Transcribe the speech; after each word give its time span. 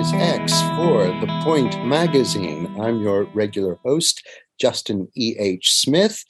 is 0.00 0.12
X 0.14 0.58
for 0.76 1.08
The 1.20 1.26
Point 1.44 1.84
Magazine. 1.84 2.74
I'm 2.80 3.02
your 3.02 3.24
regular 3.34 3.78
host, 3.84 4.26
Justin 4.58 5.08
E.H. 5.14 5.74
Smith. 5.74 6.24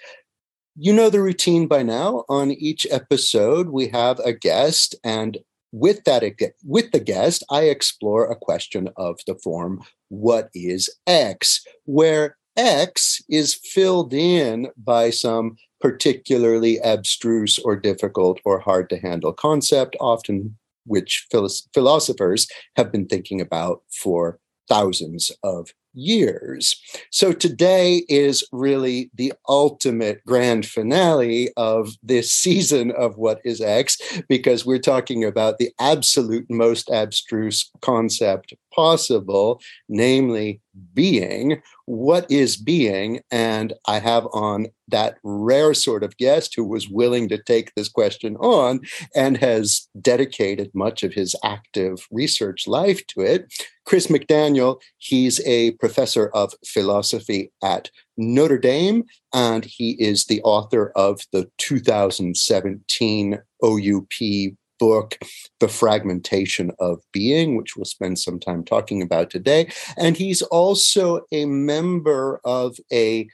You 0.75 0.93
know 0.93 1.09
the 1.09 1.23
routine 1.23 1.69
by 1.69 1.85
now. 1.85 2.25
On 2.29 2.51
each 2.51 2.85
episode, 2.91 3.69
we 3.69 3.87
have 3.91 4.19
a 4.19 4.33
guest, 4.33 4.97
and 5.05 5.39
with 5.71 6.03
that 6.03 6.25
with 6.65 6.91
the 6.91 6.99
guest, 6.99 7.45
I 7.49 7.65
explore 7.65 8.29
a 8.29 8.35
question 8.35 8.89
of 8.97 9.21
the 9.29 9.37
form 9.37 9.85
"What 10.09 10.49
is 10.53 10.91
X?" 11.07 11.65
where 11.85 12.39
X 12.57 13.23
is 13.29 13.55
filled 13.55 14.13
in 14.13 14.71
by 14.77 15.11
some 15.11 15.55
particularly 15.81 16.81
abstruse 16.81 17.57
or 17.61 17.77
difficult 17.77 18.41
or 18.45 18.59
hard 18.59 18.91
to 18.91 18.99
handle 18.99 19.33
concept, 19.33 19.95
often 20.01 20.59
which 20.87 21.27
philosophers 21.73 22.47
have 22.77 22.93
been 22.93 23.07
thinking 23.07 23.41
about 23.41 23.83
for 23.91 24.39
thousands 24.69 25.33
of 25.43 25.71
years. 25.93 26.81
So 27.11 27.33
today 27.33 28.05
is 28.09 28.47
really 28.53 29.11
the 29.15 29.33
ultimate 29.49 30.25
grand 30.25 30.67
finale 30.67 31.51
of 31.57 31.97
this 32.03 32.31
season 32.45 32.93
of 32.93 33.17
What 33.17 33.41
is 33.45 33.61
X, 33.61 33.99
because 34.29 34.65
we're 34.65 34.79
talking 34.79 35.25
about 35.25 35.59
the 35.59 35.71
absolute 35.81 36.47
most 36.49 36.89
abstruse 36.91 37.71
concept 37.83 38.55
possible, 38.75 39.61
namely 39.89 40.61
being. 40.95 41.61
What 41.87 42.31
is 42.31 42.57
being? 42.57 43.21
And 43.31 43.73
I 43.87 43.99
have 43.99 44.27
on 44.33 44.69
that 44.89 45.17
rare 45.23 45.75
sort 45.75 46.03
of 46.05 46.17
guest 46.17 46.55
who 46.55 46.65
was 46.65 46.89
willing 46.89 47.29
to 47.29 47.43
take 47.43 47.75
this 47.75 47.89
question 47.89 48.37
on 48.37 48.81
and 49.15 49.37
has 49.39 49.89
dedicated 50.01 50.71
much 50.75 51.03
of 51.03 51.13
his 51.13 51.35
active 51.45 52.07
research 52.11 52.67
life 52.67 53.07
to 53.09 53.21
it. 53.21 53.53
Chris 53.85 54.07
McDaniel, 54.07 54.81
he's 54.99 55.41
a 55.47 55.73
professor 55.73 56.29
of 56.29 56.55
philosophy 56.65 57.51
at 57.63 57.91
Notre 58.17 58.59
Dame, 58.59 59.05
and 59.35 59.65
he 59.65 59.93
is 59.93 60.27
the 60.27 60.43
author 60.43 60.93
of 60.95 61.21
the 61.33 61.51
2017 61.59 63.39
OUP 63.65 64.57
book, 64.81 65.19
The 65.61 65.69
Fragmentation 65.69 66.73
of 66.81 67.01
Being, 67.13 67.57
which 67.57 67.77
we'll 67.77 67.85
spend 67.85 68.19
some 68.19 68.41
time 68.41 68.65
talking 68.65 69.03
about 69.03 69.31
today. 69.31 69.71
And 69.97 70.17
he's 70.17 70.43
also 70.43 71.21
a 71.31 71.45
member 71.45 72.41
of 72.45 72.79
a 72.93 73.29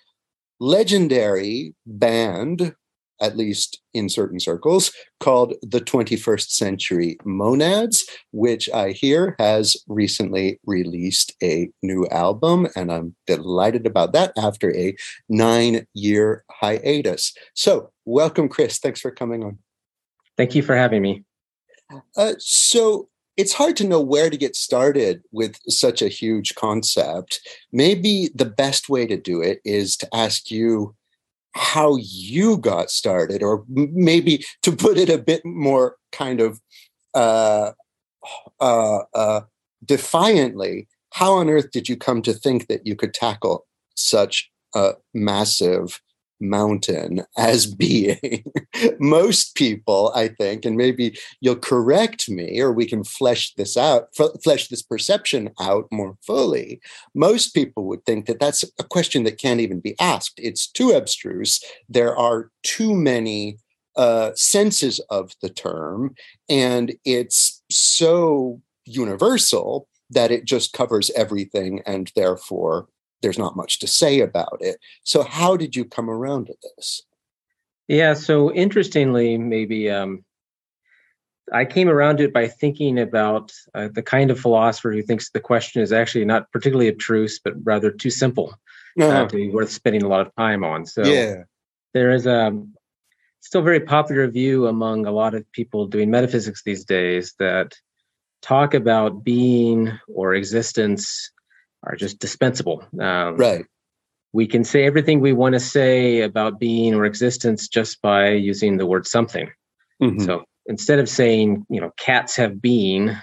legendary 0.58 1.74
band, 1.86 2.74
at 3.20 3.36
least 3.36 3.80
in 3.94 4.08
certain 4.08 4.40
circles, 4.40 4.92
called 5.20 5.54
the 5.62 5.80
21st 5.80 6.50
Century 6.50 7.16
Monads, 7.24 8.04
which 8.32 8.68
I 8.70 8.90
hear 8.90 9.36
has 9.38 9.76
recently 9.88 10.58
released 10.66 11.32
a 11.42 11.70
new 11.82 12.06
album. 12.08 12.66
And 12.76 12.92
I'm 12.92 13.14
delighted 13.26 13.86
about 13.86 14.12
that 14.12 14.32
after 14.36 14.74
a 14.76 14.94
nine 15.28 15.86
year 15.94 16.44
hiatus. 16.50 17.32
So, 17.54 17.92
welcome, 18.04 18.48
Chris. 18.48 18.78
Thanks 18.78 19.00
for 19.00 19.10
coming 19.10 19.44
on. 19.44 19.58
Thank 20.36 20.54
you 20.54 20.62
for 20.62 20.76
having 20.76 21.00
me. 21.00 21.24
Uh, 22.16 22.34
so 22.38 23.08
it's 23.36 23.52
hard 23.52 23.76
to 23.76 23.86
know 23.86 24.00
where 24.00 24.30
to 24.30 24.36
get 24.36 24.56
started 24.56 25.22
with 25.30 25.58
such 25.68 26.02
a 26.02 26.08
huge 26.08 26.54
concept. 26.54 27.40
Maybe 27.72 28.30
the 28.34 28.46
best 28.46 28.88
way 28.88 29.06
to 29.06 29.16
do 29.16 29.42
it 29.42 29.60
is 29.64 29.96
to 29.98 30.08
ask 30.14 30.50
you 30.50 30.94
how 31.54 31.96
you 31.96 32.58
got 32.58 32.90
started, 32.90 33.42
or 33.42 33.64
maybe 33.68 34.44
to 34.62 34.72
put 34.72 34.98
it 34.98 35.08
a 35.08 35.18
bit 35.18 35.44
more 35.44 35.96
kind 36.12 36.40
of 36.40 36.60
uh, 37.14 37.72
uh, 38.60 39.00
uh, 39.14 39.40
defiantly, 39.84 40.86
how 41.12 41.32
on 41.34 41.48
earth 41.48 41.70
did 41.70 41.88
you 41.88 41.96
come 41.96 42.20
to 42.22 42.34
think 42.34 42.66
that 42.66 42.86
you 42.86 42.94
could 42.94 43.14
tackle 43.14 43.66
such 43.94 44.50
a 44.74 44.92
massive 45.14 46.00
mountain 46.40 47.24
as 47.36 47.66
being. 47.74 48.44
Most 48.98 49.54
people, 49.54 50.12
I 50.14 50.28
think, 50.28 50.64
and 50.64 50.76
maybe 50.76 51.16
you'll 51.40 51.56
correct 51.56 52.28
me 52.28 52.60
or 52.60 52.72
we 52.72 52.86
can 52.86 53.04
flesh 53.04 53.54
this 53.54 53.76
out, 53.76 54.08
flesh 54.42 54.68
this 54.68 54.82
perception 54.82 55.50
out 55.60 55.86
more 55.90 56.16
fully. 56.22 56.80
Most 57.14 57.54
people 57.54 57.84
would 57.84 58.04
think 58.04 58.26
that 58.26 58.40
that's 58.40 58.64
a 58.78 58.84
question 58.84 59.24
that 59.24 59.38
can't 59.38 59.60
even 59.60 59.80
be 59.80 59.98
asked. 59.98 60.38
It's 60.38 60.66
too 60.66 60.90
abstruse. 60.90 61.60
There 61.88 62.16
are 62.16 62.50
too 62.62 62.94
many 62.94 63.58
uh, 63.96 64.32
senses 64.34 65.00
of 65.08 65.32
the 65.40 65.48
term, 65.48 66.14
and 66.48 66.94
it's 67.04 67.62
so 67.70 68.60
universal 68.84 69.88
that 70.10 70.30
it 70.30 70.44
just 70.44 70.72
covers 70.72 71.10
everything 71.16 71.82
and 71.86 72.12
therefore 72.14 72.86
there's 73.22 73.38
not 73.38 73.56
much 73.56 73.78
to 73.80 73.86
say 73.86 74.20
about 74.20 74.58
it. 74.60 74.78
So, 75.02 75.22
how 75.22 75.56
did 75.56 75.74
you 75.76 75.84
come 75.84 76.10
around 76.10 76.46
to 76.46 76.54
this? 76.62 77.02
Yeah, 77.88 78.14
so 78.14 78.52
interestingly, 78.52 79.38
maybe 79.38 79.90
um, 79.90 80.24
I 81.52 81.64
came 81.64 81.88
around 81.88 82.18
to 82.18 82.24
it 82.24 82.32
by 82.32 82.48
thinking 82.48 82.98
about 82.98 83.52
uh, 83.74 83.88
the 83.92 84.02
kind 84.02 84.30
of 84.30 84.40
philosopher 84.40 84.92
who 84.92 85.02
thinks 85.02 85.30
the 85.30 85.40
question 85.40 85.82
is 85.82 85.92
actually 85.92 86.24
not 86.24 86.50
particularly 86.52 86.88
abstruse, 86.88 87.38
but 87.38 87.54
rather 87.62 87.90
too 87.90 88.10
simple 88.10 88.54
uh, 89.00 89.04
uh-huh. 89.04 89.26
to 89.28 89.36
be 89.36 89.50
worth 89.50 89.70
spending 89.70 90.02
a 90.02 90.08
lot 90.08 90.26
of 90.26 90.34
time 90.36 90.64
on. 90.64 90.86
So, 90.86 91.04
yeah. 91.04 91.44
there 91.94 92.10
is 92.10 92.26
a 92.26 92.60
still 93.40 93.62
very 93.62 93.80
popular 93.80 94.26
view 94.28 94.66
among 94.66 95.06
a 95.06 95.12
lot 95.12 95.34
of 95.34 95.50
people 95.52 95.86
doing 95.86 96.10
metaphysics 96.10 96.62
these 96.64 96.84
days 96.84 97.34
that 97.38 97.74
talk 98.42 98.74
about 98.74 99.22
being 99.22 99.92
or 100.08 100.34
existence 100.34 101.30
are 101.82 101.96
just 101.96 102.18
dispensable. 102.18 102.84
Um, 103.00 103.36
right. 103.36 103.64
We 104.32 104.46
can 104.46 104.64
say 104.64 104.84
everything 104.84 105.20
we 105.20 105.32
want 105.32 105.54
to 105.54 105.60
say 105.60 106.20
about 106.20 106.60
being 106.60 106.94
or 106.94 107.04
existence 107.04 107.68
just 107.68 108.02
by 108.02 108.30
using 108.30 108.76
the 108.76 108.86
word 108.86 109.06
something. 109.06 109.50
Mm-hmm. 110.02 110.24
So 110.24 110.44
instead 110.66 110.98
of 110.98 111.08
saying, 111.08 111.64
you 111.70 111.80
know, 111.80 111.90
cats 111.96 112.36
have 112.36 112.60
being, 112.60 113.16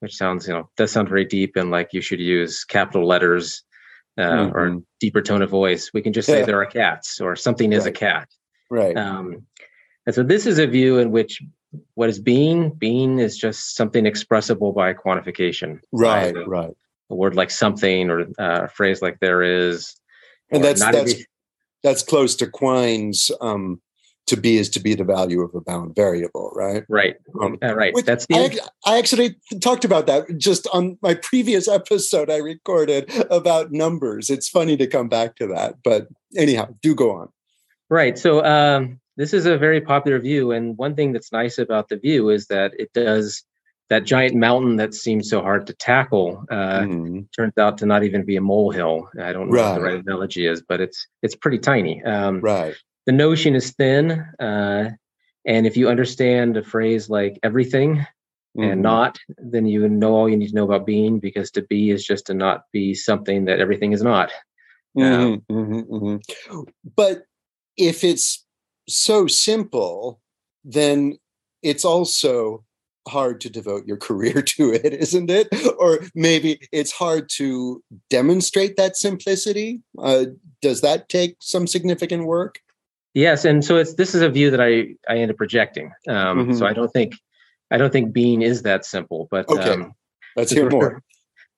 which 0.00 0.14
sounds, 0.14 0.46
you 0.46 0.54
know, 0.54 0.70
does 0.76 0.92
sound 0.92 1.08
very 1.08 1.24
deep 1.24 1.56
and 1.56 1.70
like 1.70 1.88
you 1.92 2.00
should 2.00 2.20
use 2.20 2.64
capital 2.64 3.06
letters 3.06 3.64
uh, 4.18 4.22
mm-hmm. 4.22 4.56
or 4.56 4.82
deeper 5.00 5.22
tone 5.22 5.42
of 5.42 5.50
voice, 5.50 5.90
we 5.92 6.02
can 6.02 6.12
just 6.12 6.26
say 6.26 6.40
yeah. 6.40 6.44
there 6.44 6.60
are 6.60 6.66
cats 6.66 7.20
or 7.20 7.34
something 7.34 7.72
is 7.72 7.84
right. 7.84 7.96
a 7.96 7.98
cat. 7.98 8.28
Right. 8.70 8.96
Um, 8.96 9.46
and 10.06 10.14
so 10.14 10.22
this 10.22 10.46
is 10.46 10.58
a 10.58 10.66
view 10.66 10.98
in 10.98 11.10
which 11.10 11.42
what 11.94 12.10
is 12.10 12.20
being? 12.20 12.70
Being 12.70 13.18
is 13.18 13.36
just 13.36 13.74
something 13.74 14.04
expressible 14.04 14.72
by 14.72 14.92
quantification. 14.92 15.80
Right, 15.90 16.34
by 16.34 16.40
right 16.42 16.76
a 17.12 17.14
word 17.14 17.36
like 17.36 17.50
something 17.50 18.10
or 18.10 18.22
uh, 18.38 18.64
a 18.64 18.68
phrase 18.68 19.00
like 19.02 19.20
there 19.20 19.42
is. 19.42 19.94
And 20.50 20.64
that's 20.64 20.80
that's 20.80 21.14
that's 21.82 22.02
close 22.02 22.34
to 22.36 22.46
Quine's 22.46 23.30
um, 23.40 23.80
to 24.26 24.36
be 24.36 24.56
is 24.56 24.70
to 24.70 24.80
be 24.80 24.94
the 24.94 25.04
value 25.04 25.40
of 25.40 25.54
a 25.54 25.60
bound 25.60 25.94
variable, 25.94 26.52
right? 26.54 26.84
Right, 26.88 27.16
um, 27.40 27.58
uh, 27.62 27.74
right. 27.74 27.94
That's 28.04 28.26
the. 28.26 28.36
I, 28.36 28.92
I, 28.94 28.98
actually 28.98 29.36
talked 29.60 29.84
about 29.84 30.06
that 30.06 30.38
just 30.38 30.66
on 30.72 30.98
my 31.02 31.14
previous 31.14 31.68
episode 31.80 32.30
I 32.30 32.36
recorded 32.36 33.10
about 33.30 33.72
numbers. 33.72 34.30
It's 34.30 34.48
funny 34.48 34.76
to 34.76 34.86
come 34.86 35.08
back 35.08 35.36
to 35.36 35.46
that, 35.48 35.76
but 35.82 36.08
anyhow, 36.36 36.74
do 36.82 36.94
go 36.94 37.12
on. 37.12 37.28
Right. 37.90 38.18
So 38.18 38.44
um, 38.44 39.00
this 39.16 39.34
is 39.34 39.44
a 39.44 39.58
very 39.58 39.80
popular 39.80 40.18
view, 40.18 40.52
and 40.52 40.78
one 40.78 40.94
thing 40.94 41.12
that's 41.12 41.32
nice 41.32 41.58
about 41.58 41.88
the 41.88 41.96
view 41.96 42.30
is 42.30 42.46
that 42.46 42.72
it 42.78 42.92
does 42.92 43.42
that 43.92 44.04
giant 44.04 44.34
mountain 44.34 44.76
that 44.76 44.94
seems 44.94 45.28
so 45.28 45.42
hard 45.42 45.66
to 45.66 45.74
tackle 45.74 46.46
uh, 46.50 46.80
mm-hmm. 46.80 47.20
turns 47.36 47.52
out 47.58 47.76
to 47.76 47.84
not 47.84 48.02
even 48.02 48.24
be 48.24 48.36
a 48.36 48.40
molehill. 48.40 49.06
I 49.20 49.34
don't 49.34 49.50
know 49.50 49.56
right. 49.56 49.68
what 49.68 49.74
the 49.74 49.82
right 49.82 50.02
analogy 50.02 50.46
is, 50.46 50.62
but 50.66 50.80
it's 50.80 51.06
it's 51.22 51.36
pretty 51.36 51.58
tiny. 51.58 52.02
Um, 52.02 52.40
right. 52.40 52.74
The 53.04 53.12
notion 53.12 53.54
is 53.54 53.72
thin, 53.72 54.12
uh, 54.40 54.92
and 55.44 55.66
if 55.66 55.76
you 55.76 55.90
understand 55.90 56.56
a 56.56 56.62
phrase 56.62 57.10
like 57.10 57.38
everything 57.42 57.96
mm-hmm. 57.96 58.62
and 58.62 58.80
not, 58.80 59.18
then 59.36 59.66
you 59.66 59.86
know 59.86 60.14
all 60.14 60.28
you 60.28 60.38
need 60.38 60.48
to 60.48 60.54
know 60.54 60.64
about 60.64 60.86
being, 60.86 61.18
because 61.18 61.50
to 61.50 61.62
be 61.62 61.90
is 61.90 62.02
just 62.02 62.24
to 62.28 62.34
not 62.34 62.62
be 62.72 62.94
something 62.94 63.44
that 63.44 63.60
everything 63.60 63.92
is 63.92 64.02
not. 64.02 64.30
Mm-hmm. 64.96 65.54
Um, 65.54 65.84
mm-hmm. 65.84 66.60
but 66.96 67.24
if 67.76 68.04
it's 68.04 68.46
so 68.88 69.26
simple, 69.26 70.22
then 70.64 71.18
it's 71.62 71.84
also 71.84 72.64
hard 73.08 73.40
to 73.42 73.50
devote 73.50 73.86
your 73.86 73.96
career 74.08 74.42
to 74.42 74.72
it, 74.72 74.92
isn't 74.92 75.30
it? 75.30 75.48
Or 75.78 76.00
maybe 76.14 76.60
it's 76.72 76.92
hard 76.92 77.28
to 77.36 77.82
demonstrate 78.10 78.76
that 78.76 78.96
simplicity. 78.96 79.82
Uh, 79.98 80.26
does 80.60 80.80
that 80.82 81.08
take 81.08 81.36
some 81.40 81.66
significant 81.66 82.26
work? 82.26 82.60
Yes, 83.14 83.44
and 83.44 83.64
so 83.64 83.76
it's 83.76 83.94
this 83.94 84.14
is 84.14 84.22
a 84.22 84.30
view 84.30 84.50
that 84.50 84.60
I 84.60 84.94
I 85.08 85.18
end 85.18 85.30
up 85.30 85.36
projecting. 85.36 85.92
Um, 86.08 86.38
mm-hmm. 86.38 86.52
So 86.54 86.66
I 86.66 86.72
don't 86.72 86.90
think 86.92 87.14
I 87.70 87.76
don't 87.76 87.92
think 87.92 88.12
being 88.12 88.42
is 88.42 88.62
that 88.62 88.86
simple. 88.86 89.28
But 89.30 89.48
okay, 89.50 89.74
um, 89.74 89.92
let's 90.36 90.50
hear 90.50 90.70
more. 90.70 91.02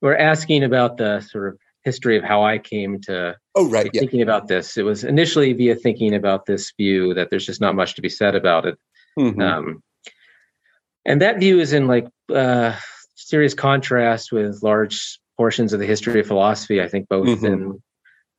We're 0.00 0.17
asking 0.17 0.64
about 0.64 0.97
the 0.97 1.20
sort 1.20 1.49
of 1.49 1.58
history 1.85 2.17
of 2.17 2.25
how 2.25 2.43
I 2.43 2.58
came 2.58 3.00
to 3.02 3.37
oh 3.55 3.69
right 3.69 3.88
yeah. 3.93 4.00
thinking 4.00 4.23
about 4.23 4.49
this. 4.49 4.76
It 4.76 4.82
was 4.82 5.05
initially 5.05 5.52
via 5.52 5.76
thinking 5.76 6.14
about 6.14 6.47
this 6.47 6.73
view 6.76 7.14
that 7.14 7.31
there's 7.31 7.47
just 7.47 7.61
not 7.61 7.76
much 7.76 7.94
to 7.97 8.02
be 8.02 8.08
said 8.08 8.35
about 8.35 8.67
it. 8.67 8.76
Mm-hmm. 9.19 9.40
Um, 9.40 9.82
and 11.04 11.20
that 11.22 11.38
view 11.38 11.60
is 11.60 11.72
in 11.72 11.86
like 11.86 12.06
uh, 12.34 12.76
serious 13.14 13.54
contrast 13.54 14.32
with 14.32 14.62
large 14.62 15.18
portions 15.36 15.72
of 15.72 15.80
the 15.80 15.86
history 15.86 16.20
of 16.20 16.26
philosophy. 16.26 16.80
I 16.80 16.88
think 16.88 17.08
both 17.08 17.26
mm-hmm. 17.26 17.46
in 17.46 17.82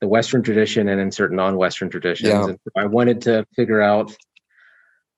the 0.01 0.07
Western 0.07 0.43
tradition 0.43 0.87
and 0.87 0.99
in 0.99 1.11
certain 1.11 1.37
non-Western 1.37 1.89
traditions. 1.89 2.29
Yeah. 2.29 2.45
And 2.45 2.59
I 2.75 2.85
wanted 2.85 3.21
to 3.21 3.45
figure 3.55 3.81
out, 3.81 4.15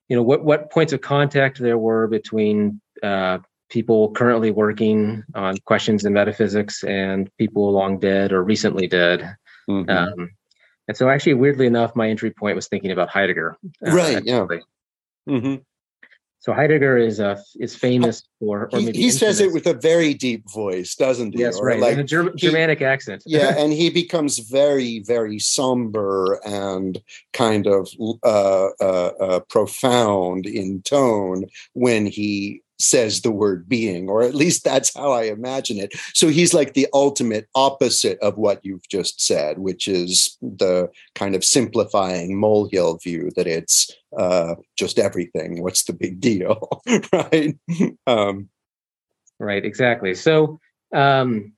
you 0.07 0.15
know, 0.15 0.23
what 0.23 0.43
what 0.43 0.71
points 0.71 0.93
of 0.93 1.01
contact 1.01 1.59
there 1.59 1.77
were 1.77 2.07
between 2.07 2.81
uh, 3.03 3.39
people 3.69 4.11
currently 4.11 4.51
working 4.51 5.23
on 5.35 5.57
questions 5.65 6.05
in 6.05 6.13
metaphysics 6.13 6.83
and 6.83 7.29
people 7.37 7.71
long 7.71 7.99
dead 7.99 8.31
or 8.31 8.43
recently 8.43 8.87
dead. 8.87 9.35
Mm-hmm. 9.69 9.89
Um, 9.89 10.31
and 10.87 10.95
so, 10.95 11.09
actually, 11.09 11.33
weirdly 11.33 11.67
enough, 11.67 11.95
my 11.95 12.09
entry 12.09 12.31
point 12.31 12.55
was 12.55 12.67
thinking 12.67 12.91
about 12.91 13.09
Heidegger. 13.09 13.57
Uh, 13.85 13.91
right. 13.91 14.23
Yeah. 14.23 14.45
Mm-hmm. 15.27 15.55
So 16.47 16.53
Heidegger 16.53 16.97
is 16.97 17.19
uh, 17.19 17.41
is 17.59 17.75
famous 17.75 18.23
for, 18.39 18.69
or 18.71 18.79
he, 18.79 18.91
he 18.91 19.11
says 19.11 19.41
it 19.41 19.51
with 19.51 19.67
a 19.67 19.73
very 19.73 20.13
deep 20.13 20.49
voice, 20.49 20.95
doesn't 20.95 21.33
he? 21.33 21.41
Yes, 21.41 21.57
or 21.57 21.65
right, 21.65 21.81
like 21.81 21.97
a 21.97 22.05
Ger- 22.05 22.33
Germanic 22.35 22.81
accent. 22.81 23.21
yeah, 23.25 23.53
and 23.57 23.73
he 23.73 23.89
becomes 23.89 24.39
very, 24.39 24.99
very 24.99 25.39
somber 25.39 26.39
and 26.45 27.01
kind 27.33 27.67
of 27.67 27.89
uh, 28.23 28.69
uh, 28.79 29.11
uh, 29.19 29.39
profound 29.49 30.45
in 30.45 30.81
tone 30.83 31.47
when 31.73 32.05
he 32.05 32.61
says 32.79 33.21
the 33.21 33.31
word 33.31 33.67
being, 33.67 34.09
or 34.09 34.21
at 34.21 34.35
least 34.35 34.63
that's 34.63 34.93
how 34.95 35.11
I 35.11 35.23
imagine 35.23 35.77
it. 35.77 35.93
So 36.13 36.29
he's 36.29 36.53
like 36.53 36.73
the 36.73 36.87
ultimate 36.93 37.47
opposite 37.55 38.19
of 38.19 38.37
what 38.37 38.63
you've 38.63 38.87
just 38.89 39.21
said, 39.21 39.59
which 39.59 39.87
is 39.87 40.37
the 40.41 40.89
kind 41.15 41.35
of 41.35 41.43
simplifying 41.43 42.39
molehill 42.39 42.97
view 42.97 43.31
that 43.35 43.47
it's 43.47 43.91
uh, 44.17 44.55
just 44.77 44.99
everything. 44.99 45.61
What's 45.61 45.83
the 45.83 45.93
big 45.93 46.19
deal, 46.19 46.81
right? 47.13 47.57
Um, 48.05 48.49
right, 49.39 49.63
exactly. 49.63 50.15
So 50.15 50.59
um, 50.93 51.53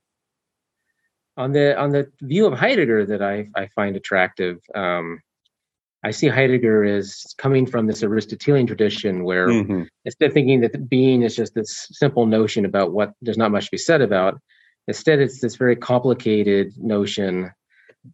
on 1.36 1.52
the 1.52 1.78
on 1.78 1.90
the 1.90 2.10
view 2.22 2.46
of 2.46 2.58
Heidegger 2.58 3.06
that 3.06 3.22
I 3.22 3.48
I 3.54 3.68
find 3.68 3.96
attractive. 3.96 4.58
Um, 4.74 5.20
I 6.02 6.12
see 6.12 6.28
Heidegger 6.28 6.84
as 6.84 7.34
coming 7.36 7.66
from 7.66 7.86
this 7.86 8.02
Aristotelian 8.02 8.66
tradition 8.66 9.24
where 9.24 9.48
mm-hmm. 9.48 9.82
instead 10.04 10.28
of 10.28 10.32
thinking 10.32 10.60
that 10.62 10.88
being 10.88 11.22
is 11.22 11.36
just 11.36 11.54
this 11.54 11.88
simple 11.92 12.26
notion 12.26 12.64
about 12.64 12.92
what 12.92 13.12
there's 13.20 13.36
not 13.36 13.50
much 13.50 13.66
to 13.66 13.70
be 13.70 13.78
said 13.78 14.00
about, 14.00 14.40
instead 14.88 15.18
it's 15.20 15.40
this 15.40 15.56
very 15.56 15.76
complicated 15.76 16.72
notion 16.78 17.50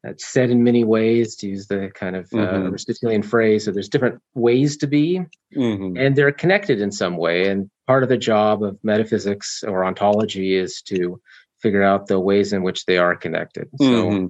that's 0.03 0.27
said 0.27 0.51
in 0.51 0.65
many 0.65 0.83
ways, 0.83 1.37
to 1.37 1.47
use 1.47 1.69
the 1.69 1.93
kind 1.95 2.17
of 2.17 2.25
uh, 2.33 2.39
mm-hmm. 2.39 2.67
Aristotelian 2.67 3.23
phrase. 3.23 3.65
So 3.65 3.71
there's 3.71 3.89
different 3.89 4.21
ways 4.35 4.77
to 4.79 4.89
be, 4.89 5.21
mm-hmm. 5.57 5.97
and 5.97 6.17
they're 6.17 6.33
connected 6.33 6.81
in 6.81 6.91
some 6.91 7.17
way. 7.17 7.49
And 7.49 7.71
part 7.87 8.03
of 8.03 8.09
the 8.09 8.17
job 8.17 8.65
of 8.65 8.79
metaphysics 8.83 9.63
or 9.63 9.85
ontology 9.85 10.57
is 10.57 10.83
to 10.87 11.21
figure 11.63 11.85
out 11.85 12.09
the 12.09 12.19
ways 12.19 12.53
in 12.53 12.65
which 12.65 12.85
they 12.87 12.99
are 12.99 13.15
connected. 13.15 13.69
So 13.79 13.85
mm-hmm 13.85 14.27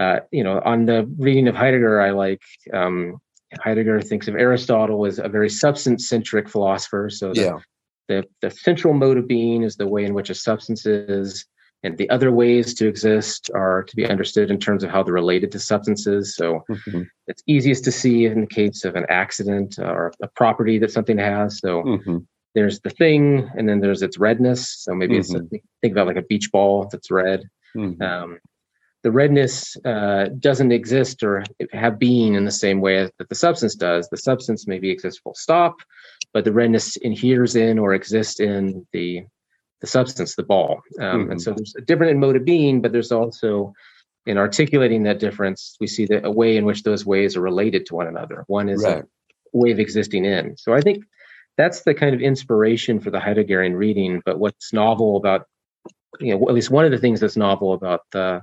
uh, 0.00 0.18
you 0.30 0.44
know, 0.44 0.56
on 0.64 0.86
the 0.86 1.00
reading 1.18 1.48
of 1.48 1.54
Heidegger, 1.54 2.00
I 2.00 2.10
like 2.10 2.42
um, 2.72 3.20
Heidegger 3.64 4.00
thinks 4.00 4.28
of 4.28 4.34
Aristotle 4.36 5.06
as 5.06 5.18
a 5.18 5.28
very 5.28 5.50
substance-centric 5.50 6.48
philosopher. 6.48 7.10
So 7.10 7.32
the, 7.34 7.42
yeah. 7.42 7.58
the 8.08 8.18
the 8.42 8.50
central 8.50 8.94
mode 8.94 9.18
of 9.18 9.26
being 9.26 9.62
is 9.62 9.76
the 9.76 9.86
way 9.94 10.04
in 10.04 10.14
which 10.14 10.30
a 10.30 10.34
substance 10.34 10.86
is, 10.86 11.44
and 11.82 11.98
the 11.98 12.10
other 12.10 12.30
ways 12.30 12.74
to 12.74 12.84
exist 12.86 13.50
are 13.54 13.82
to 13.88 13.96
be 13.96 14.06
understood 14.06 14.50
in 14.50 14.58
terms 14.58 14.82
of 14.84 14.90
how 14.90 15.02
they're 15.02 15.22
related 15.22 15.50
to 15.52 15.58
substances. 15.58 16.36
So 16.36 16.46
mm-hmm. 16.70 17.02
it's 17.30 17.42
easiest 17.46 17.84
to 17.84 17.92
see 17.92 18.26
in 18.26 18.40
the 18.42 18.54
case 18.60 18.84
of 18.88 18.96
an 18.96 19.06
accident 19.08 19.78
or 19.78 20.12
a 20.22 20.28
property 20.28 20.78
that 20.78 20.92
something 20.92 21.18
has. 21.18 21.58
So 21.58 21.82
mm-hmm. 21.82 22.18
there's 22.54 22.80
the 22.80 22.90
thing, 22.90 23.48
and 23.56 23.68
then 23.68 23.80
there's 23.80 24.02
its 24.02 24.18
redness. 24.18 24.60
So 24.84 24.94
maybe 24.94 25.14
mm-hmm. 25.14 25.36
it's 25.36 25.54
a, 25.54 25.60
think 25.80 25.92
about 25.92 26.06
like 26.06 26.22
a 26.24 26.28
beach 26.30 26.48
ball 26.52 26.88
that's 26.90 27.10
red. 27.10 27.40
Mm-hmm. 27.76 28.02
Um, 28.02 28.38
the 29.02 29.10
redness 29.10 29.76
uh, 29.84 30.26
doesn't 30.38 30.72
exist 30.72 31.22
or 31.22 31.44
have 31.72 31.98
being 31.98 32.34
in 32.34 32.44
the 32.44 32.50
same 32.50 32.80
way 32.80 33.10
that 33.18 33.28
the 33.28 33.34
substance 33.34 33.74
does. 33.74 34.08
The 34.08 34.16
substance 34.16 34.66
maybe 34.66 34.90
exists 34.90 35.20
full 35.20 35.34
stop, 35.34 35.76
but 36.32 36.44
the 36.44 36.52
redness 36.52 36.96
adheres 37.04 37.56
in 37.56 37.78
or 37.78 37.94
exists 37.94 38.40
in 38.40 38.86
the 38.92 39.24
the 39.80 39.86
substance, 39.86 40.36
the 40.36 40.42
ball. 40.42 40.82
Um, 41.00 41.22
mm-hmm. 41.22 41.30
And 41.30 41.42
so 41.42 41.52
there's 41.52 41.74
a 41.74 41.80
different 41.80 42.18
mode 42.18 42.36
of 42.36 42.44
being, 42.44 42.82
but 42.82 42.92
there's 42.92 43.12
also 43.12 43.72
in 44.26 44.36
articulating 44.36 45.04
that 45.04 45.18
difference, 45.18 45.76
we 45.80 45.86
see 45.86 46.04
that 46.06 46.26
a 46.26 46.30
way 46.30 46.56
in 46.56 46.64
which 46.66 46.82
those 46.82 47.06
ways 47.06 47.36
are 47.36 47.40
related 47.40 47.86
to 47.86 47.94
one 47.94 48.06
another. 48.06 48.44
One 48.46 48.68
is 48.68 48.84
right. 48.84 49.02
a 49.02 49.56
way 49.56 49.70
of 49.70 49.80
existing 49.80 50.26
in. 50.26 50.56
So 50.58 50.74
I 50.74 50.82
think 50.82 51.04
that's 51.56 51.82
the 51.82 51.94
kind 51.94 52.14
of 52.14 52.20
inspiration 52.20 53.00
for 53.00 53.10
the 53.10 53.18
Heideggerian 53.18 53.74
reading. 53.74 54.20
But 54.24 54.38
what's 54.38 54.72
novel 54.72 55.16
about, 55.16 55.46
you 56.20 56.36
know, 56.36 56.48
at 56.48 56.54
least 56.54 56.70
one 56.70 56.84
of 56.84 56.90
the 56.90 56.98
things 56.98 57.20
that's 57.20 57.36
novel 57.36 57.72
about 57.72 58.02
the 58.12 58.42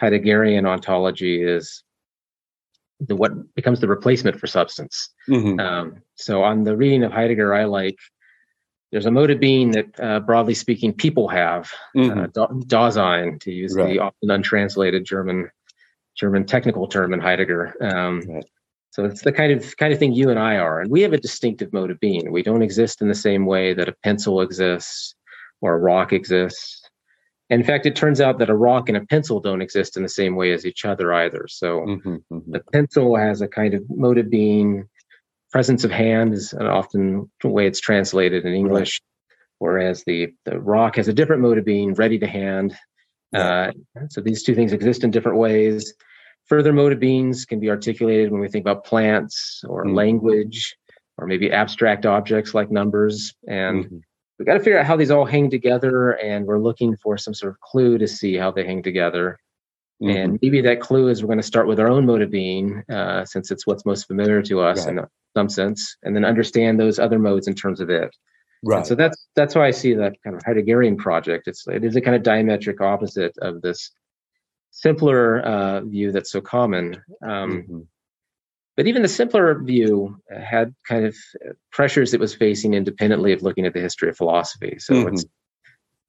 Heideggerian 0.00 0.66
ontology 0.66 1.42
is 1.42 1.82
the 3.00 3.16
what 3.16 3.54
becomes 3.54 3.80
the 3.80 3.88
replacement 3.88 4.38
for 4.38 4.46
substance. 4.46 5.10
Mm-hmm. 5.28 5.60
Um, 5.60 6.02
so 6.14 6.42
on 6.42 6.64
the 6.64 6.76
reading 6.76 7.04
of 7.04 7.12
Heidegger, 7.12 7.54
I 7.54 7.64
like 7.64 7.98
there's 8.92 9.06
a 9.06 9.10
mode 9.10 9.30
of 9.30 9.40
being 9.40 9.72
that, 9.72 10.00
uh, 10.00 10.20
broadly 10.20 10.54
speaking, 10.54 10.92
people 10.92 11.28
have 11.28 11.70
mm-hmm. 11.96 12.20
uh, 12.20 12.46
Dasein, 12.64 13.40
to 13.40 13.52
use 13.52 13.74
right. 13.74 13.88
the 13.88 13.98
often 13.98 14.30
untranslated 14.30 15.04
German 15.04 15.50
German 16.16 16.46
technical 16.46 16.86
term 16.86 17.12
in 17.12 17.20
Heidegger. 17.20 17.74
Um, 17.80 18.20
right. 18.20 18.44
So 18.90 19.04
it's 19.04 19.20
the 19.20 19.32
kind 19.32 19.52
of 19.52 19.76
kind 19.76 19.92
of 19.92 19.98
thing 19.98 20.14
you 20.14 20.30
and 20.30 20.38
I 20.38 20.56
are, 20.56 20.80
and 20.80 20.90
we 20.90 21.02
have 21.02 21.12
a 21.12 21.18
distinctive 21.18 21.72
mode 21.72 21.90
of 21.90 22.00
being. 22.00 22.32
We 22.32 22.42
don't 22.42 22.62
exist 22.62 23.02
in 23.02 23.08
the 23.08 23.14
same 23.14 23.44
way 23.44 23.74
that 23.74 23.88
a 23.88 23.96
pencil 24.02 24.40
exists 24.40 25.14
or 25.60 25.74
a 25.74 25.78
rock 25.78 26.12
exists 26.14 26.85
in 27.48 27.62
fact, 27.62 27.86
it 27.86 27.94
turns 27.94 28.20
out 28.20 28.38
that 28.38 28.50
a 28.50 28.56
rock 28.56 28.88
and 28.88 28.96
a 28.96 29.06
pencil 29.06 29.40
don't 29.40 29.62
exist 29.62 29.96
in 29.96 30.02
the 30.02 30.08
same 30.08 30.34
way 30.34 30.52
as 30.52 30.66
each 30.66 30.84
other 30.84 31.12
either. 31.12 31.46
So 31.48 31.80
mm-hmm, 31.80 32.16
mm-hmm. 32.32 32.50
the 32.50 32.60
pencil 32.72 33.16
has 33.16 33.40
a 33.40 33.48
kind 33.48 33.74
of 33.74 33.84
mode 33.88 34.18
of 34.18 34.28
being, 34.30 34.88
present 35.52 35.84
at 35.84 35.92
hand 35.92 36.34
is 36.34 36.52
often 36.54 37.30
the 37.40 37.48
way 37.48 37.66
it's 37.66 37.80
translated 37.80 38.44
in 38.44 38.52
English, 38.52 39.00
whereas 39.58 40.02
the, 40.04 40.32
the 40.44 40.58
rock 40.58 40.96
has 40.96 41.06
a 41.06 41.12
different 41.12 41.42
mode 41.42 41.58
of 41.58 41.64
being, 41.64 41.94
ready 41.94 42.18
to 42.18 42.26
hand. 42.26 42.76
Uh, 43.32 43.70
so 44.08 44.20
these 44.20 44.42
two 44.42 44.54
things 44.54 44.72
exist 44.72 45.04
in 45.04 45.10
different 45.12 45.38
ways. 45.38 45.94
Further 46.46 46.72
mode 46.72 46.92
of 46.92 47.00
beings 47.00 47.44
can 47.44 47.60
be 47.60 47.70
articulated 47.70 48.32
when 48.32 48.40
we 48.40 48.48
think 48.48 48.64
about 48.64 48.84
plants 48.84 49.62
or 49.68 49.84
mm-hmm. 49.84 49.94
language 49.94 50.76
or 51.16 51.26
maybe 51.26 51.52
abstract 51.52 52.06
objects 52.06 52.54
like 52.54 52.70
numbers. 52.72 53.34
And 53.46 53.84
mm-hmm 53.84 53.98
we 54.38 54.44
got 54.44 54.54
to 54.54 54.60
figure 54.60 54.78
out 54.78 54.86
how 54.86 54.96
these 54.96 55.10
all 55.10 55.24
hang 55.24 55.50
together 55.50 56.12
and 56.12 56.46
we're 56.46 56.58
looking 56.58 56.96
for 56.96 57.16
some 57.16 57.34
sort 57.34 57.52
of 57.52 57.60
clue 57.60 57.98
to 57.98 58.06
see 58.06 58.36
how 58.36 58.50
they 58.50 58.64
hang 58.64 58.82
together 58.82 59.38
mm-hmm. 60.02 60.16
and 60.16 60.38
maybe 60.42 60.60
that 60.60 60.80
clue 60.80 61.08
is 61.08 61.22
we're 61.22 61.28
going 61.28 61.38
to 61.38 61.42
start 61.42 61.66
with 61.66 61.80
our 61.80 61.88
own 61.88 62.06
mode 62.06 62.22
of 62.22 62.30
being 62.30 62.82
uh, 62.90 63.24
since 63.24 63.50
it's 63.50 63.66
what's 63.66 63.86
most 63.86 64.06
familiar 64.06 64.42
to 64.42 64.60
us 64.60 64.86
right. 64.86 64.98
in 64.98 65.04
some 65.36 65.48
sense 65.48 65.96
and 66.02 66.14
then 66.14 66.24
understand 66.24 66.78
those 66.78 66.98
other 66.98 67.18
modes 67.18 67.48
in 67.48 67.54
terms 67.54 67.80
of 67.80 67.90
it 67.90 68.14
right 68.64 68.78
and 68.78 68.86
so 68.86 68.94
that's 68.94 69.26
that's 69.34 69.54
why 69.54 69.66
i 69.66 69.70
see 69.70 69.94
that 69.94 70.14
kind 70.22 70.36
of 70.36 70.42
heideggerian 70.42 70.96
project 70.96 71.46
it's 71.46 71.66
it 71.68 71.84
is 71.84 71.96
a 71.96 72.00
kind 72.00 72.16
of 72.16 72.22
diametric 72.22 72.80
opposite 72.80 73.36
of 73.42 73.60
this 73.62 73.90
simpler 74.70 75.40
uh, 75.40 75.80
view 75.80 76.12
that's 76.12 76.30
so 76.30 76.40
common 76.40 76.94
um, 77.22 77.62
mm-hmm. 77.62 77.80
But 78.76 78.86
even 78.86 79.02
the 79.02 79.08
simpler 79.08 79.58
view 79.62 80.20
had 80.30 80.74
kind 80.86 81.06
of 81.06 81.16
pressures 81.72 82.12
it 82.12 82.20
was 82.20 82.34
facing 82.34 82.74
independently 82.74 83.32
of 83.32 83.42
looking 83.42 83.64
at 83.64 83.72
the 83.72 83.80
history 83.80 84.10
of 84.10 84.16
philosophy. 84.16 84.76
So 84.78 84.94
mm-hmm. 84.94 85.14
it's 85.14 85.24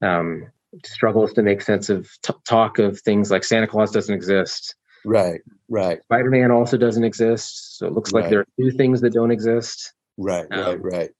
um, 0.02 0.46
struggles 0.84 1.32
to 1.32 1.42
make 1.42 1.62
sense 1.62 1.88
of 1.88 2.08
t- 2.22 2.34
talk 2.46 2.78
of 2.78 3.00
things 3.00 3.30
like 3.30 3.44
Santa 3.44 3.66
Claus 3.66 3.90
doesn't 3.90 4.14
exist. 4.14 4.74
Right, 5.04 5.40
right. 5.68 6.02
Spider 6.02 6.30
Man 6.30 6.50
also 6.50 6.76
doesn't 6.76 7.04
exist. 7.04 7.78
So 7.78 7.86
it 7.86 7.94
looks 7.94 8.12
like 8.12 8.24
right. 8.24 8.30
there 8.30 8.40
are 8.40 8.48
two 8.60 8.70
things 8.72 9.00
that 9.00 9.14
don't 9.14 9.30
exist. 9.30 9.94
Right, 10.18 10.46
um, 10.50 10.60
right, 10.60 10.82
right. 10.82 11.10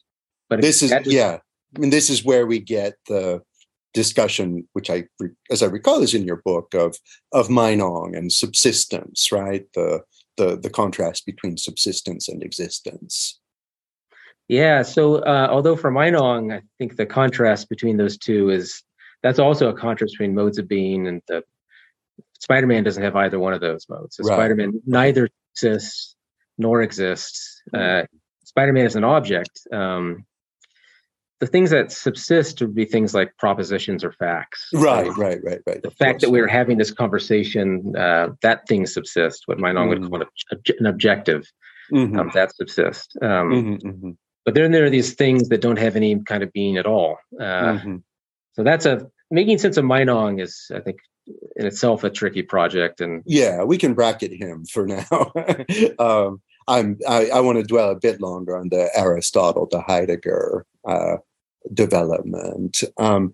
But 0.50 0.60
this 0.60 0.82
is, 0.82 0.90
just, 0.90 1.06
yeah. 1.06 1.38
I 1.74 1.78
mean, 1.78 1.90
this 1.90 2.10
is 2.10 2.24
where 2.24 2.46
we 2.46 2.58
get 2.58 2.94
the 3.08 3.42
discussion, 3.94 4.68
which 4.72 4.90
I, 4.90 5.04
as 5.50 5.62
I 5.62 5.66
recall, 5.66 6.02
is 6.02 6.14
in 6.14 6.24
your 6.24 6.42
book 6.44 6.74
of 6.74 6.98
of 7.32 7.48
Meinong 7.48 8.16
and 8.16 8.32
subsistence, 8.32 9.30
right? 9.32 9.66
The 9.74 10.02
the 10.38 10.56
the 10.56 10.70
contrast 10.70 11.26
between 11.26 11.58
subsistence 11.58 12.28
and 12.28 12.42
existence. 12.42 13.38
Yeah. 14.48 14.82
So 14.82 15.16
uh, 15.16 15.48
although 15.50 15.76
for 15.76 15.90
Meinong, 15.90 16.54
I 16.56 16.62
think 16.78 16.96
the 16.96 17.04
contrast 17.04 17.68
between 17.68 17.98
those 17.98 18.16
two 18.16 18.48
is 18.48 18.82
that's 19.22 19.38
also 19.38 19.68
a 19.68 19.74
contrast 19.74 20.14
between 20.14 20.34
modes 20.34 20.58
of 20.58 20.66
being 20.66 21.06
and 21.06 21.20
the 21.28 21.42
Spider-Man 22.40 22.84
doesn't 22.84 23.02
have 23.02 23.16
either 23.16 23.38
one 23.38 23.52
of 23.52 23.60
those 23.60 23.86
modes. 23.88 24.16
So 24.16 24.22
right. 24.24 24.36
Spider-Man 24.36 24.80
neither 24.86 25.28
exists 25.52 26.16
nor 26.56 26.82
exists. 26.82 27.60
Uh, 27.74 28.04
Spider-Man 28.44 28.86
is 28.86 28.96
an 28.96 29.04
object. 29.04 29.60
Um, 29.72 30.24
the 31.40 31.46
things 31.46 31.70
that 31.70 31.92
subsist 31.92 32.60
would 32.60 32.74
be 32.74 32.84
things 32.84 33.14
like 33.14 33.36
propositions 33.36 34.02
or 34.02 34.12
facts. 34.12 34.68
Right, 34.74 35.06
so 35.06 35.12
right, 35.12 35.38
right, 35.44 35.60
right. 35.66 35.82
The 35.82 35.90
fact 35.90 36.14
course. 36.14 36.22
that 36.22 36.30
we're 36.30 36.48
having 36.48 36.78
this 36.78 36.90
conversation, 36.90 37.94
uh, 37.96 38.30
that 38.42 38.66
thing 38.66 38.86
subsists. 38.86 39.46
What 39.46 39.58
Meinong 39.58 39.88
mm-hmm. 39.88 40.08
would 40.08 40.10
call 40.10 40.74
an 40.78 40.86
objective, 40.86 41.50
mm-hmm. 41.92 42.18
um, 42.18 42.30
that 42.34 42.54
subsists. 42.56 43.14
Um, 43.22 43.28
mm-hmm, 43.28 43.88
mm-hmm, 43.88 44.10
but 44.44 44.54
then 44.54 44.72
there 44.72 44.84
are 44.84 44.90
these 44.90 45.14
things 45.14 45.48
that 45.50 45.60
don't 45.60 45.78
have 45.78 45.94
any 45.94 46.18
kind 46.24 46.42
of 46.42 46.52
being 46.52 46.76
at 46.76 46.86
all. 46.86 47.18
Uh, 47.38 47.44
mm-hmm. 47.44 47.96
so 48.54 48.64
that's 48.64 48.86
a 48.86 49.08
making 49.30 49.58
sense 49.58 49.76
of 49.76 49.84
Meinong 49.84 50.42
is, 50.42 50.70
I 50.74 50.80
think, 50.80 50.98
in 51.56 51.66
itself 51.66 52.02
a 52.02 52.10
tricky 52.10 52.42
project. 52.42 53.00
And 53.00 53.22
yeah, 53.26 53.62
we 53.62 53.78
can 53.78 53.94
bracket 53.94 54.32
him 54.32 54.64
for 54.64 54.86
now. 54.86 55.06
um, 55.98 56.40
I'm 56.66 56.98
I, 57.08 57.30
I, 57.30 57.40
want 57.40 57.58
to 57.58 57.64
dwell 57.64 57.90
a 57.90 57.96
bit 57.98 58.20
longer 58.20 58.56
on 58.56 58.68
the 58.68 58.90
Aristotle 58.94 59.66
to 59.68 59.80
Heidegger 59.80 60.66
uh, 60.86 61.16
development. 61.72 62.82
Um, 62.98 63.32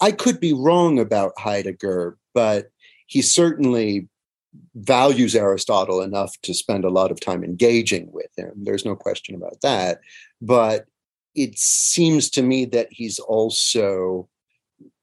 I 0.00 0.12
could 0.12 0.40
be 0.40 0.52
wrong 0.52 0.98
about 0.98 1.38
Heidegger, 1.38 2.16
but 2.34 2.70
he 3.06 3.22
certainly 3.22 4.08
values 4.74 5.34
Aristotle 5.34 6.00
enough 6.00 6.36
to 6.42 6.54
spend 6.54 6.84
a 6.84 6.90
lot 6.90 7.10
of 7.10 7.20
time 7.20 7.44
engaging 7.44 8.10
with 8.12 8.30
him. 8.36 8.52
There's 8.56 8.84
no 8.84 8.96
question 8.96 9.34
about 9.34 9.60
that. 9.62 10.00
But 10.40 10.86
it 11.34 11.58
seems 11.58 12.30
to 12.30 12.42
me 12.42 12.64
that 12.66 12.88
he's 12.90 13.18
also 13.18 14.28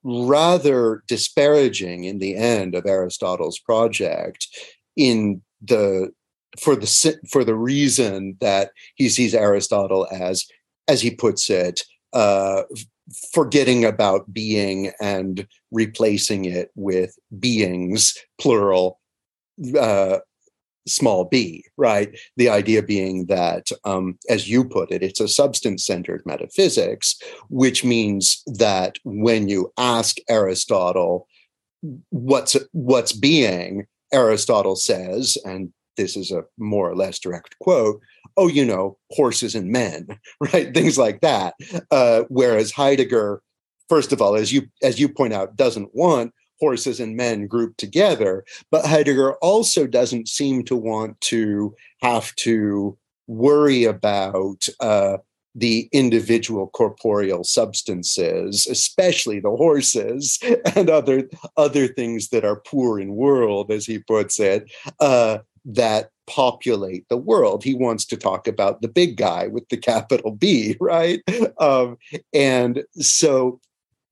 rather 0.03 1.03
disparaging 1.07 2.05
in 2.05 2.19
the 2.19 2.35
end 2.35 2.75
of 2.75 2.85
Aristotle's 2.85 3.59
project 3.59 4.47
in 4.95 5.41
the 5.61 6.11
for 6.59 6.75
the 6.75 7.17
for 7.29 7.43
the 7.43 7.55
reason 7.55 8.37
that 8.39 8.71
he 8.95 9.09
sees 9.09 9.35
Aristotle 9.35 10.07
as 10.11 10.45
as 10.87 11.01
he 11.01 11.11
puts 11.11 11.49
it 11.49 11.83
uh, 12.13 12.63
forgetting 13.33 13.85
about 13.85 14.31
being 14.33 14.91
and 15.01 15.47
replacing 15.71 16.45
it 16.45 16.71
with 16.75 17.17
beings 17.39 18.17
plural 18.39 18.99
uh, 19.79 20.19
small 20.87 21.25
b, 21.25 21.65
right? 21.77 22.17
The 22.37 22.49
idea 22.49 22.81
being 22.81 23.25
that, 23.25 23.71
um, 23.83 24.17
as 24.29 24.49
you 24.49 24.63
put 24.63 24.91
it, 24.91 25.03
it's 25.03 25.19
a 25.19 25.27
substance 25.27 25.85
centered 25.85 26.21
metaphysics, 26.25 27.19
which 27.49 27.83
means 27.83 28.41
that 28.45 28.95
when 29.03 29.49
you 29.49 29.71
ask 29.77 30.17
Aristotle, 30.29 31.27
what's 32.09 32.55
what's 32.71 33.13
being 33.13 33.85
aristotle 34.11 34.75
says 34.75 35.37
and 35.45 35.71
this 35.97 36.15
is 36.15 36.31
a 36.31 36.43
more 36.57 36.89
or 36.89 36.95
less 36.95 37.19
direct 37.19 37.57
quote 37.59 37.99
oh 38.37 38.47
you 38.47 38.65
know 38.65 38.97
horses 39.11 39.55
and 39.55 39.71
men 39.71 40.07
right 40.53 40.73
things 40.73 40.97
like 40.97 41.21
that 41.21 41.53
uh, 41.91 42.23
whereas 42.29 42.71
heidegger 42.71 43.41
first 43.89 44.13
of 44.13 44.21
all 44.21 44.35
as 44.35 44.53
you 44.53 44.63
as 44.83 44.99
you 44.99 45.09
point 45.09 45.33
out 45.33 45.55
doesn't 45.55 45.93
want 45.93 46.33
horses 46.59 46.99
and 46.99 47.15
men 47.15 47.47
grouped 47.47 47.77
together. 47.77 48.43
But 48.71 48.85
Heidegger 48.85 49.35
also 49.35 49.87
doesn't 49.87 50.27
seem 50.27 50.63
to 50.65 50.75
want 50.75 51.19
to 51.21 51.75
have 52.01 52.33
to 52.37 52.97
worry 53.27 53.83
about 53.83 54.67
uh, 54.79 55.17
the 55.53 55.89
individual 55.91 56.67
corporeal 56.67 57.43
substances, 57.43 58.67
especially 58.67 59.39
the 59.39 59.55
horses 59.55 60.39
and 60.75 60.89
other 60.89 61.29
other 61.57 61.87
things 61.87 62.29
that 62.29 62.45
are 62.45 62.61
poor 62.61 62.99
in 62.99 63.15
world, 63.15 63.71
as 63.71 63.85
he 63.85 63.99
puts 63.99 64.39
it, 64.39 64.71
uh, 64.99 65.39
that 65.67 66.09
populate 66.27 67.07
the 67.09 67.17
world. 67.17 67.63
He 67.63 67.73
wants 67.73 68.05
to 68.05 68.17
talk 68.17 68.47
about 68.47 68.81
the 68.81 68.87
big 68.87 69.17
guy 69.17 69.47
with 69.47 69.67
the 69.69 69.77
capital 69.77 70.31
B, 70.31 70.75
right? 70.81 71.21
Um, 71.59 71.97
and 72.33 72.83
so 72.99 73.59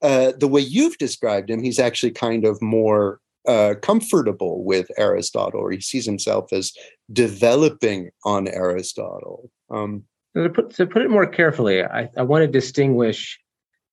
uh, 0.02 0.34
the 0.38 0.48
way 0.48 0.62
you've 0.62 0.98
described 0.98 1.50
him, 1.50 1.64
he's 1.64 1.80
actually 1.80 2.12
kind 2.12 2.46
of 2.46 2.62
more 2.62 3.20
uh, 3.48 3.76
comfortable 3.82 4.64
with 4.64 4.90
Aristotle, 4.98 5.62
or 5.62 5.72
he 5.72 5.80
sees 5.80 6.06
himself 6.06 6.52
as 6.52 6.74
developing 7.12 8.10
on 8.24 8.48
Aristotle. 8.48 9.50
Um, 9.70 10.04
to, 10.36 10.50
put, 10.50 10.72
to 10.72 10.86
put 10.86 11.04
it 11.04 11.10
more 11.10 11.28
carefully, 11.28 11.84
I, 11.84 12.10
I 12.18 12.24
want 12.24 12.42
to 12.42 12.48
distinguish 12.48 13.40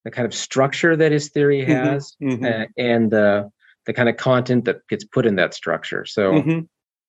the 0.04 0.10
kind 0.10 0.26
of 0.26 0.34
structure 0.34 0.96
that 0.96 1.12
his 1.12 1.28
theory 1.28 1.62
mm-hmm, 1.62 1.70
has 1.70 2.16
mm-hmm, 2.20 2.44
mm-hmm. 2.44 2.62
Uh, 2.62 2.66
and 2.76 3.10
the 3.10 3.50
the 3.84 3.92
kind 3.92 4.08
of 4.08 4.16
content 4.16 4.64
that 4.64 4.86
gets 4.88 5.04
put 5.04 5.26
in 5.26 5.36
that 5.36 5.54
structure. 5.54 6.04
So. 6.04 6.32
Mm-hmm. 6.32 6.60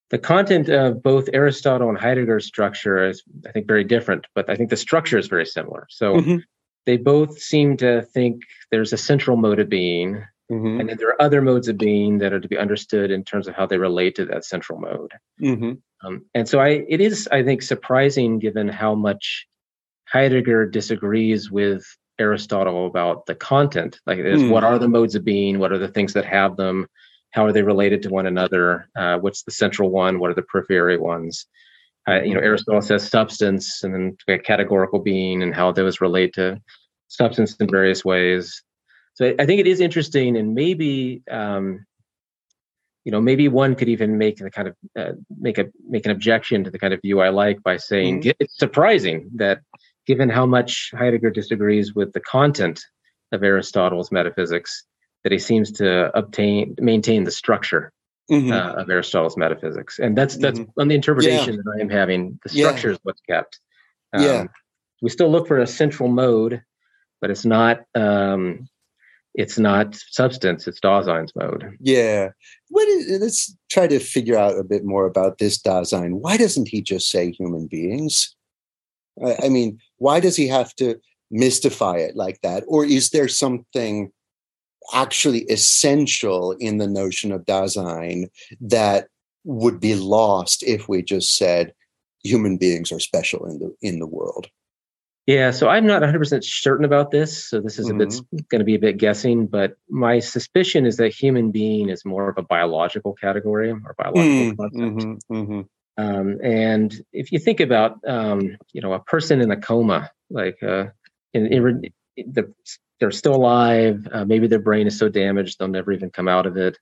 The 0.09 0.19
content 0.19 0.69
of 0.69 1.01
both 1.01 1.29
Aristotle 1.33 1.89
and 1.89 1.97
Heidegger's 1.97 2.45
structure 2.45 3.07
is, 3.07 3.23
I 3.47 3.51
think, 3.51 3.67
very 3.67 3.83
different, 3.83 4.27
but 4.35 4.49
I 4.49 4.55
think 4.55 4.69
the 4.69 4.77
structure 4.77 5.17
is 5.17 5.27
very 5.27 5.45
similar. 5.45 5.87
So, 5.89 6.15
mm-hmm 6.15 6.37
they 6.85 6.97
both 6.97 7.39
seem 7.39 7.77
to 7.77 8.01
think 8.01 8.41
there's 8.71 8.93
a 8.93 8.97
central 8.97 9.37
mode 9.37 9.59
of 9.59 9.69
being, 9.69 10.23
mm-hmm. 10.51 10.79
and 10.79 10.89
then 10.89 10.97
there 10.97 11.09
are 11.09 11.21
other 11.21 11.41
modes 11.41 11.67
of 11.67 11.77
being 11.77 12.17
that 12.19 12.33
are 12.33 12.39
to 12.39 12.47
be 12.47 12.57
understood 12.57 13.11
in 13.11 13.23
terms 13.23 13.47
of 13.47 13.55
how 13.55 13.65
they 13.65 13.77
relate 13.77 14.15
to 14.15 14.25
that 14.25 14.45
central 14.45 14.79
mode. 14.79 15.11
Mm-hmm. 15.41 15.73
Um, 16.05 16.25
and 16.33 16.47
so, 16.47 16.59
I 16.59 16.83
it 16.87 16.99
is 17.01 17.27
I 17.31 17.43
think 17.43 17.61
surprising 17.61 18.39
given 18.39 18.67
how 18.67 18.95
much 18.95 19.47
Heidegger 20.09 20.65
disagrees 20.65 21.49
with 21.49 21.85
Aristotle 22.19 22.87
about 22.87 23.25
the 23.25 23.35
content. 23.35 23.99
Like, 24.05 24.19
mm. 24.19 24.49
what 24.49 24.63
are 24.63 24.77
the 24.77 24.89
modes 24.89 25.15
of 25.15 25.23
being? 25.23 25.59
What 25.59 25.71
are 25.71 25.79
the 25.79 25.87
things 25.87 26.13
that 26.13 26.25
have 26.25 26.57
them? 26.57 26.87
How 27.33 27.45
are 27.45 27.51
they 27.51 27.63
related 27.63 28.03
to 28.03 28.09
one 28.09 28.25
another? 28.25 28.89
Uh, 28.95 29.17
what's 29.17 29.43
the 29.43 29.51
central 29.51 29.89
one? 29.89 30.19
What 30.19 30.31
are 30.31 30.35
the 30.35 30.43
periphery 30.43 30.97
ones? 30.97 31.45
uh, 32.07 32.21
you 32.21 32.33
know, 32.33 32.41
Aristotle 32.41 32.81
says 32.81 33.09
substance 33.09 33.83
and 33.83 33.93
then 34.27 34.39
categorical 34.39 34.99
being 34.99 35.41
and 35.41 35.55
how 35.55 35.71
those 35.71 36.01
relate 36.01 36.33
to 36.33 36.61
substance 37.07 37.55
in 37.59 37.69
various 37.69 38.03
ways. 38.03 38.61
So 39.13 39.33
I 39.39 39.45
think 39.45 39.59
it 39.59 39.67
is 39.67 39.79
interesting, 39.79 40.35
and 40.37 40.55
maybe 40.55 41.21
um, 41.29 41.85
you 43.05 43.11
know, 43.11 43.21
maybe 43.21 43.47
one 43.47 43.75
could 43.75 43.89
even 43.89 44.17
make 44.17 44.37
the 44.37 44.49
kind 44.49 44.67
of 44.67 44.75
uh, 44.97 45.13
make 45.39 45.57
a 45.57 45.65
make 45.87 46.05
an 46.05 46.11
objection 46.11 46.63
to 46.63 46.71
the 46.71 46.79
kind 46.79 46.93
of 46.93 47.01
view 47.01 47.21
I 47.21 47.29
like 47.29 47.61
by 47.63 47.77
saying 47.77 48.21
mm-hmm. 48.21 48.31
it's 48.39 48.57
surprising 48.57 49.29
that 49.35 49.59
given 50.07 50.29
how 50.29 50.45
much 50.45 50.91
Heidegger 50.93 51.29
disagrees 51.29 51.93
with 51.93 52.11
the 52.13 52.21
content 52.21 52.81
of 53.31 53.43
Aristotle's 53.43 54.11
metaphysics, 54.11 54.83
that 55.23 55.31
he 55.31 55.39
seems 55.39 55.71
to 55.73 56.15
obtain 56.17 56.75
maintain 56.79 57.23
the 57.23 57.31
structure 57.31 57.91
mm-hmm. 58.31 58.51
uh, 58.51 58.81
of 58.81 58.89
Aristotle's 58.89 59.37
metaphysics, 59.37 59.99
and 59.99 60.17
that's 60.17 60.37
that's 60.37 60.59
mm-hmm. 60.59 60.79
on 60.79 60.87
the 60.87 60.95
interpretation 60.95 61.55
yeah. 61.55 61.61
that 61.63 61.75
I 61.77 61.81
am 61.81 61.89
having. 61.89 62.39
The 62.43 62.49
structure 62.49 62.89
yeah. 62.89 62.93
is 62.93 62.99
what's 63.03 63.21
kept. 63.21 63.59
Um, 64.13 64.23
yeah, 64.23 64.45
we 65.01 65.09
still 65.09 65.29
look 65.29 65.47
for 65.47 65.59
a 65.59 65.67
central 65.67 66.09
mode, 66.09 66.61
but 67.21 67.29
it's 67.29 67.45
not. 67.45 67.81
Um, 67.95 68.67
it's 69.35 69.57
not 69.57 69.95
substance; 69.95 70.67
it's 70.67 70.79
Dasein's 70.79 71.33
mode. 71.35 71.75
Yeah. 71.79 72.29
What 72.69 72.87
is, 72.87 73.19
let's 73.19 73.55
try 73.71 73.87
to 73.87 73.99
figure 73.99 74.37
out 74.37 74.59
a 74.59 74.63
bit 74.63 74.85
more 74.85 75.07
about 75.07 75.39
this 75.39 75.59
Dasein. 75.59 76.19
Why 76.19 76.37
doesn't 76.37 76.67
he 76.67 76.83
just 76.83 77.09
say 77.09 77.31
human 77.31 77.65
beings? 77.65 78.35
I, 79.23 79.45
I 79.45 79.49
mean, 79.49 79.79
why 79.97 80.19
does 80.19 80.35
he 80.35 80.47
have 80.49 80.75
to 80.75 80.99
mystify 81.31 81.97
it 81.97 82.15
like 82.15 82.41
that, 82.41 82.63
or 82.67 82.85
is 82.85 83.09
there 83.09 83.27
something? 83.27 84.11
Actually 84.93 85.41
essential 85.43 86.53
in 86.53 86.77
the 86.77 86.87
notion 86.87 87.31
of 87.31 87.45
Dasein 87.45 88.29
that 88.61 89.07
would 89.43 89.79
be 89.79 89.95
lost 89.95 90.63
if 90.63 90.87
we 90.87 91.01
just 91.01 91.35
said 91.37 91.73
human 92.23 92.57
beings 92.57 92.91
are 92.91 92.99
special 92.99 93.45
in 93.45 93.59
the 93.59 93.75
in 93.81 93.99
the 93.99 94.07
world. 94.07 94.47
Yeah, 95.25 95.51
so 95.51 95.69
I'm 95.69 95.85
not 95.85 96.01
100% 96.01 96.43
certain 96.43 96.83
about 96.83 97.11
this. 97.11 97.47
So 97.47 97.61
this 97.61 97.79
is 97.79 97.87
mm-hmm. 97.87 97.95
a 97.95 98.05
bit 98.05 98.09
mm-hmm. 98.09 98.37
going 98.49 98.59
to 98.59 98.65
be 98.65 98.75
a 98.75 98.79
bit 98.79 98.97
guessing, 98.97 99.47
but 99.47 99.77
my 99.89 100.19
suspicion 100.19 100.85
is 100.85 100.97
that 100.97 101.13
human 101.13 101.49
being 101.49 101.89
is 101.89 102.03
more 102.03 102.27
of 102.29 102.37
a 102.37 102.41
biological 102.41 103.13
category 103.13 103.71
or 103.71 103.95
biological 103.97 104.23
mm, 104.25 104.57
concept. 104.57 104.75
Mm-hmm, 104.75 105.33
mm-hmm. 105.33 105.61
Um, 106.03 106.39
and 106.43 107.01
if 107.13 107.31
you 107.31 107.39
think 107.39 107.61
about, 107.61 107.99
um, 108.05 108.57
you 108.73 108.81
know, 108.81 108.91
a 108.93 108.99
person 108.99 109.39
in 109.39 109.49
a 109.49 109.55
coma, 109.55 110.11
like 110.29 110.61
uh, 110.61 110.87
in, 111.33 111.45
in, 111.47 111.81
the 112.17 112.53
they're 112.99 113.11
still 113.11 113.35
alive. 113.35 114.07
Uh, 114.11 114.25
maybe 114.25 114.47
their 114.47 114.59
brain 114.59 114.87
is 114.87 114.97
so 114.97 115.09
damaged 115.09 115.57
they'll 115.59 115.67
never 115.67 115.91
even 115.91 116.09
come 116.09 116.27
out 116.27 116.45
of 116.45 116.57
it. 116.57 116.77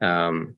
Um, 0.00 0.56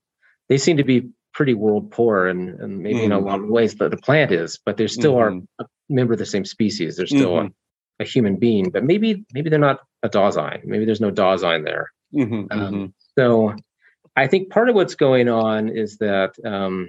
they 0.48 0.58
seem 0.58 0.78
to 0.78 0.84
be 0.84 1.10
pretty 1.32 1.54
world 1.54 1.90
poor, 1.90 2.26
and, 2.26 2.60
and 2.60 2.78
maybe 2.78 2.96
mm-hmm. 2.96 3.04
in 3.04 3.12
a 3.12 3.16
mm-hmm. 3.16 3.26
lot 3.26 3.40
of 3.40 3.48
ways 3.48 3.74
the, 3.74 3.88
the 3.88 3.96
plant 3.96 4.32
is, 4.32 4.58
but 4.64 4.76
they 4.76 4.86
still 4.86 5.14
mm-hmm. 5.14 5.38
are 5.60 5.64
a 5.64 5.66
member 5.88 6.12
of 6.12 6.18
the 6.18 6.26
same 6.26 6.44
species. 6.44 6.96
They're 6.96 7.06
still 7.06 7.32
mm-hmm. 7.32 7.48
a, 8.00 8.04
a, 8.04 8.06
human 8.06 8.36
being, 8.36 8.70
but 8.70 8.84
maybe 8.84 9.24
maybe 9.32 9.50
they're 9.50 9.58
not 9.58 9.80
a 10.02 10.08
Dasein. 10.08 10.64
Maybe 10.64 10.84
there's 10.84 11.00
no 11.00 11.10
Dasein 11.10 11.64
there. 11.64 11.92
Mm-hmm. 12.14 12.58
Um, 12.58 12.74
mm-hmm. 12.74 12.84
so 13.18 13.54
I 14.16 14.28
think 14.28 14.50
part 14.50 14.68
of 14.68 14.74
what's 14.74 14.94
going 14.94 15.28
on 15.28 15.68
is 15.68 15.98
that 15.98 16.34
um, 16.44 16.88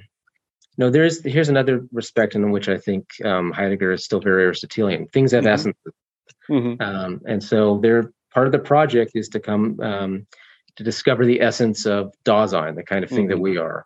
no, 0.77 0.89
there's 0.89 1.23
here's 1.23 1.49
another 1.49 1.85
respect 1.91 2.35
in 2.35 2.51
which 2.51 2.69
I 2.69 2.77
think 2.77 3.07
um, 3.23 3.51
Heidegger 3.51 3.91
is 3.93 4.05
still 4.05 4.19
very 4.19 4.43
Aristotelian. 4.43 5.07
Things 5.07 5.31
have 5.31 5.43
mm-hmm. 5.43 5.53
essences. 5.53 5.93
Mm-hmm. 6.49 6.81
Um, 6.81 7.21
and 7.27 7.43
so 7.43 7.79
they're 7.81 8.11
part 8.33 8.47
of 8.47 8.51
the 8.51 8.59
project 8.59 9.11
is 9.15 9.29
to 9.29 9.39
come 9.39 9.79
um, 9.81 10.27
to 10.75 10.83
discover 10.83 11.25
the 11.25 11.41
essence 11.41 11.85
of 11.85 12.13
Dasein, 12.25 12.75
the 12.75 12.83
kind 12.83 13.03
of 13.03 13.09
thing 13.09 13.21
mm-hmm. 13.21 13.29
that 13.29 13.39
we 13.39 13.57
are. 13.57 13.85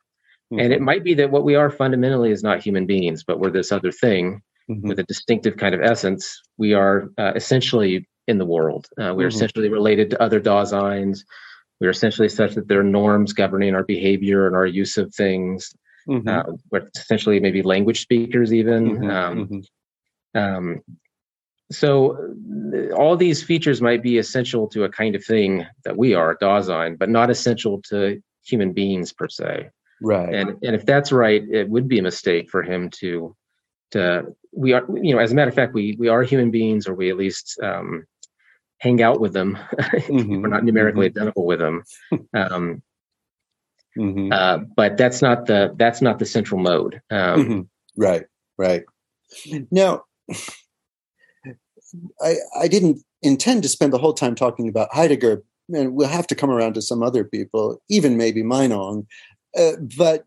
Mm-hmm. 0.52 0.60
And 0.60 0.74
it 0.74 0.82
might 0.82 1.04
be 1.04 1.14
that 1.16 1.32
what 1.32 1.44
we 1.44 1.56
are 1.56 1.70
fundamentally 1.70 2.32
is 2.32 2.44
not 2.44 2.62
human 2.62 2.86
beings, 2.86 3.24
but 3.24 3.40
we're 3.40 3.52
this 3.52 3.72
other 3.72 3.92
thing 3.92 4.42
mm-hmm. 4.70 4.88
with 4.88 5.00
a 5.00 5.04
distinctive 5.04 5.58
kind 5.58 5.76
of 5.76 5.82
essence. 5.82 6.42
We 6.58 6.74
are 6.74 7.10
uh, 7.18 7.34
essentially 7.36 8.08
in 8.28 8.40
the 8.40 8.46
world. 8.46 8.88
Uh, 8.92 9.14
we're 9.16 9.28
mm-hmm. 9.28 9.36
essentially 9.36 9.70
related 9.70 10.10
to 10.10 10.22
other 10.22 10.42
Daseins. 10.42 11.20
We're 11.80 11.92
essentially 11.92 12.30
such 12.30 12.56
that 12.56 12.68
there 12.68 12.80
are 12.80 12.84
norms 12.84 13.34
governing 13.34 13.76
our 13.76 13.84
behavior 13.84 14.48
and 14.48 14.56
our 14.56 14.66
use 14.66 14.98
of 14.98 15.14
things. 15.14 15.72
Mm-hmm. 16.08 16.28
Uh, 16.28 16.56
we're 16.72 16.90
essentially 16.96 17.40
maybe 17.40 17.62
language 17.62 18.02
speakers, 18.02 18.52
even. 18.52 19.10
Um, 19.10 19.62
um, 20.36 20.82
so 21.72 22.34
all 22.96 23.16
these 23.16 23.44
features 23.44 23.82
might 23.82 24.02
be 24.02 24.18
essential 24.18 24.68
to 24.70 24.84
a 24.86 24.90
kind 24.90 25.16
of 25.16 25.24
thing 25.24 25.66
that 25.84 25.98
we 25.98 26.16
are, 26.16 26.36
Dasein, 26.36 26.98
but 26.98 27.10
not 27.10 27.30
essential 27.30 27.82
to 27.90 28.22
human 28.44 28.74
beings 28.74 29.14
per 29.14 29.28
se. 29.28 29.70
Right. 30.02 30.34
And 30.34 30.58
and 30.64 30.76
if 30.76 30.86
that's 30.86 31.12
right, 31.12 31.44
it 31.50 31.70
would 31.70 31.88
be 31.88 32.00
a 32.00 32.04
mistake 32.04 32.50
for 32.50 32.64
him 32.64 32.90
to 33.02 33.36
to 33.92 34.36
we 34.52 34.74
are 34.74 34.86
you 35.02 35.14
know 35.14 35.22
as 35.22 35.32
a 35.32 35.36
matter 35.36 35.50
of 35.50 35.56
fact 35.56 35.74
we 35.74 35.96
we 36.00 36.08
are 36.08 36.24
human 36.24 36.52
beings 36.52 36.88
or 36.88 36.94
we 36.94 37.10
at 37.10 37.18
least 37.18 37.60
um, 37.62 38.06
hang 38.80 39.02
out 39.02 39.20
with 39.20 39.34
them. 39.34 39.58
Mm-hmm. 40.10 40.42
We're 40.42 40.48
not 40.48 40.64
numerically 40.64 41.08
mm-hmm. 41.10 41.20
identical 41.20 41.46
with 41.46 41.60
them. 41.60 41.84
Um, 42.34 42.82
mm-hmm. 43.98 44.32
uh, 44.32 44.60
but 44.76 44.98
that's 44.98 45.22
not 45.22 45.46
the 45.46 45.74
that's 45.78 46.02
not 46.02 46.18
the 46.18 46.26
central 46.26 46.60
mode. 46.60 47.02
Um, 47.12 47.44
mm-hmm. 47.44 47.62
Right. 48.02 48.26
Right. 48.58 48.84
Now, 49.70 50.04
I 52.22 52.36
I 52.60 52.68
didn't 52.68 53.02
intend 53.22 53.64
to 53.64 53.70
spend 53.70 53.94
the 53.94 53.98
whole 53.98 54.14
time 54.14 54.36
talking 54.36 54.68
about 54.68 54.94
Heidegger, 54.94 55.44
and 55.74 55.94
we'll 55.94 56.08
have 56.08 56.28
to 56.28 56.36
come 56.36 56.50
around 56.50 56.74
to 56.74 56.82
some 56.82 57.04
other 57.04 57.24
people, 57.24 57.82
even 57.90 58.18
maybe 58.18 58.44
Meinong. 58.44 59.06
Uh, 59.58 59.74
but 59.98 60.26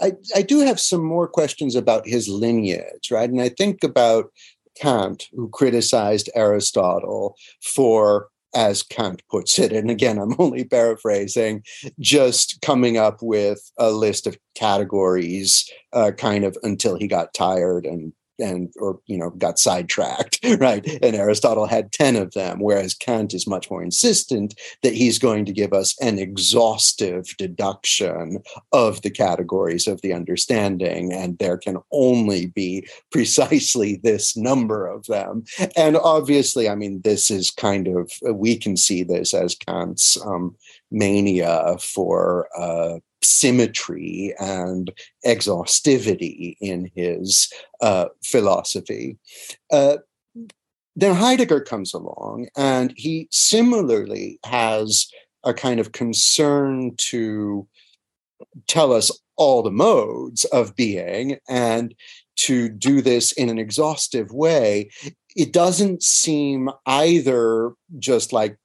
I, 0.00 0.12
I 0.34 0.42
do 0.42 0.60
have 0.60 0.80
some 0.80 1.04
more 1.04 1.28
questions 1.28 1.74
about 1.74 2.06
his 2.06 2.28
lineage, 2.28 3.10
right? 3.10 3.28
And 3.28 3.40
I 3.40 3.50
think 3.50 3.84
about 3.84 4.32
Kant, 4.80 5.28
who 5.32 5.48
criticized 5.48 6.30
Aristotle 6.34 7.36
for, 7.62 8.28
as 8.54 8.82
Kant 8.82 9.22
puts 9.30 9.58
it, 9.58 9.72
and 9.72 9.90
again, 9.90 10.18
I'm 10.18 10.34
only 10.38 10.64
paraphrasing, 10.64 11.64
just 12.00 12.60
coming 12.62 12.96
up 12.96 13.18
with 13.20 13.60
a 13.76 13.90
list 13.90 14.26
of 14.26 14.38
categories 14.54 15.68
uh, 15.92 16.12
kind 16.12 16.44
of 16.44 16.56
until 16.62 16.96
he 16.96 17.06
got 17.06 17.34
tired 17.34 17.84
and 17.84 18.12
and 18.38 18.72
or 18.78 19.00
you 19.06 19.16
know 19.16 19.30
got 19.30 19.58
sidetracked 19.58 20.38
right? 20.58 20.86
And 21.02 21.16
aristotle 21.16 21.66
had 21.66 21.92
10 21.92 22.16
of 22.16 22.32
them 22.32 22.58
whereas 22.60 22.94
kant 22.94 23.34
is 23.34 23.46
much 23.46 23.70
more 23.70 23.82
insistent 23.82 24.58
that 24.82 24.94
he's 24.94 25.18
going 25.18 25.44
to 25.44 25.52
give 25.52 25.72
us 25.72 25.96
an 26.00 26.18
exhaustive 26.18 27.26
deduction 27.38 28.42
of 28.72 29.02
the 29.02 29.10
categories 29.10 29.86
of 29.86 30.00
the 30.02 30.12
understanding 30.12 31.12
and 31.12 31.38
there 31.38 31.58
can 31.58 31.78
only 31.92 32.46
be 32.46 32.86
precisely 33.10 34.00
this 34.02 34.36
number 34.36 34.86
of 34.86 35.04
them. 35.06 35.44
And 35.76 35.96
obviously 35.96 36.68
i 36.68 36.74
mean 36.74 37.00
this 37.02 37.30
is 37.30 37.50
kind 37.50 37.88
of 37.88 38.10
we 38.32 38.56
can 38.56 38.76
see 38.76 39.02
this 39.02 39.34
as 39.34 39.54
kant's 39.54 40.20
um, 40.24 40.56
mania 40.90 41.76
for 41.80 42.48
uh, 42.56 42.98
symmetry 43.22 44.34
and 44.38 44.92
exhaustivity 45.24 46.56
in 46.60 46.90
his 46.94 47.52
uh, 47.80 48.06
philosophy. 48.24 49.18
Uh, 49.70 49.98
then 50.96 51.14
Heidegger 51.14 51.60
comes 51.60 51.94
along, 51.94 52.48
and 52.56 52.92
he 52.96 53.28
similarly 53.30 54.40
has 54.44 55.08
a 55.44 55.54
kind 55.54 55.78
of 55.78 55.92
concern 55.92 56.94
to 56.96 57.68
tell 58.66 58.92
us 58.92 59.10
all 59.36 59.62
the 59.62 59.70
modes 59.70 60.44
of 60.46 60.74
being 60.74 61.38
and 61.48 61.94
to 62.36 62.68
do 62.68 63.00
this 63.00 63.32
in 63.32 63.48
an 63.48 63.58
exhaustive 63.58 64.32
way. 64.32 64.90
It 65.36 65.52
doesn't 65.52 66.02
seem 66.02 66.70
either 66.86 67.72
just 67.98 68.32
like 68.32 68.56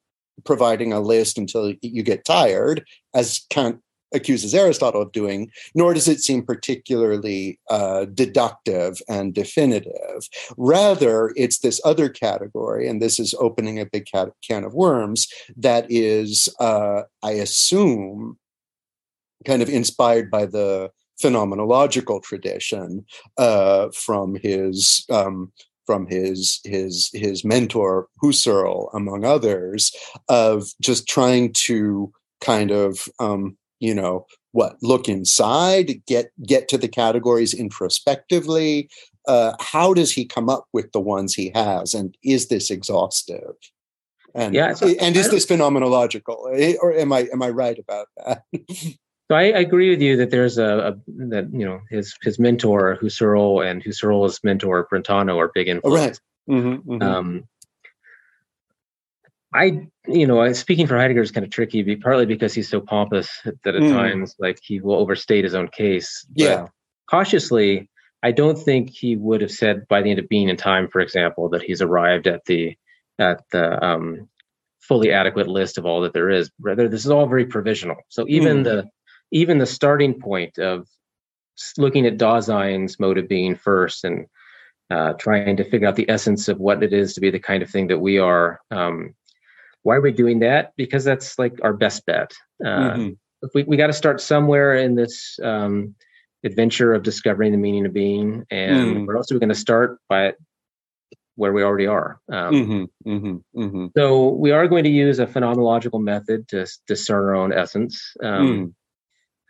providing 0.44 0.92
a 0.92 1.00
list 1.00 1.38
until 1.38 1.74
you 1.80 2.02
get 2.02 2.24
tired, 2.24 2.84
as 3.14 3.46
Kant 3.50 3.80
accuses 4.14 4.54
Aristotle 4.54 5.02
of 5.02 5.12
doing, 5.12 5.50
nor 5.74 5.94
does 5.94 6.08
it 6.08 6.20
seem 6.20 6.44
particularly 6.44 7.58
uh, 7.68 8.06
deductive 8.06 9.00
and 9.08 9.34
definitive. 9.34 10.28
Rather, 10.56 11.32
it's 11.36 11.58
this 11.58 11.80
other 11.84 12.08
category, 12.08 12.88
and 12.88 13.02
this 13.02 13.18
is 13.18 13.34
opening 13.38 13.78
a 13.78 13.86
big 13.86 14.06
can 14.06 14.64
of 14.64 14.74
worms, 14.74 15.28
that 15.56 15.86
is, 15.90 16.48
uh, 16.60 17.02
I 17.22 17.32
assume, 17.32 18.38
kind 19.44 19.62
of 19.62 19.68
inspired 19.68 20.30
by 20.30 20.46
the 20.46 20.90
phenomenological 21.22 22.22
tradition 22.22 23.04
uh, 23.38 23.88
from 23.90 24.36
his 24.36 25.04
um, 25.10 25.52
from 25.86 26.06
his 26.06 26.60
his 26.64 27.10
his 27.12 27.44
mentor 27.44 28.08
Husserl, 28.22 28.88
among 28.94 29.24
others, 29.24 29.92
of 30.28 30.68
just 30.80 31.06
trying 31.06 31.52
to 31.52 32.12
kind 32.40 32.70
of 32.70 33.08
um, 33.20 33.56
you 33.84 33.94
know 33.94 34.26
what 34.52 34.76
look 34.82 35.08
inside 35.08 36.00
get 36.06 36.30
get 36.46 36.68
to 36.68 36.78
the 36.78 36.88
categories 36.88 37.52
introspectively 37.52 38.88
uh, 39.26 39.54
how 39.60 39.94
does 39.94 40.12
he 40.12 40.24
come 40.24 40.48
up 40.48 40.64
with 40.72 40.92
the 40.92 41.00
ones 41.00 41.34
he 41.34 41.50
has 41.54 41.94
and 41.94 42.16
is 42.24 42.48
this 42.48 42.70
exhaustive 42.70 43.54
and 44.34 44.54
yeah, 44.54 44.74
and 45.00 45.16
is 45.16 45.30
this 45.30 45.46
phenomenological 45.46 46.38
eh, 46.58 46.76
or 46.80 46.92
am 46.94 47.12
i 47.12 47.28
am 47.32 47.42
i 47.42 47.48
right 47.48 47.78
about 47.78 48.06
that 48.16 48.42
so 49.28 49.36
I, 49.36 49.44
I, 49.44 49.60
agree 49.60 49.90
with 49.90 50.02
you 50.02 50.16
that 50.16 50.30
there's 50.30 50.58
a, 50.58 50.78
a, 50.88 50.92
that 51.28 51.48
you 51.52 51.64
know 51.64 51.80
his 51.90 52.14
his 52.22 52.38
mentor 52.38 52.98
Husserl 53.02 53.64
and 53.64 53.82
Husserl's 53.82 54.40
mentor 54.42 54.86
Brentano 54.90 55.36
are 55.38 55.50
big 55.54 55.68
influence. 55.68 56.00
Oh, 56.00 56.04
right. 56.04 56.20
Mm-hmm, 56.48 56.92
mm-hmm. 56.92 57.02
Um, 57.02 57.48
I, 59.54 59.86
you 60.08 60.26
know, 60.26 60.52
speaking 60.52 60.86
for 60.86 60.98
Heidegger 60.98 61.22
is 61.22 61.30
kind 61.30 61.44
of 61.44 61.50
tricky, 61.50 61.96
partly 61.96 62.26
because 62.26 62.52
he's 62.52 62.68
so 62.68 62.80
pompous 62.80 63.30
that 63.44 63.74
at 63.74 63.82
mm. 63.82 63.92
times, 63.92 64.34
like, 64.38 64.58
he 64.60 64.80
will 64.80 64.96
overstate 64.96 65.44
his 65.44 65.54
own 65.54 65.68
case. 65.68 66.26
Yeah. 66.34 66.66
cautiously, 67.08 67.88
I 68.22 68.32
don't 68.32 68.58
think 68.58 68.90
he 68.90 69.16
would 69.16 69.40
have 69.42 69.50
said 69.50 69.86
by 69.88 70.02
the 70.02 70.10
end 70.10 70.18
of 70.18 70.28
being 70.28 70.48
in 70.48 70.56
time, 70.56 70.88
for 70.88 71.00
example, 71.00 71.48
that 71.50 71.62
he's 71.62 71.82
arrived 71.82 72.26
at 72.26 72.44
the 72.46 72.76
at 73.18 73.42
the 73.52 73.84
um, 73.84 74.28
fully 74.80 75.12
adequate 75.12 75.46
list 75.46 75.78
of 75.78 75.86
all 75.86 76.00
that 76.00 76.14
there 76.14 76.30
is. 76.30 76.50
Rather, 76.60 76.88
this 76.88 77.04
is 77.04 77.10
all 77.10 77.26
very 77.26 77.46
provisional. 77.46 77.96
So 78.08 78.26
even 78.28 78.58
mm. 78.58 78.64
the 78.64 78.88
even 79.30 79.58
the 79.58 79.66
starting 79.66 80.18
point 80.20 80.58
of 80.58 80.88
looking 81.76 82.06
at 82.06 82.16
Dasein's 82.18 82.98
mode 82.98 83.18
of 83.18 83.28
being 83.28 83.54
first 83.56 84.04
and 84.04 84.26
uh, 84.90 85.12
trying 85.14 85.56
to 85.58 85.64
figure 85.64 85.86
out 85.86 85.96
the 85.96 86.08
essence 86.10 86.48
of 86.48 86.58
what 86.58 86.82
it 86.82 86.92
is 86.92 87.14
to 87.14 87.20
be 87.20 87.30
the 87.30 87.38
kind 87.38 87.62
of 87.62 87.70
thing 87.70 87.88
that 87.88 87.98
we 87.98 88.18
are. 88.18 88.60
Um, 88.70 89.14
why 89.84 89.94
are 89.96 90.00
we 90.00 90.10
doing 90.12 90.40
that? 90.40 90.72
Because 90.76 91.04
that's 91.04 91.38
like 91.38 91.60
our 91.62 91.72
best 91.72 92.04
bet. 92.06 92.32
Uh, 92.64 92.68
mm-hmm. 92.68 93.08
We 93.54 93.62
we 93.64 93.76
got 93.76 93.88
to 93.88 93.92
start 93.92 94.20
somewhere 94.20 94.74
in 94.74 94.94
this 94.96 95.38
um, 95.42 95.94
adventure 96.42 96.94
of 96.94 97.02
discovering 97.02 97.52
the 97.52 97.58
meaning 97.58 97.86
of 97.86 97.92
being, 97.92 98.44
and 98.50 98.96
mm. 98.96 99.06
we're 99.06 99.16
also 99.16 99.38
going 99.38 99.50
to 99.50 99.54
start 99.54 99.98
by 100.08 100.32
where 101.36 101.52
we 101.52 101.62
already 101.62 101.86
are. 101.86 102.20
Um, 102.32 102.54
mm-hmm, 102.54 103.10
mm-hmm, 103.10 103.60
mm-hmm. 103.62 103.86
So 103.96 104.28
we 104.28 104.52
are 104.52 104.66
going 104.68 104.84
to 104.84 104.90
use 104.90 105.18
a 105.18 105.26
phenomenological 105.26 106.00
method 106.00 106.48
to 106.48 106.66
discern 106.86 107.24
our 107.24 107.34
own 107.34 107.52
essence. 107.52 108.14
Um, 108.22 108.48
mm. 108.48 108.74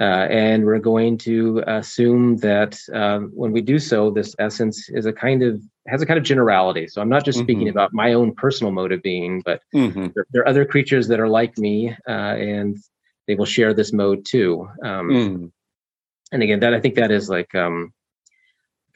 Uh, 0.00 0.26
and 0.28 0.64
we're 0.64 0.80
going 0.80 1.16
to 1.18 1.62
assume 1.68 2.38
that 2.38 2.76
um, 2.92 3.30
when 3.32 3.52
we 3.52 3.60
do 3.60 3.78
so, 3.78 4.10
this 4.10 4.34
essence 4.40 4.88
is 4.88 5.06
a 5.06 5.12
kind 5.12 5.42
of 5.44 5.62
has 5.86 6.02
a 6.02 6.06
kind 6.06 6.18
of 6.18 6.24
generality. 6.24 6.88
So 6.88 7.00
I'm 7.00 7.08
not 7.08 7.24
just 7.24 7.38
mm-hmm. 7.38 7.44
speaking 7.44 7.68
about 7.68 7.92
my 7.92 8.14
own 8.14 8.34
personal 8.34 8.72
mode 8.72 8.92
of 8.92 9.02
being, 9.02 9.42
but 9.44 9.62
mm-hmm. 9.74 10.08
there, 10.14 10.26
there, 10.30 10.42
are 10.42 10.48
other 10.48 10.64
creatures 10.64 11.08
that 11.08 11.20
are 11.20 11.28
like 11.28 11.58
me, 11.58 11.94
uh, 12.08 12.10
and 12.10 12.78
they 13.26 13.34
will 13.34 13.44
share 13.44 13.74
this 13.74 13.92
mode 13.92 14.24
too. 14.24 14.68
Um, 14.82 15.08
mm. 15.08 15.52
And 16.32 16.42
again, 16.42 16.60
that 16.60 16.74
I 16.74 16.80
think 16.80 16.94
that 16.96 17.10
is 17.10 17.28
like 17.28 17.54
um, 17.54 17.92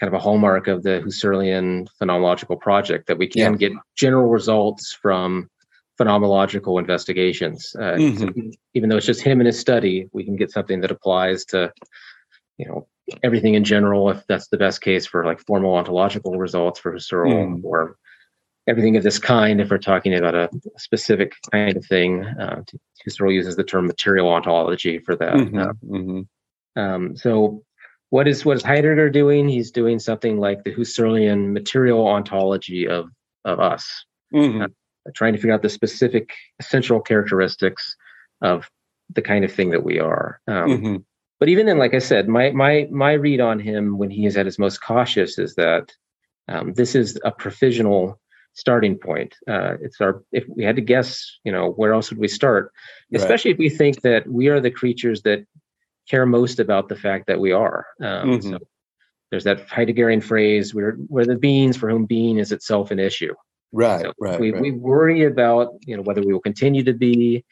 kind 0.01 0.13
of 0.13 0.15
a 0.15 0.23
hallmark 0.23 0.67
of 0.67 0.83
the 0.83 1.03
Husserlian 1.05 1.89
phenomenological 2.01 2.61
project 2.61 3.07
that 3.09 3.19
we 3.19 3.27
can 3.27 3.53
yeah. 3.53 3.69
get 3.69 3.73
general 3.97 4.29
results 4.29 4.93
from 4.93 5.51
phenomenological 6.01 6.79
investigations. 6.79 7.75
Uh, 7.79 7.95
mm-hmm. 7.95 8.51
even 8.75 8.89
though 8.89 8.97
it's 8.97 9.07
just 9.07 9.23
him 9.23 9.41
and 9.41 9.47
his 9.47 9.59
study, 9.59 10.09
we 10.13 10.25
can 10.25 10.37
get 10.37 10.51
something 10.51 10.81
that 10.81 10.91
applies 10.91 11.45
to, 11.47 11.73
you 12.57 12.67
know, 12.67 12.87
everything 13.23 13.55
in 13.55 13.65
general. 13.65 14.11
If 14.11 14.27
that's 14.27 14.49
the 14.49 14.57
best 14.57 14.81
case 14.81 15.07
for 15.07 15.25
like 15.25 15.41
formal 15.41 15.75
ontological 15.75 16.39
results 16.39 16.81
for 16.81 16.93
Husserl, 16.93 17.33
mm. 17.33 17.65
or 17.65 17.97
everything 18.67 18.97
of 18.97 19.03
this 19.03 19.19
kind, 19.19 19.61
if 19.61 19.71
we're 19.71 19.79
talking 19.79 20.15
about 20.15 20.35
a 20.35 20.51
specific 20.77 21.35
kind 21.53 21.77
of 21.77 21.85
thing. 21.87 22.25
Uh, 22.25 22.63
Husserl 23.07 23.33
uses 23.33 23.57
the 23.57 23.65
term 23.65 23.87
material 23.87 24.29
ontology 24.29 24.99
for 24.99 25.17
that. 25.17 25.35
Mm-hmm. 25.35 25.59
Uh, 25.59 25.73
mm-hmm. 25.85 26.81
Um, 26.81 27.17
so. 27.17 27.63
What 28.11 28.27
is 28.27 28.43
what 28.43 28.57
is 28.57 28.63
Heidegger 28.63 29.11
doing? 29.11 29.51
He's 29.51 29.71
doing 29.71 29.99
something 29.99 30.39
like 30.39 30.65
the 30.65 30.75
Husserlian 30.75 31.53
material 31.53 32.09
ontology 32.09 32.89
of 32.89 33.11
of 33.45 33.61
us. 33.61 34.07
Mm-hmm. 34.35 34.63
Uh, 34.63 34.67
trying 35.15 35.35
to 35.35 35.39
figure 35.39 35.53
out 35.53 35.61
the 35.61 35.69
specific 35.69 36.33
essential 36.59 37.01
characteristics 37.01 37.97
of 38.41 38.71
the 39.15 39.23
kind 39.23 39.45
of 39.45 39.53
thing 39.53 39.71
that 39.71 39.85
we 39.85 40.01
are. 40.01 40.41
Um, 40.47 40.69
mm-hmm. 40.71 40.97
But 41.41 41.49
even 41.49 41.67
then, 41.67 41.79
like 41.79 41.95
I 41.95 41.99
said, 41.99 42.29
my 42.29 42.51
my 42.51 42.89
my 42.91 43.13
read 43.13 43.41
on 43.41 43.61
him 43.61 43.99
when 43.99 44.11
he 44.11 44.27
is 44.27 44.37
at 44.37 44.47
his 44.47 44.59
most 44.59 44.83
cautious 44.83 45.39
is 45.39 45.55
that 45.55 45.93
um, 46.49 46.73
this 46.75 46.95
is 46.95 47.19
a 47.25 47.31
provisional 47.31 48.21
starting 48.55 48.99
point. 48.99 49.37
Uh, 49.47 49.75
it's 49.81 50.01
our 50.01 50.23
if 50.33 50.45
we 50.49 50.65
had 50.65 50.77
to 50.77 50.83
guess, 50.83 51.39
you 51.45 51.53
know, 51.53 51.71
where 51.71 51.93
else 51.93 52.11
would 52.11 52.19
we 52.19 52.29
start? 52.29 52.73
Especially 53.15 53.53
right. 53.53 53.55
if 53.55 53.59
we 53.59 53.69
think 53.69 54.03
that 54.03 54.27
we 54.27 54.49
are 54.49 54.61
the 54.61 54.71
creatures 54.71 55.23
that 55.23 55.47
care 56.09 56.27
most 56.27 56.59
about 56.59 56.89
the 56.89 56.97
fact 56.97 57.27
that 57.29 57.39
we 57.39 57.53
are. 57.53 57.87
Um, 58.03 58.31
mm-hmm. 58.31 58.51
So 58.51 58.59
there's 59.31 59.45
that 59.45 59.69
Heideggerian 59.69 60.23
phrase 60.23 60.75
where 60.75 60.93
where 61.09 61.27
the 61.27 61.37
beings 61.37 61.77
for 61.77 61.89
whom 61.89 62.07
being 62.07 62.39
is 62.39 62.51
itself 62.51 62.91
an 62.91 62.99
issue. 62.99 63.35
Right, 63.71 64.01
so 64.01 64.13
right. 64.19 64.41
We 64.41 64.53
right. 64.53 64.63
we 64.63 64.71
worry 64.73 65.25
about 65.25 65.75
you 65.85 65.97
know 65.97 66.03
whether 66.03 66.23
we 66.23 66.33
will 66.33 66.41
continue 66.41 66.83
to 66.85 66.95
be, 66.95 67.45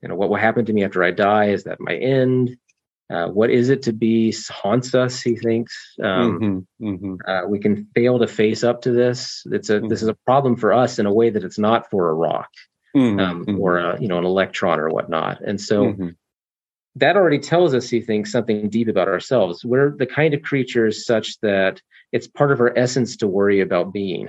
you 0.00 0.08
know, 0.08 0.14
what 0.14 0.30
will 0.30 0.36
happen 0.36 0.64
to 0.64 0.72
me 0.72 0.84
after 0.84 1.02
I 1.02 1.10
die? 1.10 1.46
Is 1.46 1.64
that 1.64 1.80
my 1.80 1.96
end? 1.96 2.56
Uh, 3.12 3.28
what 3.28 3.50
is 3.50 3.68
it 3.68 3.82
to 3.82 3.92
be 3.92 4.34
haunts 4.50 4.94
us? 4.94 5.20
He 5.20 5.36
thinks 5.36 5.76
um, 6.02 6.64
mm-hmm, 6.80 6.88
mm-hmm. 6.88 7.14
Uh, 7.26 7.46
we 7.46 7.58
can 7.58 7.86
fail 7.94 8.18
to 8.18 8.26
face 8.26 8.64
up 8.64 8.80
to 8.82 8.92
this. 8.92 9.42
It's 9.52 9.68
a 9.68 9.74
mm-hmm. 9.74 9.88
this 9.88 10.02
is 10.02 10.08
a 10.08 10.16
problem 10.26 10.56
for 10.56 10.72
us 10.72 10.98
in 10.98 11.06
a 11.06 11.12
way 11.12 11.30
that 11.30 11.44
it's 11.44 11.58
not 11.58 11.90
for 11.90 12.08
a 12.08 12.14
rock 12.14 12.48
mm-hmm, 12.96 13.20
um, 13.20 13.44
mm-hmm. 13.44 13.60
or 13.60 13.78
a, 13.78 14.00
you 14.00 14.08
know 14.08 14.18
an 14.18 14.24
electron 14.24 14.80
or 14.80 14.88
whatnot. 14.88 15.42
And 15.42 15.60
so 15.60 15.86
mm-hmm. 15.86 16.08
that 16.96 17.16
already 17.16 17.38
tells 17.38 17.74
us, 17.74 17.90
he 17.90 18.00
thinks, 18.00 18.32
something 18.32 18.70
deep 18.70 18.88
about 18.88 19.08
ourselves. 19.08 19.64
We're 19.64 19.94
the 19.96 20.06
kind 20.06 20.32
of 20.32 20.42
creatures 20.42 21.04
such 21.04 21.38
that 21.40 21.82
it's 22.10 22.26
part 22.26 22.52
of 22.52 22.60
our 22.60 22.76
essence 22.76 23.18
to 23.18 23.26
worry 23.26 23.60
about 23.60 23.92
being. 23.92 24.28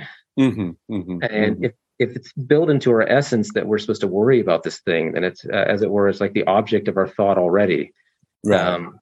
And 1.21 1.63
if 1.63 1.73
if 1.97 2.15
it's 2.15 2.33
built 2.33 2.69
into 2.69 2.91
our 2.91 3.03
essence 3.03 3.53
that 3.53 3.67
we're 3.67 3.77
supposed 3.77 4.01
to 4.01 4.07
worry 4.07 4.41
about 4.41 4.63
this 4.63 4.81
thing, 4.81 5.13
then 5.13 5.23
it's 5.23 5.45
uh, 5.45 5.65
as 5.67 5.81
it 5.81 5.89
were, 5.89 6.09
it's 6.09 6.19
like 6.19 6.33
the 6.33 6.43
object 6.45 6.89
of 6.89 6.97
our 6.97 7.07
thought 7.07 7.37
already. 7.37 7.93
Right. 8.45 8.61
Um, 8.61 8.99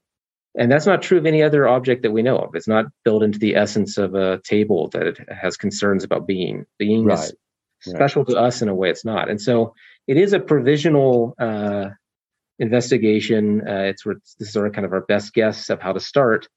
and 0.57 0.71
that's 0.71 0.85
not 0.85 1.01
true 1.01 1.17
of 1.17 1.25
any 1.25 1.41
other 1.41 1.67
object 1.67 2.03
that 2.03 2.11
we 2.11 2.21
know 2.21 2.37
of. 2.37 2.55
It's 2.55 2.67
not 2.67 2.85
built 3.03 3.23
into 3.23 3.39
the 3.39 3.55
essence 3.55 3.97
of 3.97 4.13
a 4.13 4.39
table 4.43 4.89
that 4.89 5.07
it 5.07 5.19
has 5.29 5.57
concerns 5.57 6.03
about 6.03 6.27
being. 6.27 6.65
Being 6.77 7.05
right. 7.05 7.19
is 7.19 7.33
special 7.81 8.23
right. 8.23 8.33
to 8.33 8.39
us 8.39 8.61
in 8.61 8.69
a 8.69 8.75
way 8.75 8.89
it's 8.89 9.03
not. 9.03 9.29
And 9.29 9.41
so 9.41 9.73
it 10.07 10.17
is 10.17 10.33
a 10.33 10.39
provisional 10.39 11.33
uh, 11.39 11.89
investigation. 12.59 13.67
Uh, 13.67 13.91
it's 13.91 14.03
this 14.03 14.47
is 14.47 14.53
sort 14.53 14.67
of 14.67 14.73
kind 14.73 14.85
of 14.85 14.93
our 14.93 15.01
best 15.01 15.33
guess 15.33 15.69
of 15.69 15.81
how 15.81 15.93
to 15.93 15.99
start, 15.99 16.47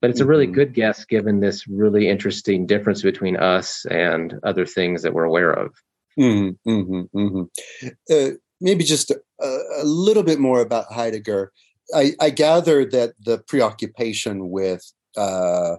but 0.00 0.10
it's 0.10 0.20
mm-hmm. 0.20 0.26
a 0.26 0.30
really 0.30 0.46
mm-hmm. 0.46 0.54
good 0.54 0.74
guess 0.74 1.04
given 1.06 1.40
this 1.40 1.66
really 1.66 2.08
interesting 2.08 2.66
difference 2.66 3.02
between 3.02 3.36
us 3.36 3.86
and 3.90 4.34
other 4.42 4.66
things 4.66 5.02
that 5.02 5.14
we're 5.14 5.24
aware 5.24 5.52
of. 5.52 5.72
Mm-hmm, 6.18 6.70
mm-hmm, 6.70 7.18
mm-hmm. 7.18 7.88
uh, 8.10 8.36
maybe 8.60 8.84
just 8.84 9.10
a, 9.10 9.18
a, 9.42 9.84
little 9.84 10.22
bit 10.22 10.38
more 10.38 10.60
about 10.60 10.90
Heidegger. 10.90 11.52
I, 11.94 12.12
I 12.20 12.30
gather 12.30 12.84
that 12.84 13.14
the 13.24 13.38
preoccupation 13.38 14.50
with 14.50 14.90
uh, 15.16 15.76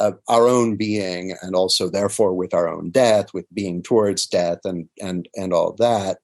uh, 0.00 0.12
our 0.28 0.48
own 0.48 0.76
being 0.76 1.36
and 1.42 1.54
also 1.54 1.88
therefore 1.88 2.34
with 2.34 2.54
our 2.54 2.68
own 2.68 2.90
death, 2.90 3.32
with 3.34 3.46
being 3.52 3.82
towards 3.82 4.26
death 4.26 4.58
and 4.64 4.88
and 5.00 5.28
and 5.36 5.52
all 5.52 5.74
that, 5.74 6.18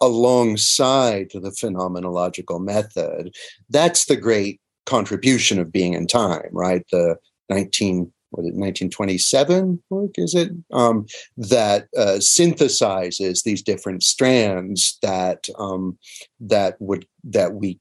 alongside 0.00 1.30
the 1.32 1.50
phenomenological 1.50 2.60
method, 2.60 3.34
that's 3.70 4.04
the 4.04 4.16
great 4.16 4.60
contribution 4.86 5.58
of 5.58 5.72
being 5.72 5.94
in 5.94 6.06
time, 6.06 6.48
right? 6.52 6.84
The 6.90 7.16
19 7.48 8.12
what 8.30 8.42
1927 8.42 9.80
work 9.90 10.10
is 10.16 10.34
it 10.34 10.50
um, 10.72 11.06
that 11.36 11.86
uh, 11.96 12.18
synthesizes 12.18 13.44
these 13.44 13.62
different 13.62 14.02
strands 14.02 14.98
that 15.02 15.46
um, 15.56 15.96
that 16.40 16.74
would 16.80 17.06
that 17.22 17.54
we 17.54 17.78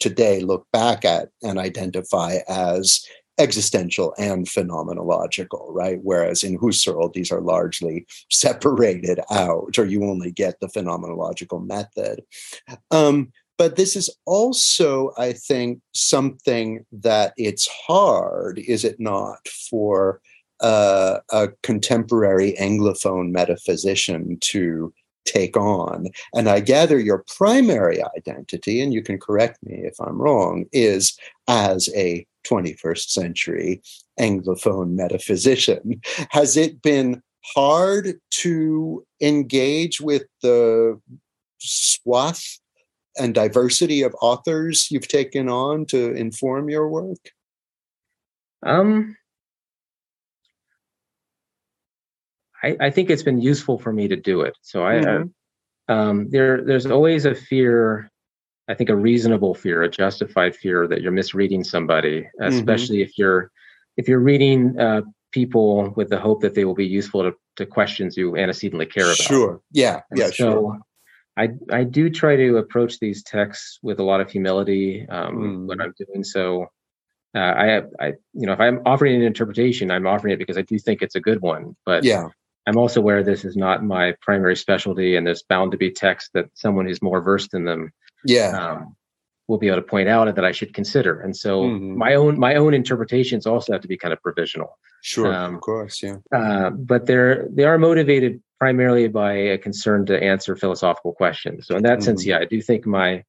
today 0.00 0.40
look 0.40 0.66
back 0.72 1.04
at 1.04 1.28
and 1.42 1.58
identify 1.58 2.38
as 2.48 3.04
existential 3.38 4.14
and 4.18 4.46
phenomenological, 4.46 5.66
right? 5.68 5.98
Whereas 6.02 6.42
in 6.42 6.58
Husserl, 6.58 7.12
these 7.12 7.30
are 7.30 7.40
largely 7.40 8.06
separated 8.30 9.20
out, 9.30 9.78
or 9.78 9.84
you 9.84 10.04
only 10.04 10.30
get 10.30 10.60
the 10.60 10.68
phenomenological 10.68 11.66
method. 11.66 12.22
Um, 12.90 13.32
but 13.58 13.76
this 13.76 13.96
is 13.96 14.14
also, 14.26 15.12
I 15.16 15.32
think, 15.32 15.80
something 15.94 16.84
that 16.92 17.32
it's 17.36 17.68
hard, 17.86 18.58
is 18.58 18.84
it 18.84 18.96
not, 19.00 19.46
for 19.70 20.20
uh, 20.60 21.18
a 21.30 21.48
contemporary 21.62 22.54
Anglophone 22.60 23.30
metaphysician 23.30 24.38
to 24.40 24.92
take 25.26 25.56
on. 25.56 26.08
And 26.34 26.48
I 26.48 26.60
gather 26.60 26.98
your 26.98 27.24
primary 27.36 28.02
identity, 28.16 28.80
and 28.80 28.94
you 28.94 29.02
can 29.02 29.18
correct 29.18 29.58
me 29.62 29.74
if 29.84 30.00
I'm 30.00 30.20
wrong, 30.20 30.66
is 30.72 31.16
as 31.48 31.90
a 31.94 32.26
21st 32.46 33.10
century 33.10 33.82
Anglophone 34.18 34.92
metaphysician. 34.92 36.00
Has 36.30 36.56
it 36.56 36.80
been 36.80 37.22
hard 37.54 38.14
to 38.30 39.04
engage 39.20 40.00
with 40.00 40.24
the 40.42 41.00
swath 41.58 42.58
and 43.18 43.34
diversity 43.34 44.02
of 44.02 44.14
authors 44.20 44.90
you've 44.90 45.08
taken 45.08 45.48
on 45.48 45.86
to 45.86 46.12
inform 46.14 46.68
your 46.68 46.88
work? 46.88 47.30
Um, 48.62 49.16
I, 52.66 52.86
I 52.86 52.90
think 52.90 53.10
it's 53.10 53.22
been 53.22 53.40
useful 53.40 53.78
for 53.78 53.92
me 53.92 54.08
to 54.08 54.16
do 54.16 54.40
it. 54.40 54.56
So 54.62 54.84
I, 54.84 54.94
mm-hmm. 54.94 55.28
I 55.88 55.94
um, 55.94 56.28
there 56.30 56.64
there's 56.64 56.86
always 56.86 57.24
a 57.24 57.34
fear, 57.34 58.10
I 58.68 58.74
think 58.74 58.90
a 58.90 58.96
reasonable 58.96 59.54
fear, 59.54 59.82
a 59.82 59.88
justified 59.88 60.56
fear 60.56 60.88
that 60.88 61.00
you're 61.00 61.12
misreading 61.12 61.62
somebody, 61.62 62.22
mm-hmm. 62.22 62.44
especially 62.44 62.98
mm-hmm. 62.98 63.10
if 63.10 63.18
you're 63.18 63.50
if 63.96 64.08
you're 64.08 64.20
reading 64.20 64.78
uh, 64.80 65.02
people 65.30 65.90
with 65.96 66.08
the 66.08 66.18
hope 66.18 66.40
that 66.40 66.54
they 66.54 66.64
will 66.64 66.74
be 66.74 66.86
useful 66.86 67.22
to, 67.22 67.32
to 67.56 67.66
questions 67.66 68.16
you 68.16 68.36
antecedently 68.36 68.86
care 68.86 69.04
about. 69.04 69.16
Sure. 69.16 69.60
Yeah. 69.72 70.00
And 70.10 70.18
yeah. 70.18 70.26
So 70.26 70.32
sure. 70.32 70.78
I 71.36 71.50
I 71.70 71.84
do 71.84 72.10
try 72.10 72.34
to 72.34 72.56
approach 72.56 72.98
these 72.98 73.22
texts 73.22 73.78
with 73.82 74.00
a 74.00 74.02
lot 74.02 74.20
of 74.20 74.30
humility 74.30 75.06
um, 75.08 75.36
mm. 75.36 75.66
when 75.66 75.80
I'm 75.80 75.94
doing 75.96 76.24
so. 76.24 76.66
Uh, 77.34 77.38
I, 77.38 77.82
I, 78.00 78.06
you 78.32 78.46
know, 78.46 78.54
if 78.54 78.60
I'm 78.60 78.80
offering 78.86 79.14
an 79.14 79.20
interpretation, 79.20 79.90
I'm 79.90 80.06
offering 80.06 80.32
it 80.32 80.38
because 80.38 80.56
I 80.56 80.62
do 80.62 80.78
think 80.78 81.02
it's 81.02 81.16
a 81.16 81.20
good 81.20 81.42
one. 81.42 81.76
But 81.84 82.02
yeah, 82.02 82.28
I'm 82.66 82.76
also 82.76 83.00
aware 83.00 83.22
this 83.22 83.44
is 83.44 83.56
not 83.56 83.84
my 83.84 84.14
primary 84.20 84.56
specialty, 84.56 85.16
and 85.16 85.26
there's 85.26 85.42
bound 85.42 85.72
to 85.72 85.78
be 85.78 85.90
texts 85.90 86.30
that 86.34 86.46
someone 86.54 86.86
who's 86.86 87.00
more 87.00 87.20
versed 87.20 87.54
in 87.54 87.64
them, 87.64 87.92
yeah, 88.24 88.50
um, 88.50 88.96
will 89.48 89.58
be 89.58 89.68
able 89.68 89.76
to 89.76 89.82
point 89.82 90.08
out 90.08 90.34
that 90.34 90.44
I 90.44 90.52
should 90.52 90.74
consider. 90.74 91.20
And 91.20 91.36
so 91.36 91.62
mm-hmm. 91.62 91.96
my 91.96 92.14
own 92.14 92.38
my 92.38 92.56
own 92.56 92.74
interpretations 92.74 93.46
also 93.46 93.72
have 93.72 93.82
to 93.82 93.88
be 93.88 93.96
kind 93.96 94.12
of 94.12 94.20
provisional. 94.20 94.78
Sure, 95.02 95.32
um, 95.32 95.54
of 95.54 95.60
course, 95.60 96.02
yeah. 96.02 96.16
Uh, 96.34 96.70
but 96.70 97.06
they're 97.06 97.46
they 97.50 97.64
are 97.64 97.78
motivated 97.78 98.42
primarily 98.58 99.06
by 99.06 99.32
a 99.32 99.58
concern 99.58 100.06
to 100.06 100.20
answer 100.22 100.56
philosophical 100.56 101.12
questions. 101.12 101.66
So 101.66 101.76
in 101.76 101.82
that 101.84 101.98
mm-hmm. 101.98 102.04
sense, 102.04 102.26
yeah, 102.26 102.38
I 102.38 102.46
do 102.46 102.60
think 102.60 102.86
my 102.86 103.22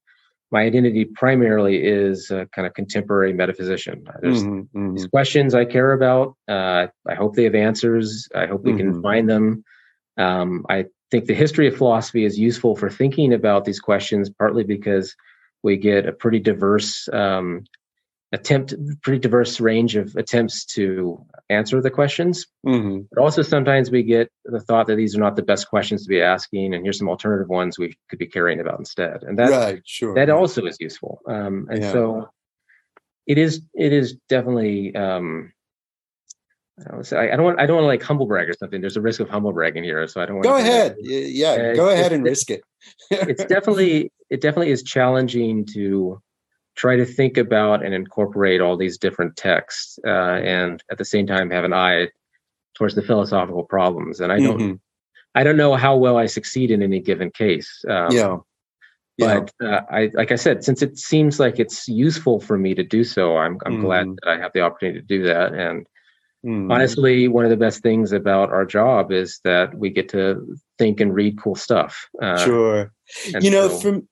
my 0.51 0.61
identity 0.61 1.05
primarily 1.05 1.83
is 1.83 2.31
a 2.31 2.45
kind 2.47 2.65
of 2.65 2.73
contemporary 2.73 3.33
metaphysician. 3.33 4.05
There's 4.21 4.43
mm-hmm, 4.43 4.77
mm-hmm. 4.77 4.95
these 4.95 5.07
questions 5.07 5.53
I 5.53 5.65
care 5.65 5.91
about. 5.91 6.35
Uh, 6.47 6.87
I 7.07 7.15
hope 7.15 7.35
they 7.35 7.43
have 7.43 7.55
answers. 7.55 8.27
I 8.33 8.45
hope 8.45 8.63
we 8.63 8.71
mm-hmm. 8.71 8.93
can 8.93 9.01
find 9.01 9.29
them. 9.29 9.63
Um, 10.17 10.65
I 10.69 10.85
think 11.11 11.25
the 11.25 11.33
history 11.33 11.67
of 11.67 11.75
philosophy 11.75 12.23
is 12.23 12.39
useful 12.39 12.75
for 12.75 12.89
thinking 12.89 13.33
about 13.33 13.65
these 13.65 13.79
questions, 13.79 14.29
partly 14.29 14.63
because 14.63 15.15
we 15.63 15.75
get 15.75 16.05
a 16.05 16.13
pretty 16.13 16.39
diverse 16.39 17.09
um, 17.11 17.65
attempt 18.33 18.73
pretty 19.03 19.19
diverse 19.19 19.59
range 19.59 19.95
of 19.95 20.13
attempts 20.17 20.65
to 20.65 21.23
answer 21.49 21.81
the 21.81 21.89
questions 21.89 22.45
mm-hmm. 22.65 22.99
but 23.11 23.21
also 23.21 23.41
sometimes 23.41 23.89
we 23.89 24.03
get 24.03 24.29
the 24.45 24.59
thought 24.59 24.85
that 24.87 24.97
these 24.97 25.15
are 25.15 25.19
not 25.19 25.37
the 25.37 25.41
best 25.41 25.69
questions 25.69 26.03
to 26.03 26.09
be 26.09 26.21
asking 26.21 26.73
and 26.73 26.83
here's 26.83 26.97
some 26.97 27.07
alternative 27.07 27.47
ones 27.47 27.79
we 27.79 27.95
could 28.09 28.19
be 28.19 28.27
caring 28.27 28.59
about 28.59 28.79
instead 28.79 29.23
and 29.23 29.39
that 29.39 29.49
right, 29.49 29.81
sure, 29.85 30.13
that 30.13 30.29
also 30.29 30.65
is 30.65 30.77
useful 30.79 31.21
um, 31.27 31.67
and 31.69 31.83
yeah. 31.83 31.91
so 31.91 32.29
it 33.27 33.37
is 33.37 33.61
it 33.73 33.93
is 33.93 34.15
definitely 34.27 34.93
um, 34.95 35.53
I 36.79 36.91
don't, 36.91 37.13
I 37.13 37.35
don't 37.35 37.43
want 37.43 37.59
I 37.59 37.65
don't 37.65 37.75
want 37.77 37.83
to 37.85 37.87
like 37.87 38.03
humble 38.03 38.27
brag 38.27 38.47
or 38.47 38.53
something. 38.53 38.81
There's 38.81 38.97
a 38.97 39.01
risk 39.01 39.19
of 39.19 39.29
humble 39.29 39.51
bragging 39.51 39.83
here, 39.83 40.05
so 40.07 40.21
I 40.21 40.27
don't 40.27 40.35
want. 40.35 40.43
Go 40.43 40.57
ahead, 40.57 40.95
yeah, 40.99 41.71
uh, 41.71 41.75
go 41.75 41.89
ahead 41.89 42.13
and 42.13 42.23
risk 42.23 42.51
it. 42.51 42.61
it's 43.09 43.43
definitely 43.45 44.11
it 44.29 44.41
definitely 44.41 44.69
is 44.69 44.83
challenging 44.83 45.65
to 45.73 46.21
try 46.77 46.95
to 46.95 47.05
think 47.05 47.37
about 47.37 47.83
and 47.83 47.93
incorporate 47.93 48.61
all 48.61 48.77
these 48.77 48.97
different 48.97 49.35
texts 49.35 49.99
uh, 50.05 50.09
and 50.09 50.83
at 50.91 50.97
the 50.97 51.05
same 51.05 51.27
time 51.27 51.49
have 51.49 51.65
an 51.65 51.73
eye 51.73 52.07
towards 52.75 52.95
the 52.95 53.01
philosophical 53.01 53.63
problems 53.63 54.19
and 54.19 54.31
i 54.31 54.39
don't 54.39 54.59
mm-hmm. 54.59 54.75
i 55.35 55.43
don't 55.43 55.57
know 55.57 55.75
how 55.75 55.97
well 55.97 56.17
i 56.17 56.25
succeed 56.25 56.71
in 56.71 56.81
any 56.81 56.99
given 56.99 57.31
case 57.31 57.83
um, 57.89 58.11
yeah 58.11 58.37
but 59.17 59.51
uh, 59.63 59.81
I, 59.89 60.11
like 60.13 60.31
I 60.31 60.35
said, 60.35 60.63
since 60.63 60.81
it 60.81 60.97
seems 60.97 61.39
like 61.39 61.59
it's 61.59 61.87
useful 61.87 62.39
for 62.39 62.57
me 62.57 62.75
to 62.75 62.83
do 62.83 63.03
so, 63.03 63.37
I'm 63.37 63.57
I'm 63.65 63.77
mm. 63.77 63.81
glad 63.81 64.07
that 64.21 64.29
I 64.29 64.37
have 64.37 64.51
the 64.53 64.61
opportunity 64.61 64.99
to 64.99 65.05
do 65.05 65.23
that. 65.23 65.53
And 65.53 65.87
mm. 66.45 66.71
honestly, 66.71 67.27
one 67.27 67.43
of 67.43 67.49
the 67.49 67.57
best 67.57 67.81
things 67.81 68.11
about 68.11 68.51
our 68.51 68.65
job 68.65 69.11
is 69.11 69.39
that 69.43 69.73
we 69.75 69.89
get 69.89 70.09
to 70.09 70.55
think 70.77 70.99
and 70.99 71.15
read 71.15 71.41
cool 71.41 71.55
stuff. 71.55 72.07
Uh, 72.21 72.37
sure, 72.37 72.93
you 73.41 73.49
know, 73.49 73.69
so, 73.69 73.79
from 73.79 74.07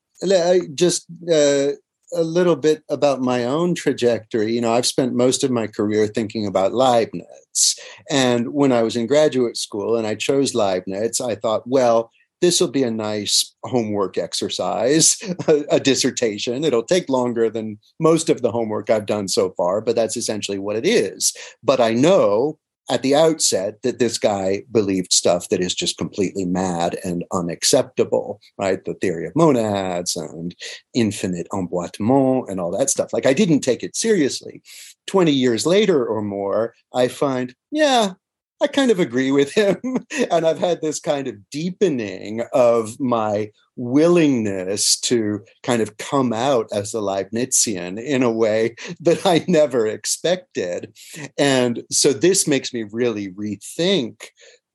just 0.73 1.05
uh, 1.31 1.73
a 2.15 2.23
little 2.23 2.55
bit 2.55 2.83
about 2.89 3.21
my 3.21 3.43
own 3.43 3.75
trajectory. 3.75 4.53
You 4.53 4.61
know, 4.61 4.73
I've 4.73 4.85
spent 4.85 5.13
most 5.13 5.43
of 5.43 5.51
my 5.51 5.67
career 5.67 6.07
thinking 6.07 6.45
about 6.45 6.73
Leibniz. 6.73 7.79
And 8.09 8.53
when 8.53 8.71
I 8.71 8.83
was 8.83 8.95
in 8.95 9.07
graduate 9.07 9.57
school 9.57 9.95
and 9.95 10.07
I 10.07 10.15
chose 10.15 10.55
Leibniz, 10.55 11.21
I 11.21 11.35
thought, 11.35 11.67
well, 11.67 12.11
this 12.41 12.59
will 12.59 12.69
be 12.69 12.83
a 12.83 12.91
nice 12.91 13.55
homework 13.63 14.17
exercise, 14.17 15.17
a, 15.47 15.63
a, 15.71 15.79
dissertation. 15.79 16.63
It'll 16.63 16.83
take 16.83 17.09
longer 17.09 17.49
than 17.49 17.79
most 17.99 18.29
of 18.29 18.41
the 18.41 18.51
homework 18.51 18.89
I've 18.89 19.05
done 19.05 19.27
so 19.27 19.51
far, 19.51 19.81
but 19.81 19.95
that's 19.95 20.17
essentially 20.17 20.59
what 20.59 20.75
it 20.75 20.85
is. 20.85 21.33
But 21.63 21.79
I 21.79 21.93
know 21.93 22.59
at 22.89 23.01
the 23.01 23.15
outset 23.15 23.81
that 23.81 23.99
this 23.99 24.17
guy 24.17 24.63
believed 24.71 25.11
stuff 25.11 25.49
that 25.49 25.61
is 25.61 25.73
just 25.73 25.97
completely 25.97 26.45
mad 26.45 26.97
and 27.03 27.23
unacceptable, 27.31 28.39
right? 28.57 28.83
The 28.85 28.93
theory 28.95 29.25
of 29.25 29.35
monads 29.35 30.15
and 30.15 30.55
infinite 30.93 31.47
emboîtement 31.51 32.49
and 32.49 32.59
all 32.59 32.71
that 32.77 32.89
stuff. 32.89 33.13
Like 33.13 33.25
I 33.25 33.33
didn't 33.33 33.61
take 33.61 33.83
it 33.83 33.95
seriously. 33.95 34.61
20 35.07 35.31
years 35.31 35.65
later 35.65 36.05
or 36.05 36.21
more, 36.21 36.73
I 36.93 37.07
find, 37.07 37.55
yeah, 37.71 38.13
I 38.61 38.67
kind 38.67 38.89
of 38.89 38.99
agree 38.99 39.31
with 39.31 39.53
him. 39.53 39.77
and 40.31 40.45
I've 40.45 40.59
had 40.59 40.81
this 40.81 40.99
kind 40.99 41.27
of 41.27 41.49
deepening 41.49 42.41
of 42.53 42.99
my 42.99 43.51
willingness 43.75 44.97
to 45.01 45.43
kind 45.63 45.81
of 45.81 45.97
come 45.97 46.31
out 46.31 46.67
as 46.71 46.93
a 46.93 46.99
Leibnizian 46.99 48.01
in 48.01 48.23
a 48.23 48.31
way 48.31 48.75
that 49.01 49.25
I 49.25 49.43
never 49.47 49.85
expected. 49.85 50.93
And 51.37 51.83
so 51.91 52.13
this 52.13 52.47
makes 52.47 52.73
me 52.73 52.83
really 52.83 53.31
rethink 53.31 54.27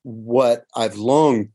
what 0.03 0.65
I've 0.77 0.97
long 0.97 1.51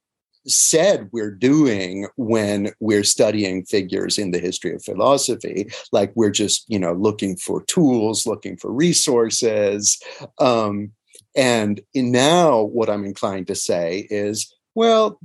said 0.47 1.09
we're 1.11 1.31
doing 1.31 2.07
when 2.17 2.71
we're 2.79 3.03
studying 3.03 3.65
figures 3.65 4.19
in 4.19 4.29
the 4.29 4.37
history 4.37 4.75
of 4.75 4.83
philosophy 4.83 5.67
like 5.91 6.11
we're 6.15 6.29
just 6.29 6.65
you 6.67 6.77
know 6.77 6.93
looking 6.93 7.35
for 7.35 7.63
tools 7.63 8.27
looking 8.27 8.55
for 8.55 8.71
resources 8.71 9.99
um, 10.37 10.91
and 11.35 11.81
now, 11.93 12.61
what 12.61 12.89
I'm 12.89 13.05
inclined 13.05 13.47
to 13.47 13.55
say 13.55 14.07
is, 14.09 14.53
well, 14.73 15.19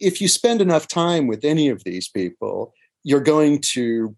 if 0.00 0.20
you 0.20 0.28
spend 0.28 0.60
enough 0.60 0.88
time 0.88 1.26
with 1.26 1.44
any 1.44 1.68
of 1.68 1.84
these 1.84 2.08
people, 2.08 2.72
you're 3.04 3.20
going 3.20 3.60
to 3.60 4.14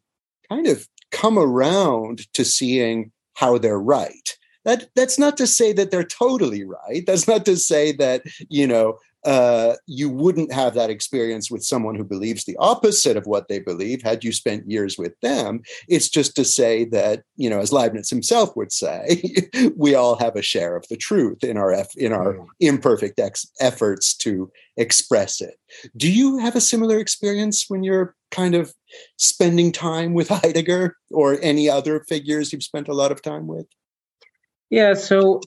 kind 0.49 0.67
of 0.67 0.89
come 1.11 1.39
around 1.39 2.33
to 2.35 2.45
seeing 2.45 3.13
how 3.35 3.59
they're 3.59 3.81
right. 3.81 4.37
That, 4.65 4.89
that's 4.95 5.19
not 5.19 5.37
to 5.39 5.47
say 5.47 5.73
that 5.73 5.91
they're 5.91 6.05
totally 6.05 6.65
right. 6.65 7.05
That's 7.07 7.29
not 7.29 7.45
to 7.47 7.57
say 7.57 7.93
that, 7.93 8.23
you 8.49 8.67
know, 8.67 8.99
uh, 9.25 9.75
you 9.87 10.09
wouldn't 10.09 10.53
have 10.53 10.75
that 10.75 10.91
experience 10.91 11.51
with 11.51 11.65
someone 11.65 11.95
who 11.97 12.05
believes 12.05 12.45
the 12.45 12.57
opposite 12.59 13.17
of 13.17 13.27
what 13.27 13.49
they 13.49 13.59
believe 13.59 14.03
had 14.03 14.23
you 14.23 14.33
spent 14.33 14.71
years 14.71 14.97
with 14.97 15.19
them. 15.21 15.61
It's 15.89 16.09
just 16.09 16.37
to 16.37 16.45
say 16.45 16.85
that, 16.87 17.25
you 17.37 17.51
know, 17.51 17.59
as 17.59 17.73
Leibniz 17.73 18.11
himself 18.11 18.57
would 18.57 18.73
say, 18.73 19.23
we 19.77 19.95
all 19.95 20.17
have 20.19 20.37
a 20.37 20.43
share 20.43 20.77
of 20.77 20.87
the 20.89 20.97
truth 20.97 21.43
in 21.43 21.57
our 21.57 21.75
in 21.97 22.13
our 22.13 22.35
mm. 22.35 22.47
imperfect 22.61 23.19
ex- 23.19 23.51
efforts 23.61 24.17
to 24.19 24.51
express 24.77 25.41
it. 25.41 25.59
Do 25.97 26.11
you 26.11 26.39
have 26.39 26.55
a 26.55 26.61
similar 26.61 26.99
experience 26.99 27.65
when 27.69 27.83
you're 27.83 28.15
kind 28.31 28.55
of 28.55 28.73
spending 29.17 29.73
time 29.73 30.15
with 30.15 30.29
Heidegger 30.29 30.97
or 31.11 31.39
any 31.43 31.69
other 31.69 32.01
figures 32.09 32.53
you've 32.53 32.63
spent 32.63 32.89
a 32.89 32.95
lot 32.95 33.13
of 33.13 33.23
time 33.23 33.47
with? 33.47 33.67
Yeah, 34.71 34.95
so 34.95 35.41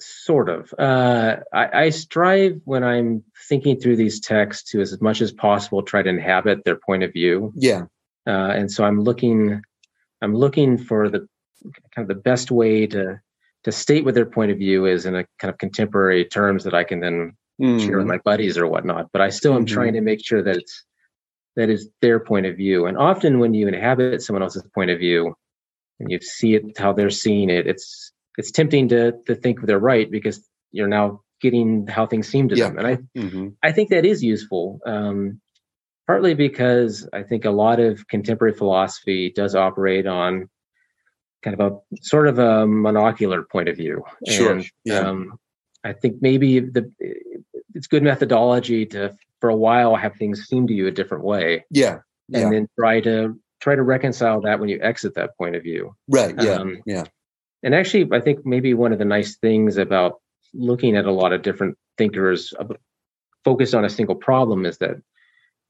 sort 0.00 0.48
of. 0.48 0.72
Uh, 0.78 1.36
I, 1.52 1.84
I, 1.84 1.90
strive 1.90 2.60
when 2.64 2.84
I'm 2.84 3.24
thinking 3.48 3.78
through 3.78 3.96
these 3.96 4.20
texts 4.20 4.70
to, 4.70 4.80
as 4.80 5.00
much 5.00 5.20
as 5.20 5.32
possible, 5.32 5.82
try 5.82 6.02
to 6.02 6.08
inhabit 6.08 6.64
their 6.64 6.76
point 6.76 7.02
of 7.02 7.12
view. 7.12 7.52
Yeah. 7.54 7.82
Uh, 8.26 8.50
and 8.50 8.70
so 8.70 8.84
I'm 8.84 9.00
looking, 9.00 9.62
I'm 10.22 10.34
looking 10.34 10.78
for 10.78 11.08
the 11.08 11.28
kind 11.94 12.08
of 12.08 12.08
the 12.08 12.22
best 12.22 12.50
way 12.50 12.86
to 12.86 13.20
to 13.64 13.72
state 13.72 14.04
what 14.04 14.14
their 14.14 14.26
point 14.26 14.52
of 14.52 14.58
view 14.58 14.86
is 14.86 15.04
in 15.04 15.16
a 15.16 15.24
kind 15.38 15.52
of 15.52 15.58
contemporary 15.58 16.24
terms 16.24 16.64
that 16.64 16.74
I 16.74 16.84
can 16.84 17.00
then 17.00 17.36
mm. 17.60 17.80
share 17.80 17.96
with 17.96 18.06
mm-hmm. 18.06 18.08
my 18.08 18.18
buddies 18.24 18.56
or 18.56 18.66
whatnot. 18.66 19.08
But 19.12 19.20
I 19.22 19.30
still 19.30 19.54
am 19.54 19.66
mm-hmm. 19.66 19.74
trying 19.74 19.92
to 19.94 20.00
make 20.00 20.24
sure 20.24 20.42
that 20.42 20.56
it's 20.56 20.84
that 21.56 21.68
is 21.68 21.90
their 22.00 22.20
point 22.20 22.46
of 22.46 22.56
view. 22.56 22.86
And 22.86 22.96
often 22.96 23.40
when 23.40 23.52
you 23.54 23.66
inhabit 23.66 24.22
someone 24.22 24.42
else's 24.42 24.62
point 24.74 24.90
of 24.90 24.98
view 24.98 25.34
and 25.98 26.10
you 26.10 26.20
see 26.20 26.54
it 26.54 26.78
how 26.78 26.92
they're 26.92 27.10
seeing 27.10 27.50
it, 27.50 27.66
it's 27.66 28.12
it's 28.38 28.50
tempting 28.52 28.88
to 28.88 29.12
to 29.26 29.34
think 29.34 29.60
they're 29.60 29.78
right 29.78 30.10
because 30.10 30.42
you're 30.72 30.88
now 30.88 31.20
getting 31.40 31.86
how 31.86 32.06
things 32.06 32.28
seem 32.28 32.48
to 32.48 32.56
yeah. 32.56 32.68
them, 32.68 32.78
and 32.78 32.86
I 32.86 32.96
mm-hmm. 33.18 33.48
I 33.62 33.72
think 33.72 33.90
that 33.90 34.06
is 34.06 34.22
useful. 34.22 34.80
Um, 34.86 35.40
partly 36.06 36.32
because 36.32 37.06
I 37.12 37.22
think 37.22 37.44
a 37.44 37.50
lot 37.50 37.80
of 37.80 38.08
contemporary 38.08 38.54
philosophy 38.54 39.30
does 39.30 39.54
operate 39.54 40.06
on 40.06 40.48
kind 41.42 41.60
of 41.60 41.72
a 41.72 41.96
sort 42.00 42.26
of 42.26 42.38
a 42.38 42.66
monocular 42.66 43.48
point 43.48 43.68
of 43.68 43.76
view. 43.76 44.02
Sure. 44.26 44.52
And, 44.52 44.66
yeah. 44.84 45.00
Um, 45.00 45.38
I 45.84 45.92
think 45.92 46.16
maybe 46.20 46.60
the 46.60 46.90
it's 47.74 47.86
good 47.86 48.02
methodology 48.02 48.86
to 48.86 49.16
for 49.40 49.50
a 49.50 49.56
while 49.56 49.94
have 49.94 50.16
things 50.16 50.46
seem 50.46 50.66
to 50.66 50.74
you 50.74 50.88
a 50.88 50.90
different 50.90 51.24
way. 51.24 51.64
Yeah. 51.70 51.98
And 52.32 52.42
yeah. 52.42 52.50
then 52.50 52.68
try 52.78 53.00
to 53.02 53.38
try 53.60 53.76
to 53.76 53.82
reconcile 53.82 54.40
that 54.42 54.60
when 54.60 54.68
you 54.68 54.80
exit 54.82 55.14
that 55.14 55.36
point 55.36 55.56
of 55.56 55.62
view. 55.62 55.94
Right. 56.08 56.34
Yeah. 56.40 56.52
Um, 56.52 56.82
yeah. 56.86 57.04
And 57.62 57.74
actually, 57.74 58.08
I 58.12 58.20
think 58.20 58.46
maybe 58.46 58.74
one 58.74 58.92
of 58.92 58.98
the 58.98 59.04
nice 59.04 59.36
things 59.36 59.76
about 59.76 60.20
looking 60.54 60.96
at 60.96 61.04
a 61.04 61.12
lot 61.12 61.32
of 61.32 61.42
different 61.42 61.76
thinkers 61.96 62.54
focused 63.44 63.74
on 63.74 63.84
a 63.84 63.88
single 63.88 64.14
problem 64.14 64.64
is 64.64 64.78
that 64.78 64.96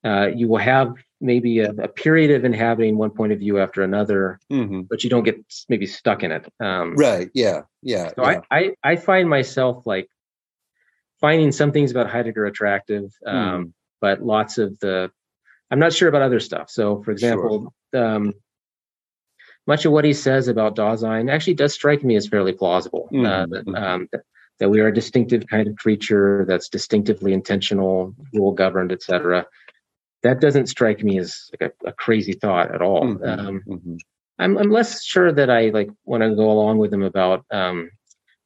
uh, 0.05 0.29
you 0.29 0.49
will 0.49 0.59
have 0.59 0.95
maybe 1.21 1.61
a, 1.61 1.71
a, 1.71 1.89
period 1.89 2.31
of 2.31 2.45
inhabiting 2.45 2.97
one 2.97 3.11
point 3.11 3.33
of 3.33 3.41
view 3.41 3.59
after 3.59 3.83
another, 3.83 4.39
mm-hmm. 4.51 4.83
but 4.83 5.03
you 5.03 5.11
don't 5.11 5.25
get 5.25 5.37
maybe 5.69 5.87
stuck 5.87 6.23
in 6.23 6.31
it. 6.31 6.51
Um, 6.61 6.95
right. 6.95 7.29
Yeah. 7.35 7.63
Yeah. 7.83 8.11
So 8.15 8.23
yeah. 8.23 8.41
I, 8.51 8.59
I, 8.59 8.93
I 8.93 8.97
find 8.97 9.29
myself 9.29 9.87
like 9.87 10.09
finding 11.21 11.51
some 11.51 11.73
things 11.73 11.91
about 11.91 12.09
Heidegger 12.09 12.47
attractive, 12.47 13.13
um, 13.27 13.37
mm. 13.37 13.73
but 14.01 14.23
lots 14.23 14.59
of 14.59 14.79
the 14.79 15.11
I'm 15.71 15.79
not 15.79 15.93
sure 15.93 16.09
about 16.09 16.23
other 16.23 16.41
stuff. 16.41 16.71
So, 16.71 17.03
for 17.03 17.11
example, 17.11 17.75
sure. 17.95 18.05
um, 18.05 18.33
much 19.69 19.85
of 19.85 19.93
what 19.93 20.05
he 20.05 20.15
says 20.15 20.49
about 20.49 20.75
Dasein 20.75 21.31
actually 21.31 21.55
does 21.55 21.75
strike 21.75 22.03
me 22.03 22.17
as 22.17 22.27
fairly 22.27 22.55
plausible. 22.55 23.09
Mm-hmm. 23.13 23.27
Uh, 23.27 23.47
that, 23.47 23.81
um, 23.81 24.09
that, 24.11 24.23
that, 24.59 24.71
we 24.71 24.81
are 24.81 24.89
a 24.89 24.95
distinctive 24.95 25.47
kind 25.47 25.69
of 25.69 25.77
creature 25.77 26.47
that's 26.49 26.71
distinctively 26.71 27.35
intentional, 27.35 28.15
rule 28.33 28.53
governed, 28.53 28.93
etc. 28.93 29.47
That 30.23 30.41
doesn't 30.41 30.69
strike 30.69 31.05
me 31.05 31.19
as 31.19 31.51
like 31.53 31.71
a, 31.71 31.89
a 31.89 31.93
crazy 31.93 32.33
thought 32.33 32.75
at 32.75 32.81
all. 32.81 33.05
Mm-hmm. 33.05 33.25
Um, 33.25 33.63
mm-hmm. 33.69 33.97
I'm, 34.39 34.57
I'm 34.57 34.71
less 34.71 35.05
sure 35.05 35.33
that 35.33 35.51
I 35.51 35.69
like 35.69 35.91
want 36.07 36.23
to 36.23 36.35
go 36.35 36.51
along 36.51 36.79
with 36.79 36.93
him 36.93 37.03
about 37.03 37.45
um, 37.51 37.91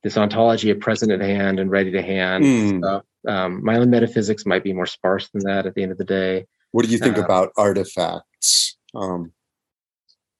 this 0.03 0.19
ontology 0.19 0.71
of 0.71 0.81
present 0.81 1.13
at 1.13 1.21
hand 1.21 1.61
and 1.61 1.71
ready 1.71 1.93
to 1.93 2.03
hand 2.03 2.45
mm. 2.45 2.79
stuff. 2.79 3.05
Um, 3.29 3.65
my 3.65 3.77
own 3.77 3.91
metaphysics 3.91 4.45
might 4.45 4.65
be 4.65 4.73
more 4.73 4.87
sparse 4.87 5.29
than 5.29 5.45
that 5.45 5.67
at 5.67 5.75
the 5.77 5.85
end 5.85 5.93
of 5.93 5.99
the 5.99 6.05
day. 6.05 6.47
What 6.73 6.85
do 6.85 6.91
you 6.91 6.99
think 6.99 7.19
uh, 7.19 7.23
about 7.23 7.53
artifacts? 7.57 8.77
Um, 8.95 9.33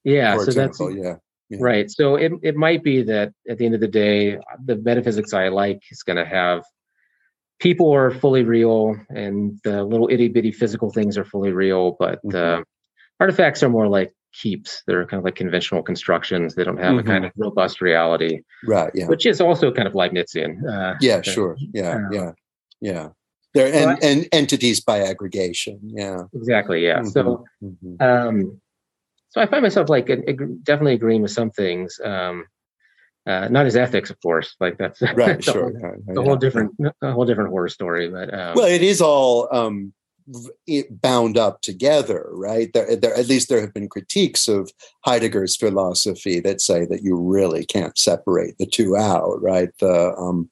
yeah, 0.05 0.37
so 0.37 0.43
example, 0.43 0.89
that's 0.89 0.99
yeah, 0.99 1.15
yeah. 1.49 1.59
Right. 1.61 1.91
So 1.91 2.17
it 2.17 2.33
it 2.43 2.57
might 2.57 2.83
be 2.83 3.03
that 3.03 3.33
at 3.49 3.59
the 3.59 3.67
end 3.67 3.75
of 3.75 3.81
the 3.81 3.89
day, 3.89 4.39
the 4.65 4.77
metaphysics 4.77 5.33
I 5.33 5.49
like 5.49 5.81
is 5.91 6.03
going 6.03 6.17
to 6.17 6.27
have 6.27 6.63
people 7.61 7.93
are 7.95 8.11
fully 8.11 8.43
real 8.43 8.97
and 9.11 9.59
the 9.63 9.85
little 9.85 10.09
itty 10.11 10.29
bitty 10.29 10.51
physical 10.51 10.91
things 10.91 11.17
are 11.17 11.25
fully 11.25 11.53
real, 11.53 11.97
but 11.99 12.19
mm-hmm. 12.25 12.61
uh, 12.61 12.65
artifacts 13.21 13.63
are 13.63 13.69
more 13.69 13.87
like 13.87 14.13
keeps. 14.33 14.83
They're 14.87 15.07
kind 15.07 15.19
of 15.19 15.25
like 15.25 15.37
conventional 15.37 15.83
constructions. 15.83 16.55
They 16.55 16.65
don't 16.65 16.79
have 16.79 16.95
mm-hmm. 16.95 16.99
a 16.99 17.03
kind 17.05 17.25
mm-hmm. 17.25 17.41
of 17.41 17.47
robust 17.47 17.81
reality. 17.81 18.41
Right. 18.67 18.91
Yeah. 18.95 19.07
Which 19.07 19.27
is 19.27 19.41
also 19.41 19.71
kind 19.71 19.87
of 19.87 19.95
Leibnizian. 19.95 20.57
Uh, 20.69 20.95
yeah. 21.01 21.23
Sure. 21.23 21.57
Yeah. 21.73 21.97
Uh, 21.97 22.11
yeah. 22.11 22.33
Yeah. 22.81 23.09
They're 23.55 23.73
and, 23.73 24.03
and 24.03 24.29
entities 24.33 24.81
by 24.81 25.01
aggregation. 25.01 25.79
Yeah. 25.83 26.23
Exactly. 26.35 26.85
Yeah. 26.85 27.01
Mm-hmm. 27.01 27.09
So, 27.09 27.45
mm-hmm. 27.63 28.03
um, 28.03 28.61
so 29.33 29.41
I 29.41 29.47
find 29.47 29.63
myself 29.63 29.89
like 29.89 30.07
definitely 30.07 30.93
agreeing 30.93 31.23
with 31.23 31.31
some 31.31 31.51
things. 31.51 31.99
Um, 32.05 32.47
uh, 33.27 33.49
not 33.49 33.65
as 33.65 33.77
ethics, 33.77 34.11
of 34.11 34.21
course. 34.21 34.55
Like 34.61 34.77
that's 34.77 35.01
right. 35.15 35.17
that's 35.17 35.45
sure. 35.47 35.71
A, 35.71 35.81
whole, 35.81 35.97
yeah, 36.07 36.23
whole 36.23 36.37
different, 36.37 36.73
a 37.01 37.13
whole 37.13 37.25
different 37.25 37.49
horror 37.49 37.71
story. 37.71 38.11
But 38.11 38.33
um, 38.35 38.55
well, 38.55 38.67
it 38.67 38.83
is 38.83 39.01
all 39.01 39.49
um, 39.51 39.95
bound 40.91 41.39
up 41.39 41.63
together, 41.63 42.29
right? 42.33 42.71
There, 42.75 42.95
there, 42.95 43.15
at 43.15 43.29
least 43.29 43.49
there 43.49 43.63
have 43.63 43.73
been 43.73 43.89
critiques 43.89 44.49
of 44.49 44.71
Heidegger's 45.07 45.57
philosophy 45.57 46.41
that 46.41 46.61
say 46.61 46.85
that 46.85 47.03
you 47.03 47.17
really 47.17 47.65
can't 47.65 47.97
separate 47.97 48.59
the 48.59 48.67
two 48.67 48.99
out, 48.99 49.41
right? 49.41 49.71
The 49.79 50.15
um, 50.15 50.51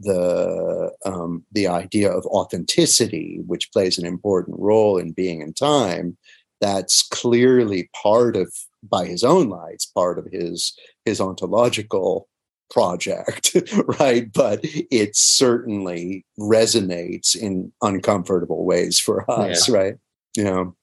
the 0.00 0.92
um, 1.06 1.44
the 1.52 1.66
idea 1.66 2.12
of 2.12 2.26
authenticity, 2.26 3.40
which 3.46 3.72
plays 3.72 3.96
an 3.96 4.04
important 4.04 4.58
role 4.60 4.98
in 4.98 5.12
being 5.12 5.40
in 5.40 5.54
time, 5.54 6.18
that's 6.60 7.06
clearly 7.08 7.90
part 8.00 8.36
of 8.36 8.52
by 8.82 9.06
his 9.06 9.24
own 9.24 9.48
lights 9.48 9.86
part 9.86 10.18
of 10.18 10.26
his 10.30 10.72
his 11.04 11.20
ontological 11.20 12.28
project 12.70 13.56
right? 14.00 14.32
But 14.32 14.60
it 14.62 15.16
certainly 15.16 16.24
resonates 16.38 17.34
in 17.34 17.72
uncomfortable 17.82 18.64
ways 18.64 18.98
for 18.98 19.28
us 19.30 19.68
yeah. 19.68 19.74
right? 19.74 19.94
You 20.36 20.44
know? 20.44 20.76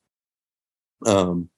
Um 1.06 1.50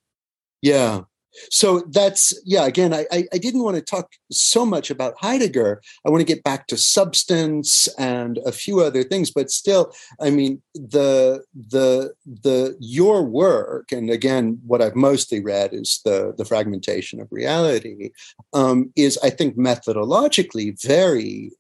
yeah 0.62 1.01
so 1.50 1.82
that's 1.91 2.39
yeah 2.45 2.65
again 2.65 2.93
I, 2.93 3.06
I 3.12 3.38
didn't 3.38 3.63
want 3.63 3.76
to 3.76 3.82
talk 3.82 4.12
so 4.32 4.65
much 4.65 4.89
about 4.89 5.15
heidegger. 5.19 5.82
I 6.06 6.10
want 6.10 6.21
to 6.21 6.34
get 6.34 6.43
back 6.43 6.67
to 6.67 6.78
substance 6.78 7.88
and 7.97 8.39
a 8.45 8.52
few 8.52 8.82
other 8.82 9.04
things 9.04 9.32
but 9.32 9.52
still 9.52 9.93
i 10.21 10.30
mean 10.30 10.62
the 10.73 11.43
the 11.54 12.13
the 12.26 12.76
your 12.80 13.23
work 13.23 13.91
and 13.91 14.10
again 14.10 14.60
what 14.65 14.82
i've 14.82 14.95
mostly 14.95 15.39
read 15.39 15.73
is 15.73 16.02
the 16.06 16.34
the 16.38 16.45
fragmentation 16.45 17.21
of 17.21 17.28
reality 17.32 18.12
um, 18.54 18.91
is 18.95 19.17
i 19.23 19.30
think 19.30 19.58
methodologically 19.58 20.80
very 20.82 21.52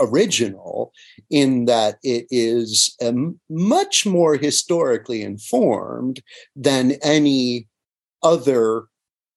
original 0.00 0.92
in 1.30 1.66
that 1.66 1.98
it 2.02 2.26
is 2.30 2.96
um, 3.02 3.38
much 3.48 4.04
more 4.04 4.36
historically 4.36 5.22
informed 5.22 6.20
than 6.56 6.92
any 7.02 7.68
other 8.22 8.86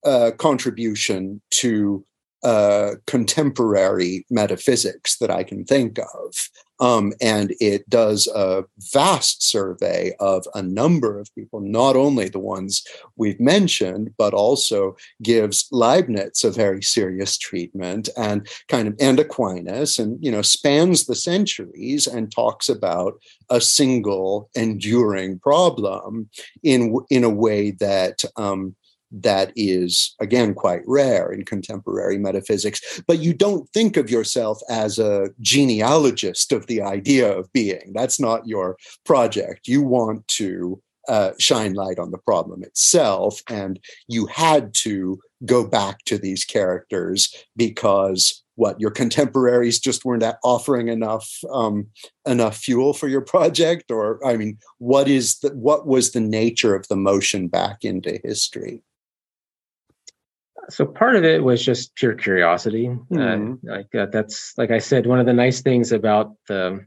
uh, 0.08 0.32
contribution 0.38 1.42
to 1.50 2.06
uh, 2.44 2.92
contemporary 3.08 4.26
metaphysics 4.30 5.18
that 5.18 5.30
I 5.30 5.44
can 5.44 5.66
think 5.66 6.00
of. 6.00 6.50
Um, 6.80 7.12
and 7.20 7.54
it 7.60 7.90
does 7.90 8.28
a 8.28 8.64
vast 8.94 9.44
survey 9.44 10.14
of 10.20 10.46
a 10.54 10.62
number 10.62 11.20
of 11.20 11.34
people, 11.34 11.60
not 11.60 11.96
only 11.96 12.30
the 12.30 12.40
ones 12.40 12.84
we've 13.16 13.40
mentioned, 13.40 14.14
but 14.18 14.34
also 14.34 14.96
gives 15.24 15.68
Leibniz 15.72 16.44
a 16.44 16.52
very 16.52 16.84
serious 16.84 17.38
treatment 17.38 18.08
and 18.16 18.48
kind 18.68 18.88
of 18.88 18.96
and 19.00 19.20
Aquinas, 19.20 19.98
and 19.98 20.24
you 20.24 20.32
know 20.32 20.44
spans 20.44 21.06
the 21.06 21.16
centuries 21.16 22.06
and 22.06 22.32
talks 22.32 22.70
about 22.70 23.20
a 23.50 23.60
single 23.60 24.50
enduring 24.54 25.40
problem 25.40 26.30
in 26.62 26.96
in 27.10 27.24
a 27.24 27.30
way 27.30 27.72
that 27.72 28.24
um, 28.36 28.76
that 29.24 29.52
is 29.56 30.16
again 30.20 30.54
quite 30.54 30.82
rare 30.86 31.32
in 31.32 31.44
contemporary 31.44 32.18
metaphysics 32.18 33.02
but 33.08 33.20
you 33.20 33.34
don't 33.34 33.70
think 33.70 33.98
of 33.98 34.10
yourself 34.10 34.60
as 34.70 35.00
a 35.00 35.30
genealogist 35.42 36.52
of 36.52 36.68
the 36.68 36.82
idea 36.82 37.32
of 37.32 37.52
being. 37.54 37.92
That's 37.94 38.20
not 38.20 38.48
your 38.48 38.78
project. 39.06 39.68
You 39.68 39.82
want 39.82 40.28
to 40.30 40.82
uh, 41.08 41.32
shine 41.40 41.74
light 41.74 42.00
on 42.00 42.12
the 42.12 42.18
problem 42.18 42.64
itself 42.64 43.42
and 43.50 43.80
you 44.08 44.26
had 44.26 44.74
to 44.74 45.20
go 45.46 45.66
back 45.66 46.00
to 46.06 46.18
these 46.18 46.44
characters 46.44 47.34
because 47.56 48.44
what 48.56 48.82
your 48.82 48.92
contemporaries 48.92 49.80
just 49.80 50.04
weren't 50.04 50.24
offering 50.44 50.90
enough 50.90 51.30
um, 51.52 51.88
enough 52.26 52.58
fuel 52.58 52.92
for 52.92 53.08
your 53.08 53.22
project? 53.22 53.90
Or 53.90 54.20
i 54.26 54.36
mean 54.36 54.58
what 54.80 55.08
is 55.08 55.40
the 55.40 55.50
what 55.50 55.88
was 55.88 56.12
the 56.12 56.20
nature 56.20 56.76
of 56.76 56.88
the 56.90 56.98
motion 56.98 57.48
back 57.48 57.86
into 57.86 58.20
history 58.24 58.82
so 60.70 60.86
part 60.86 61.16
of 61.16 61.24
it 61.24 61.44
was 61.44 61.64
just 61.64 61.96
pure 61.96 62.14
curiosity. 62.14 62.88
Mm-hmm. 62.88 63.70
Uh, 63.70 63.76
like 63.76 63.96
uh, 63.96 64.08
that's 64.08 64.54
like 64.58 64.72
I 64.72 64.80
said, 64.80 65.06
one 65.06 65.20
of 65.20 65.26
the 65.26 65.34
nice 65.34 65.62
things 65.62 65.92
about 65.92 66.34
the 66.48 66.86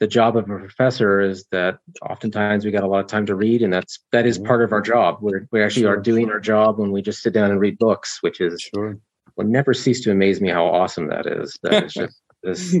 the 0.00 0.06
job 0.06 0.36
of 0.36 0.44
a 0.48 0.58
professor 0.58 1.20
is 1.20 1.44
that 1.52 1.78
oftentimes 2.08 2.64
we 2.64 2.70
got 2.70 2.84
a 2.84 2.88
lot 2.88 3.00
of 3.00 3.06
time 3.06 3.26
to 3.26 3.34
read, 3.34 3.62
and 3.62 3.72
that's 3.72 3.98
that 4.12 4.26
is 4.26 4.38
part 4.38 4.62
of 4.62 4.72
our 4.72 4.80
job. 4.80 5.18
We're 5.20 5.46
we 5.52 5.62
actually 5.62 5.82
sure. 5.82 5.94
are 5.98 6.00
doing 6.00 6.30
our 6.30 6.40
job 6.40 6.78
when 6.78 6.90
we 6.90 7.02
just 7.02 7.22
sit 7.22 7.34
down 7.34 7.50
and 7.50 7.60
read 7.60 7.78
books, 7.78 8.18
which 8.22 8.40
is 8.40 8.60
sure. 8.74 8.98
will 9.36 9.46
never 9.46 9.74
cease 9.74 10.00
to 10.02 10.10
amaze 10.10 10.40
me 10.40 10.48
how 10.48 10.66
awesome 10.66 11.08
that 11.08 11.26
is. 11.26 11.58
That 11.62 11.84
is 11.84 11.92
just 11.92 12.20
this. 12.42 12.76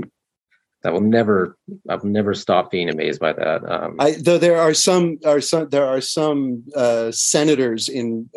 That 0.82 0.94
will 0.94 1.02
never, 1.02 1.58
I 1.90 1.96
will 1.96 2.06
never 2.06 2.32
stop 2.32 2.70
being 2.70 2.88
amazed 2.88 3.20
by 3.20 3.34
that. 3.34 3.70
Um, 3.70 3.96
I, 3.98 4.12
though 4.12 4.38
there 4.38 4.56
are 4.56 4.72
some, 4.72 5.18
are 5.26 5.42
some, 5.42 5.68
there 5.68 5.84
are 5.84 6.00
some 6.00 6.64
uh, 6.74 7.10
senators 7.12 7.90
in 7.90 8.30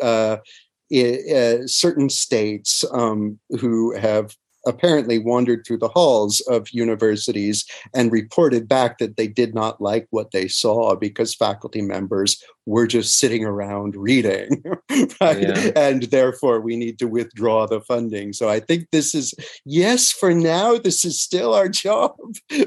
uh, 0.94 1.66
certain 1.66 2.08
states 2.08 2.84
um, 2.92 3.38
who 3.60 3.94
have 3.96 4.34
apparently 4.66 5.18
wandered 5.18 5.64
through 5.66 5.78
the 5.78 5.88
halls 5.88 6.40
of 6.48 6.70
universities 6.70 7.64
and 7.94 8.12
reported 8.12 8.68
back 8.68 8.98
that 8.98 9.16
they 9.16 9.26
did 9.26 9.54
not 9.54 9.80
like 9.80 10.06
what 10.10 10.30
they 10.30 10.48
saw 10.48 10.94
because 10.94 11.34
faculty 11.34 11.82
members 11.82 12.42
were 12.66 12.86
just 12.86 13.18
sitting 13.18 13.44
around 13.44 13.94
reading 13.94 14.62
right 15.20 15.42
yeah. 15.42 15.70
and 15.76 16.04
therefore 16.04 16.60
we 16.60 16.76
need 16.76 16.98
to 16.98 17.06
withdraw 17.06 17.66
the 17.66 17.80
funding 17.80 18.32
so 18.32 18.48
i 18.48 18.58
think 18.58 18.86
this 18.90 19.14
is 19.14 19.34
yes 19.64 20.10
for 20.10 20.32
now 20.32 20.78
this 20.78 21.04
is 21.04 21.20
still 21.20 21.54
our 21.54 21.68
job 21.84 22.14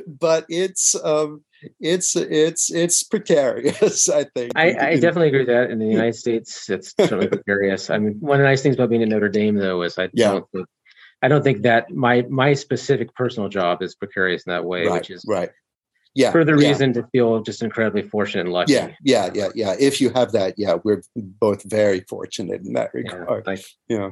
but 0.08 0.46
it's 0.50 0.96
um, 1.04 1.44
it's 1.80 2.16
it's 2.16 2.72
it's 2.72 3.04
precarious. 3.04 4.10
I 4.14 4.24
think. 4.24 4.54
I, 4.56 4.76
I, 4.76 4.94
definitely 4.96 5.28
agree 5.28 5.40
with 5.40 5.48
that. 5.48 5.72
In 5.72 5.80
the 5.80 5.86
United 5.86 6.16
States, 6.16 6.70
it's 6.70 6.94
certainly 7.00 7.28
precarious. 7.38 7.90
I 7.90 7.98
mean, 7.98 8.18
one 8.20 8.40
of 8.40 8.44
the 8.44 8.48
nice 8.48 8.62
things 8.62 8.76
about 8.76 8.90
being 8.90 9.04
at 9.04 9.10
Notre 9.10 9.30
Dame, 9.30 9.56
though, 9.56 9.82
is 9.84 9.98
I 9.98 10.10
yeah. 10.14 10.32
don't 10.32 10.52
think 10.52 10.68
I 11.22 11.28
don't 11.28 11.44
think 11.44 11.64
that 11.64 11.92
my 11.92 12.24
my 12.30 12.54
specific 12.54 13.14
personal 13.16 13.50
job 13.50 13.82
is 13.82 13.96
precarious 13.96 14.44
in 14.46 14.52
that 14.52 14.66
way, 14.66 14.86
right, 14.86 14.94
which 14.94 15.10
is 15.10 15.24
right. 15.28 15.50
Yeah, 16.14 16.32
further 16.32 16.56
reason 16.56 16.90
yeah. 16.90 17.02
to 17.02 17.08
feel 17.12 17.42
just 17.42 17.62
incredibly 17.62 18.02
fortunate 18.02 18.46
and 18.46 18.54
lucky. 18.54 18.74
Yeah, 18.74 18.92
yeah, 19.04 19.30
yeah, 19.34 19.50
yeah. 19.54 19.76
If 19.80 20.02
you 20.02 20.10
have 20.12 20.32
that, 20.32 20.56
yeah, 20.58 20.78
we're 20.84 21.04
both 21.16 21.64
very 21.64 22.02
fortunate 22.02 22.62
in 22.66 22.74
that 22.74 22.92
regard. 22.94 23.44
Yeah. 23.48 23.56
yeah. 23.88 24.10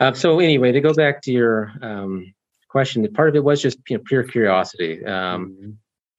Uh, 0.00 0.12
so 0.12 0.40
anyway, 0.40 0.72
to 0.72 0.80
go 0.80 0.92
back 0.92 1.22
to 1.22 1.32
your 1.32 1.72
um, 1.80 2.34
question, 2.68 3.06
part 3.12 3.28
of 3.28 3.36
it 3.36 3.44
was 3.44 3.62
just 3.62 3.78
you 3.88 3.98
know, 3.98 4.02
pure 4.04 4.24
curiosity. 4.24 5.04
Um, 5.04 5.50
mm-hmm 5.50 5.70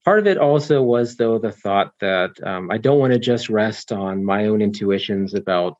part 0.04 0.18
of 0.18 0.26
it 0.26 0.38
also 0.38 0.82
was 0.82 1.16
though 1.16 1.38
the 1.38 1.52
thought 1.52 1.92
that 2.00 2.30
um, 2.44 2.70
i 2.70 2.78
don't 2.78 2.98
want 2.98 3.12
to 3.12 3.18
just 3.18 3.48
rest 3.48 3.92
on 3.92 4.24
my 4.24 4.46
own 4.46 4.60
intuitions 4.60 5.34
about 5.34 5.76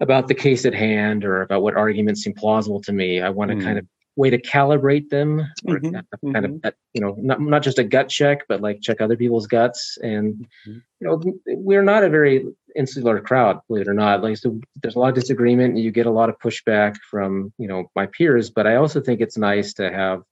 about 0.00 0.28
the 0.28 0.34
case 0.34 0.64
at 0.64 0.74
hand 0.74 1.24
or 1.24 1.42
about 1.42 1.62
what 1.62 1.76
arguments 1.76 2.22
seem 2.22 2.34
plausible 2.34 2.80
to 2.80 2.92
me 2.92 3.20
i 3.20 3.28
want 3.28 3.50
to 3.50 3.56
mm. 3.56 3.62
kind 3.62 3.78
of 3.78 3.86
way 4.16 4.30
to 4.30 4.40
calibrate 4.40 5.08
them 5.08 5.46
mm-hmm. 5.66 6.32
kind 6.32 6.46
mm-hmm. 6.46 6.66
of 6.66 6.74
you 6.92 7.00
know 7.00 7.14
not, 7.18 7.40
not 7.40 7.62
just 7.62 7.78
a 7.78 7.84
gut 7.84 8.08
check 8.08 8.44
but 8.48 8.60
like 8.60 8.80
check 8.80 9.00
other 9.00 9.16
people's 9.16 9.46
guts 9.46 9.98
and 10.02 10.34
mm-hmm. 10.34 10.78
you 11.00 11.06
know 11.06 11.22
we're 11.46 11.82
not 11.82 12.02
a 12.02 12.08
very 12.08 12.44
insular 12.76 13.20
crowd 13.20 13.60
believe 13.68 13.82
it 13.82 13.88
or 13.88 13.94
not 13.94 14.22
like 14.22 14.36
so 14.36 14.60
there's 14.82 14.96
a 14.96 14.98
lot 14.98 15.08
of 15.08 15.14
disagreement 15.14 15.74
and 15.74 15.82
you 15.82 15.90
get 15.90 16.06
a 16.06 16.10
lot 16.10 16.28
of 16.28 16.38
pushback 16.38 16.96
from 17.10 17.52
you 17.56 17.68
know 17.68 17.90
my 17.94 18.06
peers 18.06 18.50
but 18.50 18.66
i 18.66 18.76
also 18.76 19.00
think 19.00 19.20
it's 19.20 19.38
nice 19.38 19.72
to 19.74 19.90
have 19.90 20.22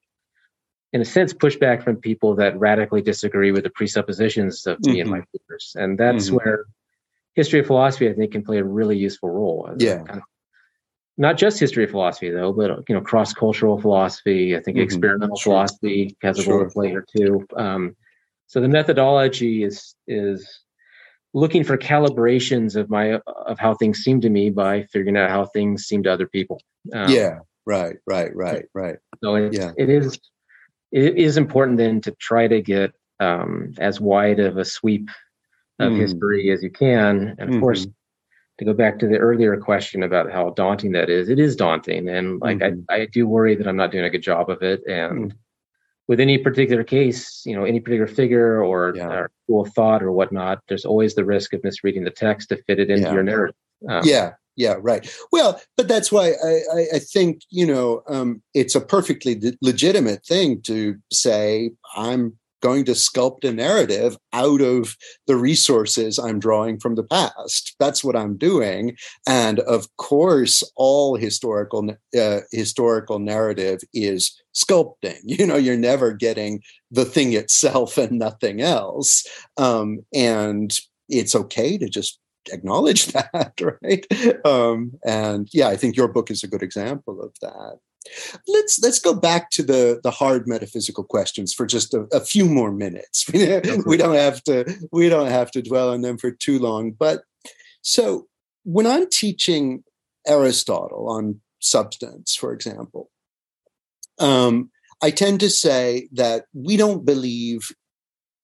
in 0.92 1.01
a 1.01 1.05
sense, 1.05 1.33
pushback 1.33 1.83
from 1.83 1.96
people 1.96 2.35
that 2.37 2.59
radically 2.59 3.03
disagree 3.03 3.53
with 3.53 3.64
the 3.64 3.70
presuppositions 3.70 4.66
of 4.66 4.81
me 4.81 4.92
mm-hmm. 4.92 5.01
and 5.01 5.11
my 5.11 5.22
peers. 5.48 5.74
And 5.79 5.98
that's 5.98 6.27
mm-hmm. 6.27 6.37
where 6.37 6.64
history 7.35 7.61
of 7.61 7.66
philosophy, 7.66 8.09
I 8.09 8.14
think, 8.14 8.33
can 8.33 8.42
play 8.42 8.59
a 8.59 8.64
really 8.64 8.96
useful 8.96 9.31
role. 9.31 9.70
Yeah. 9.79 9.98
Kind 9.98 10.11
of, 10.11 10.22
not 11.20 11.37
just 11.37 11.59
history 11.59 11.85
of 11.85 11.90
philosophy, 11.90 12.31
though, 12.31 12.53
but 12.53 12.85
you 12.88 12.94
know, 12.94 13.01
cross-cultural 13.01 13.81
philosophy. 13.81 14.57
I 14.57 14.61
think 14.61 14.77
mm-hmm. 14.77 14.85
experimental 14.85 15.37
sure. 15.37 15.53
philosophy 15.53 16.16
has 16.22 16.38
a 16.38 16.42
sure. 16.42 16.59
role 16.59 16.64
to 16.64 16.70
play 16.70 16.88
here 16.88 17.05
too. 17.16 17.46
Um, 17.57 17.96
so 18.46 18.61
the 18.61 18.68
methodology 18.68 19.64
is 19.64 19.94
is 20.07 20.48
looking 21.35 21.64
for 21.64 21.77
calibrations 21.77 22.77
of 22.77 22.88
my 22.88 23.20
of 23.27 23.59
how 23.59 23.74
things 23.74 23.98
seem 23.98 24.20
to 24.22 24.31
me 24.31 24.48
by 24.48 24.85
figuring 24.85 25.16
out 25.16 25.29
how 25.29 25.44
things 25.44 25.85
seem 25.85 26.03
to 26.05 26.12
other 26.12 26.27
people. 26.27 26.62
Um, 26.94 27.11
yeah. 27.11 27.40
Right. 27.66 27.96
Right. 28.07 28.35
Right. 28.35 28.64
Right. 28.72 28.96
So 29.22 29.35
it, 29.35 29.53
yeah. 29.53 29.72
it 29.77 29.90
is 29.90 30.18
it 30.92 31.16
is 31.16 31.37
important 31.37 31.79
then 31.79 32.01
to 32.03 32.12
try 32.12 32.48
to 32.48 32.62
get 32.62 32.92
um, 33.20 33.74
as 33.79 34.01
wide 34.01 34.40
of 34.40 34.57
a 34.57 34.64
sweep 34.64 35.09
of 35.79 35.92
mm. 35.92 36.01
history 36.01 36.51
as 36.51 36.62
you 36.62 36.70
can. 36.70 37.29
And 37.38 37.40
of 37.40 37.48
mm-hmm. 37.48 37.61
course, 37.61 37.87
to 38.59 38.64
go 38.64 38.72
back 38.72 38.98
to 38.98 39.07
the 39.07 39.18
earlier 39.18 39.57
question 39.57 40.03
about 40.03 40.33
how 40.33 40.51
daunting 40.51 40.92
that 40.92 41.09
is, 41.09 41.29
it 41.29 41.38
is 41.38 41.55
daunting. 41.55 42.09
And 42.09 42.40
like 42.40 42.59
mm-hmm. 42.59 42.81
I, 42.88 43.03
I 43.03 43.07
do 43.07 43.27
worry 43.27 43.55
that 43.55 43.68
I'm 43.68 43.77
not 43.77 43.92
doing 43.92 44.05
a 44.05 44.11
good 44.11 44.22
job 44.22 44.51
of 44.51 44.62
it. 44.62 44.83
And 44.87 45.33
mm. 45.33 45.37
with 46.09 46.20
any 46.20 46.38
particular 46.38 46.83
case, 46.83 47.42
you 47.46 47.55
know, 47.55 47.64
any 47.64 47.81
particular 47.81 48.09
figure 48.09 48.64
or, 48.64 48.94
yeah. 48.96 49.07
or 49.07 49.31
school 49.44 49.62
of 49.62 49.72
thought 49.74 50.03
or 50.03 50.11
whatnot, 50.11 50.62
there's 50.68 50.85
always 50.85 51.14
the 51.14 51.24
risk 51.24 51.53
of 51.53 51.62
misreading 51.62 52.05
the 52.05 52.11
text 52.11 52.48
to 52.48 52.57
fit 52.64 52.81
it 52.81 52.90
into 52.90 53.09
yeah. 53.09 53.12
your 53.12 53.22
narrative. 53.22 53.57
Um, 53.88 54.03
yeah, 54.05 54.33
yeah, 54.58 54.74
right. 54.80 55.08
Well, 55.30 55.60
but 55.76 55.86
that's 55.86 56.10
why 56.10 56.32
I, 56.44 56.60
I, 56.74 56.86
I 56.94 56.98
think 56.98 57.42
you 57.48 57.64
know 57.64 58.02
um, 58.08 58.42
it's 58.54 58.74
a 58.74 58.80
perfectly 58.80 59.40
legitimate 59.62 60.26
thing 60.26 60.60
to 60.62 60.96
say 61.12 61.70
I'm 61.96 62.36
going 62.60 62.84
to 62.84 62.92
sculpt 62.92 63.44
a 63.44 63.52
narrative 63.52 64.16
out 64.32 64.61
of 64.61 64.96
the 65.28 65.36
resources 65.36 66.18
I'm 66.18 66.40
drawing 66.40 66.80
from 66.80 66.96
the 66.96 67.04
past. 67.04 67.76
That's 67.78 68.02
what 68.02 68.16
I'm 68.16 68.36
doing, 68.36 68.96
and 69.28 69.61
of 69.61 69.86
course, 69.96 70.64
all 70.74 71.14
historical 71.14 71.94
uh, 72.20 72.40
historical 72.50 73.20
narrative 73.20 73.78
is 73.94 74.42
sculpting. 74.54 75.20
You 75.22 75.46
know, 75.46 75.56
you're 75.56 75.76
never 75.76 76.12
getting 76.12 76.62
the 76.90 77.04
thing 77.04 77.32
itself 77.32 77.96
and 77.96 78.18
nothing 78.18 78.61
else, 78.61 79.24
um, 79.56 80.00
and 80.12 80.76
it's 81.09 81.36
okay 81.36 81.78
to 81.78 81.88
just 81.88 82.18
acknowledge 82.51 83.07
that, 83.12 83.61
right? 83.82 84.07
Um, 84.47 84.93
and 85.05 85.49
yeah, 85.53 85.68
I 85.68 85.76
think 85.76 85.97
your 85.97 86.09
book 86.09 86.30
is 86.30 86.43
a 86.43 86.49
good 86.49 86.62
example 86.62 87.20
of 87.22 87.34
that. 87.41 87.78
Let's 88.47 88.78
let's 88.80 89.01
go 89.01 89.12
back 89.14 89.51
to 89.51 89.62
the 89.62 90.01
the 90.03 90.11
hard 90.11 90.47
metaphysical 90.47 91.05
questions 91.05 91.53
for 91.53 91.66
just 91.66 91.93
a, 91.93 92.07
a 92.12 92.20
few 92.20 92.47
more 92.47 92.72
minutes. 92.72 93.26
we 93.86 93.97
don't 93.97 94.14
have 94.14 94.43
to 94.45 94.64
we 94.93 95.09
don't 95.09 95.30
have 95.30 95.51
to 95.53 95.62
dwell 95.62 95.91
on 95.91 96.01
them 96.03 96.16
for 96.16 96.30
too 96.30 96.59
long. 96.59 96.93
But 96.93 97.22
so 97.82 98.26
when 98.64 98.86
I'm 98.86 99.09
teaching 99.11 99.84
Aristotle 100.26 101.09
on 101.09 101.41
substance, 101.59 102.34
for 102.34 102.53
example, 102.53 103.11
um, 104.18 104.70
I 105.03 105.11
tend 105.11 105.41
to 105.41 105.51
say 105.51 106.09
that 106.12 106.47
we 106.53 106.76
don't 106.76 107.05
believe 107.05 107.70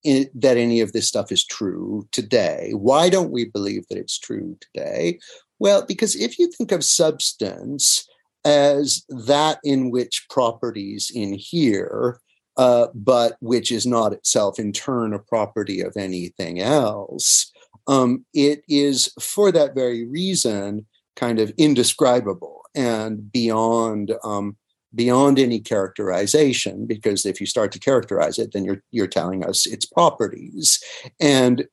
in, 0.05 0.29
that 0.35 0.57
any 0.57 0.81
of 0.81 0.93
this 0.93 1.09
stuff 1.09 1.33
is 1.33 1.45
true 1.45 2.07
today. 2.13 2.71
Why 2.75 3.09
don't 3.09 3.31
we 3.31 3.47
believe 3.47 3.87
that 3.89 3.99
it's 3.99 4.19
true 4.19 4.57
today? 4.61 5.19
Well, 5.59 5.85
because 5.87 6.15
if 6.15 6.39
you 6.39 6.51
think 6.51 6.73
of 6.73 6.85
substance 6.85 8.07
as 8.45 9.05
that 9.09 9.59
in 9.65 9.91
which 9.91 10.27
properties 10.29 11.11
inhere, 11.15 12.21
uh, 12.57 12.89
but 12.95 13.37
which 13.41 13.73
is 13.73 13.87
not 13.87 14.13
itself 14.13 14.59
in 14.59 14.73
turn 14.73 15.15
a 15.15 15.19
property 15.19 15.81
of 15.81 15.97
anything 15.97 16.61
else, 16.61 17.51
um, 17.87 18.25
it 18.35 18.63
is 18.69 19.13
for 19.21 19.51
that 19.53 19.75
very 19.75 20.07
reason 20.07 20.87
kind 21.17 21.39
of 21.39 21.53
indescribable 21.57 22.63
and 22.75 23.31
beyond 23.33 24.13
um, 24.25 24.57
beyond 24.95 25.39
any 25.39 25.61
characterization 25.61 26.87
because 26.87 27.27
if 27.27 27.41
you 27.41 27.47
start 27.47 27.73
to 27.73 27.79
characterize 27.79 28.39
it 28.39 28.53
then 28.53 28.65
you're 28.65 28.83
you're 28.91 29.07
telling 29.07 29.45
us 29.45 29.67
its 29.67 29.85
properties. 29.85 30.83
And 31.21 31.67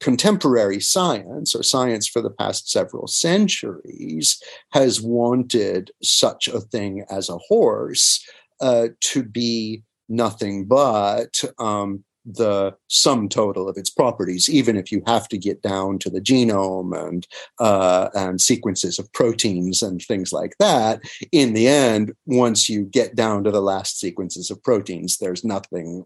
contemporary 0.00 0.80
science 0.80 1.54
or 1.54 1.62
science 1.62 2.08
for 2.08 2.22
the 2.22 2.30
past 2.30 2.70
several 2.70 3.06
centuries 3.06 4.42
has 4.72 5.00
wanted 5.00 5.90
such 6.02 6.48
a 6.48 6.60
thing 6.60 7.04
as 7.10 7.28
a 7.28 7.36
horse 7.36 8.24
uh, 8.60 8.88
to 9.00 9.22
be 9.22 9.82
nothing 10.08 10.64
but 10.64 11.44
um, 11.58 12.02
the 12.24 12.74
sum 12.88 13.28
total 13.28 13.68
of 13.68 13.76
its 13.76 13.90
properties, 13.90 14.48
even 14.48 14.76
if 14.76 14.92
you 14.92 15.02
have 15.06 15.28
to 15.28 15.38
get 15.38 15.62
down 15.62 15.98
to 15.98 16.10
the 16.10 16.20
genome 16.20 16.96
and 17.08 17.26
uh, 17.58 18.08
and 18.14 18.40
sequences 18.40 18.98
of 18.98 19.12
proteins 19.12 19.82
and 19.82 20.02
things 20.02 20.32
like 20.32 20.54
that. 20.58 21.00
In 21.32 21.54
the 21.54 21.68
end, 21.68 22.12
once 22.26 22.68
you 22.68 22.84
get 22.84 23.14
down 23.14 23.44
to 23.44 23.50
the 23.50 23.62
last 23.62 23.98
sequences 23.98 24.50
of 24.50 24.62
proteins, 24.62 25.18
there's 25.18 25.44
nothing 25.44 26.04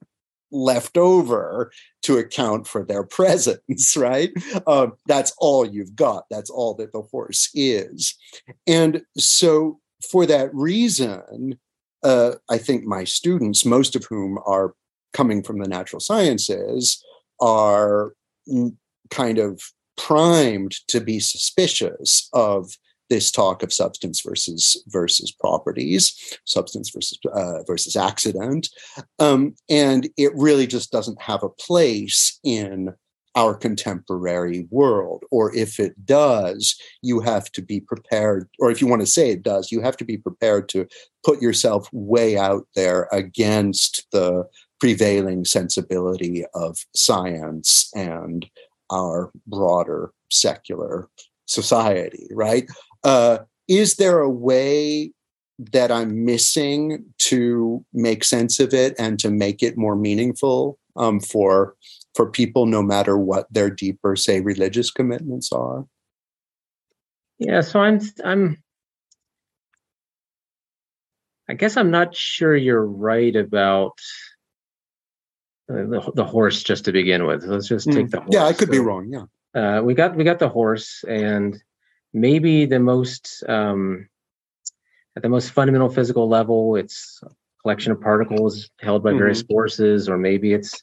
left 0.50 0.96
over 0.96 1.72
to 2.02 2.18
account 2.18 2.66
for 2.66 2.84
their 2.84 3.02
presence, 3.18 3.96
right? 3.96 4.30
Uh, 4.66 4.88
that's 5.06 5.34
all 5.38 5.66
you've 5.66 5.96
got. 5.96 6.24
That's 6.30 6.50
all 6.50 6.74
that 6.74 6.92
the 6.92 7.02
horse 7.02 7.50
is. 7.54 8.14
And 8.66 9.02
so, 9.18 9.80
for 10.10 10.26
that 10.26 10.54
reason, 10.54 11.58
uh, 12.02 12.32
I 12.50 12.58
think 12.58 12.84
my 12.84 13.04
students, 13.04 13.64
most 13.64 13.96
of 13.96 14.04
whom 14.04 14.38
are 14.44 14.74
coming 15.14 15.42
from 15.42 15.58
the 15.58 15.68
natural 15.68 16.00
sciences 16.00 17.02
are 17.40 18.12
kind 19.10 19.38
of 19.38 19.62
primed 19.96 20.74
to 20.88 21.00
be 21.00 21.20
suspicious 21.20 22.28
of 22.32 22.76
this 23.10 23.30
talk 23.30 23.62
of 23.62 23.72
substance 23.72 24.20
versus 24.20 24.82
versus 24.88 25.30
properties, 25.30 26.36
substance 26.44 26.90
versus 26.90 27.18
uh, 27.32 27.62
versus 27.66 27.96
accident, 27.96 28.68
um, 29.18 29.54
and 29.68 30.08
it 30.16 30.32
really 30.34 30.66
just 30.66 30.90
doesn't 30.90 31.20
have 31.20 31.42
a 31.42 31.48
place 31.48 32.38
in 32.44 32.94
our 33.36 33.54
contemporary 33.54 34.66
world. 34.70 35.24
Or 35.30 35.54
if 35.54 35.80
it 35.80 36.06
does, 36.06 36.76
you 37.02 37.20
have 37.20 37.50
to 37.52 37.62
be 37.62 37.80
prepared. 37.80 38.48
Or 38.60 38.70
if 38.70 38.80
you 38.80 38.86
want 38.86 39.02
to 39.02 39.06
say 39.06 39.30
it 39.30 39.42
does, 39.42 39.72
you 39.72 39.80
have 39.80 39.96
to 39.98 40.04
be 40.04 40.16
prepared 40.16 40.68
to 40.70 40.86
put 41.24 41.42
yourself 41.42 41.88
way 41.92 42.38
out 42.38 42.66
there 42.76 43.08
against 43.10 44.06
the 44.12 44.44
prevailing 44.84 45.46
sensibility 45.46 46.44
of 46.52 46.76
science 46.94 47.90
and 47.94 48.44
our 48.90 49.30
broader 49.46 50.12
secular 50.30 51.08
society, 51.46 52.26
right? 52.32 52.70
Uh, 53.02 53.38
is 53.66 53.94
there 53.94 54.20
a 54.20 54.28
way 54.28 55.10
that 55.72 55.90
I'm 55.90 56.26
missing 56.26 57.02
to 57.20 57.82
make 57.94 58.24
sense 58.24 58.60
of 58.60 58.74
it 58.74 58.94
and 58.98 59.18
to 59.20 59.30
make 59.30 59.62
it 59.62 59.78
more 59.78 59.96
meaningful 59.96 60.78
um, 60.96 61.18
for 61.18 61.76
for 62.14 62.30
people, 62.30 62.66
no 62.66 62.82
matter 62.82 63.16
what 63.16 63.50
their 63.50 63.70
deeper, 63.70 64.16
say, 64.16 64.42
religious 64.42 64.90
commitments 64.90 65.50
are? 65.50 65.86
Yeah, 67.38 67.62
so 67.62 67.80
I'm 67.80 68.00
I'm 68.22 68.62
I 71.48 71.54
guess 71.54 71.78
I'm 71.78 71.90
not 71.90 72.14
sure 72.14 72.54
you're 72.54 72.84
right 72.84 73.34
about 73.34 73.98
the, 75.68 76.12
the 76.14 76.24
horse 76.24 76.62
just 76.62 76.84
to 76.84 76.92
begin 76.92 77.26
with. 77.26 77.44
Let's 77.44 77.68
just 77.68 77.90
take 77.90 78.06
mm. 78.06 78.10
the 78.10 78.20
horse. 78.20 78.30
Yeah, 78.32 78.44
I 78.44 78.52
could 78.52 78.68
so, 78.68 78.72
be 78.72 78.78
wrong. 78.78 79.10
Yeah. 79.10 79.24
Uh, 79.54 79.82
we 79.82 79.94
got 79.94 80.16
we 80.16 80.24
got 80.24 80.38
the 80.38 80.48
horse, 80.48 81.04
and 81.08 81.62
maybe 82.12 82.66
the 82.66 82.80
most 82.80 83.44
um, 83.48 84.08
at 85.16 85.22
the 85.22 85.28
most 85.28 85.50
fundamental 85.50 85.88
physical 85.88 86.28
level, 86.28 86.76
it's 86.76 87.20
a 87.22 87.30
collection 87.62 87.92
of 87.92 88.00
particles 88.00 88.70
held 88.80 89.04
by 89.04 89.12
various 89.12 89.42
mm-hmm. 89.42 89.54
forces, 89.54 90.08
or 90.08 90.18
maybe 90.18 90.52
it's 90.52 90.82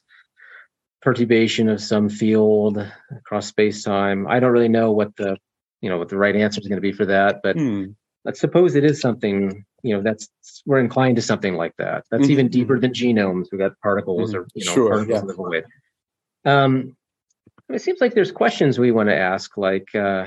perturbation 1.02 1.68
of 1.68 1.80
some 1.80 2.08
field 2.08 2.78
across 3.10 3.46
space 3.46 3.82
time. 3.82 4.26
I 4.26 4.40
don't 4.40 4.52
really 4.52 4.68
know 4.68 4.92
what 4.92 5.14
the 5.16 5.36
you 5.80 5.90
know 5.90 5.98
what 5.98 6.08
the 6.08 6.16
right 6.16 6.34
answer 6.34 6.60
is 6.60 6.68
going 6.68 6.78
to 6.78 6.82
be 6.82 6.92
for 6.92 7.06
that, 7.06 7.40
but 7.42 7.56
mm. 7.56 7.94
let's 8.24 8.40
suppose 8.40 8.74
it 8.74 8.84
is 8.84 9.00
something 9.00 9.64
you 9.82 9.94
know 9.94 10.02
that's 10.02 10.28
we're 10.64 10.80
inclined 10.80 11.16
to 11.16 11.22
something 11.22 11.54
like 11.54 11.74
that 11.76 12.04
that's 12.10 12.24
mm-hmm. 12.24 12.32
even 12.32 12.48
deeper 12.48 12.78
than 12.78 12.92
genomes 12.92 13.46
we 13.50 13.58
got 13.58 13.78
particles 13.80 14.32
mm-hmm. 14.32 14.40
or 14.40 14.46
you 14.54 14.64
know 14.64 14.74
sure, 14.74 14.88
particles 14.88 15.14
yeah. 15.14 15.20
in 15.20 15.26
the 15.26 15.34
void 15.34 15.64
um 16.44 16.96
it 17.68 17.80
seems 17.80 18.00
like 18.00 18.14
there's 18.14 18.32
questions 18.32 18.78
we 18.78 18.92
want 18.92 19.08
to 19.08 19.16
ask 19.16 19.56
like 19.56 19.94
uh 19.94 20.26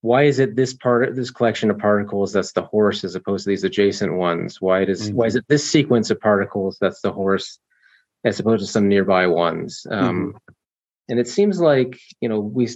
why 0.00 0.24
is 0.24 0.38
it 0.38 0.54
this 0.54 0.74
part 0.74 1.08
of 1.08 1.16
this 1.16 1.30
collection 1.30 1.70
of 1.70 1.78
particles 1.78 2.32
that's 2.32 2.52
the 2.52 2.62
horse 2.62 3.04
as 3.04 3.14
opposed 3.14 3.44
to 3.44 3.50
these 3.50 3.64
adjacent 3.64 4.12
ones 4.12 4.60
why 4.60 4.84
does 4.84 5.08
mm-hmm. 5.08 5.16
why 5.16 5.26
is 5.26 5.36
it 5.36 5.44
this 5.48 5.68
sequence 5.68 6.10
of 6.10 6.20
particles 6.20 6.76
that's 6.80 7.00
the 7.00 7.12
horse 7.12 7.58
as 8.24 8.38
opposed 8.38 8.64
to 8.64 8.70
some 8.70 8.88
nearby 8.88 9.26
ones 9.26 9.86
um 9.90 10.28
mm-hmm. 10.28 10.36
and 11.08 11.18
it 11.18 11.28
seems 11.28 11.60
like 11.60 11.98
you 12.20 12.28
know 12.28 12.40
we 12.40 12.68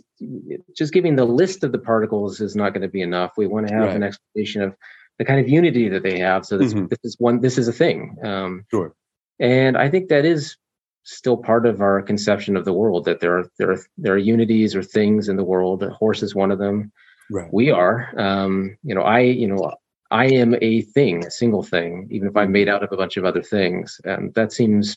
just 0.76 0.92
giving 0.92 1.16
the 1.16 1.24
list 1.24 1.64
of 1.64 1.72
the 1.72 1.78
particles 1.78 2.40
is 2.40 2.56
not 2.56 2.72
going 2.72 2.82
to 2.82 2.88
be 2.88 3.02
enough 3.02 3.32
we 3.36 3.46
want 3.46 3.68
to 3.68 3.74
have 3.74 3.88
right. 3.88 3.96
an 3.96 4.02
explanation 4.02 4.62
of 4.62 4.74
the 5.18 5.24
kind 5.24 5.40
of 5.40 5.48
unity 5.48 5.88
that 5.88 6.02
they 6.02 6.18
have. 6.18 6.46
So 6.46 6.58
this, 6.58 6.72
mm-hmm. 6.72 6.86
this 6.86 6.98
is 7.04 7.16
one, 7.18 7.40
this 7.40 7.58
is 7.58 7.68
a 7.68 7.72
thing. 7.72 8.16
Um, 8.22 8.64
sure. 8.70 8.94
And 9.40 9.76
I 9.76 9.88
think 9.88 10.08
that 10.08 10.24
is 10.24 10.56
still 11.04 11.36
part 11.36 11.66
of 11.66 11.80
our 11.80 12.02
conception 12.02 12.56
of 12.56 12.64
the 12.64 12.72
world 12.72 13.06
that 13.06 13.20
there 13.20 13.38
are 13.38 13.50
there 13.58 13.72
are 13.72 13.80
there 13.96 14.14
are 14.14 14.18
unities 14.18 14.76
or 14.76 14.82
things 14.82 15.28
in 15.28 15.36
the 15.36 15.44
world. 15.44 15.82
A 15.82 15.90
horse 15.90 16.22
is 16.22 16.34
one 16.34 16.50
of 16.50 16.58
them. 16.58 16.92
Right. 17.30 17.52
We 17.52 17.70
are. 17.70 18.12
Um, 18.18 18.76
you 18.82 18.94
know, 18.94 19.02
I 19.02 19.20
you 19.20 19.48
know 19.48 19.74
I 20.10 20.26
am 20.26 20.54
a 20.60 20.82
thing, 20.82 21.24
a 21.24 21.30
single 21.30 21.62
thing, 21.62 22.08
even 22.10 22.28
if 22.28 22.36
I'm 22.36 22.52
made 22.52 22.68
out 22.68 22.82
of 22.82 22.92
a 22.92 22.96
bunch 22.96 23.16
of 23.16 23.24
other 23.24 23.42
things. 23.42 24.00
And 24.04 24.32
that 24.34 24.52
seems 24.52 24.96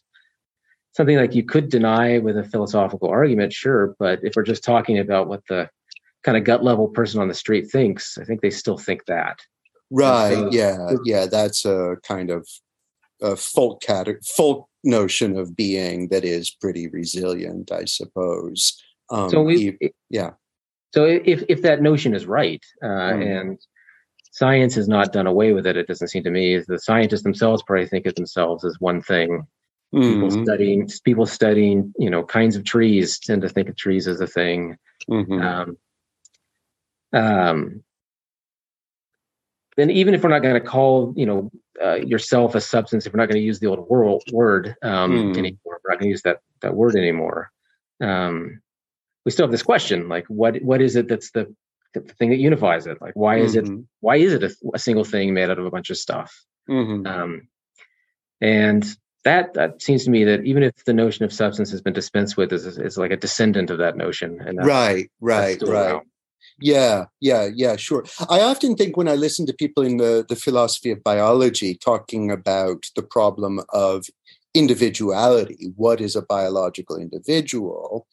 something 0.93 1.17
like 1.17 1.35
you 1.35 1.43
could 1.43 1.69
deny 1.69 2.17
with 2.19 2.37
a 2.37 2.43
philosophical 2.43 3.09
argument, 3.09 3.53
sure. 3.53 3.95
But 3.99 4.19
if 4.23 4.33
we're 4.35 4.43
just 4.43 4.63
talking 4.63 4.99
about 4.99 5.27
what 5.27 5.41
the 5.47 5.69
kind 6.23 6.37
of 6.37 6.43
gut 6.43 6.63
level 6.63 6.87
person 6.87 7.19
on 7.21 7.27
the 7.27 7.33
street 7.33 7.71
thinks, 7.71 8.17
I 8.17 8.23
think 8.23 8.41
they 8.41 8.49
still 8.49 8.77
think 8.77 9.05
that. 9.05 9.39
Right. 9.91 10.33
So, 10.33 10.49
yeah. 10.51 10.93
Yeah. 11.05 11.25
That's 11.27 11.65
a 11.65 11.97
kind 12.03 12.31
of 12.31 12.47
a 13.21 13.35
folk 13.35 13.81
cat- 13.81 14.07
folk 14.35 14.67
notion 14.83 15.37
of 15.37 15.55
being 15.55 16.07
that 16.07 16.25
is 16.25 16.49
pretty 16.49 16.87
resilient, 16.87 17.71
I 17.71 17.85
suppose. 17.85 18.81
Um, 19.11 19.29
so 19.29 19.43
we, 19.43 19.77
yeah. 20.09 20.31
So 20.93 21.05
if 21.05 21.43
if 21.47 21.61
that 21.61 21.81
notion 21.81 22.13
is 22.13 22.25
right, 22.25 22.63
uh, 22.83 22.87
mm. 22.87 23.41
and 23.41 23.59
science 24.31 24.75
has 24.75 24.87
not 24.87 25.13
done 25.13 25.27
away 25.27 25.53
with 25.53 25.65
it, 25.67 25.77
it 25.77 25.87
doesn't 25.87 26.09
seem 26.09 26.23
to 26.23 26.31
me. 26.31 26.57
The 26.67 26.79
scientists 26.79 27.23
themselves 27.23 27.63
probably 27.63 27.87
think 27.87 28.05
of 28.05 28.15
themselves 28.15 28.65
as 28.65 28.77
one 28.79 29.01
thing. 29.01 29.45
Mm. 29.93 30.01
People 30.01 30.29
mm-hmm. 30.29 30.43
studying 30.43 30.89
people 31.03 31.25
studying 31.25 31.93
you 31.97 32.09
know 32.09 32.23
kinds 32.23 32.55
of 32.55 32.63
trees 32.63 33.19
tend 33.19 33.41
to 33.43 33.49
think 33.49 33.69
of 33.69 33.75
trees 33.75 34.07
as 34.07 34.19
a 34.21 34.27
thing. 34.27 34.77
Mm-hmm. 35.09 35.41
Um, 35.41 35.77
um, 37.13 37.83
then 39.77 39.89
even 39.89 40.13
if 40.13 40.23
we're 40.23 40.29
not 40.29 40.41
going 40.41 40.55
to 40.55 40.67
call 40.67 41.13
you 41.15 41.25
know 41.25 41.51
uh, 41.81 41.95
yourself 41.95 42.55
a 42.55 42.61
substance, 42.61 43.05
if 43.05 43.13
we're 43.13 43.19
not 43.19 43.29
going 43.29 43.41
to 43.41 43.45
use 43.45 43.59
the 43.59 43.67
old 43.67 43.87
world, 43.89 44.23
word 44.31 44.75
um, 44.81 45.11
mm. 45.11 45.37
anymore, 45.37 45.79
we're 45.83 45.91
not 45.91 45.99
going 45.99 46.09
to 46.09 46.09
use 46.09 46.21
that 46.23 46.41
that 46.61 46.75
word 46.75 46.95
anymore. 46.95 47.51
Um, 48.01 48.61
we 49.25 49.31
still 49.31 49.45
have 49.45 49.51
this 49.51 49.63
question: 49.63 50.09
like, 50.09 50.25
what 50.27 50.61
what 50.61 50.81
is 50.81 50.95
it 50.95 51.07
that's 51.07 51.31
the, 51.31 51.53
the 51.93 52.01
thing 52.01 52.29
that 52.29 52.37
unifies 52.37 52.87
it? 52.87 53.01
Like, 53.01 53.15
why 53.15 53.37
is 53.37 53.55
mm-hmm. 53.55 53.79
it 53.79 53.85
why 53.99 54.17
is 54.17 54.33
it 54.33 54.43
a, 54.43 54.55
a, 54.73 54.79
single 54.79 55.03
thing 55.03 55.33
made 55.33 55.49
out 55.49 55.59
of 55.59 55.65
a 55.65 55.71
bunch 55.71 55.89
of 55.89 55.97
stuff? 55.97 56.33
Mm-hmm. 56.69 57.05
Um, 57.07 57.47
and 58.39 58.85
that 59.23 59.53
that 59.53 59.81
seems 59.81 60.05
to 60.05 60.09
me 60.09 60.23
that 60.25 60.43
even 60.45 60.63
if 60.63 60.83
the 60.85 60.93
notion 60.93 61.25
of 61.25 61.31
substance 61.31 61.71
has 61.71 61.81
been 61.81 61.93
dispensed 61.93 62.37
with, 62.37 62.51
is 62.51 62.65
is 62.65 62.97
like 62.97 63.11
a 63.11 63.17
descendant 63.17 63.69
of 63.69 63.77
that 63.77 63.95
notion. 63.95 64.39
And 64.41 64.57
right, 64.65 65.11
right, 65.19 65.61
right. 65.61 65.69
Around. 65.69 66.05
Yeah, 66.61 67.05
yeah, 67.19 67.49
yeah, 67.53 67.75
sure. 67.75 68.05
I 68.29 68.41
often 68.41 68.75
think 68.75 68.95
when 68.95 69.07
I 69.07 69.15
listen 69.15 69.45
to 69.47 69.53
people 69.53 69.83
in 69.83 69.97
the, 69.97 70.25
the 70.27 70.35
philosophy 70.35 70.91
of 70.91 71.03
biology 71.03 71.73
talking 71.75 72.31
about 72.31 72.85
the 72.95 73.01
problem 73.01 73.61
of 73.69 74.05
individuality, 74.53 75.71
what 75.75 75.99
is 76.01 76.15
a 76.15 76.21
biological 76.21 76.97
individual, 76.97 78.07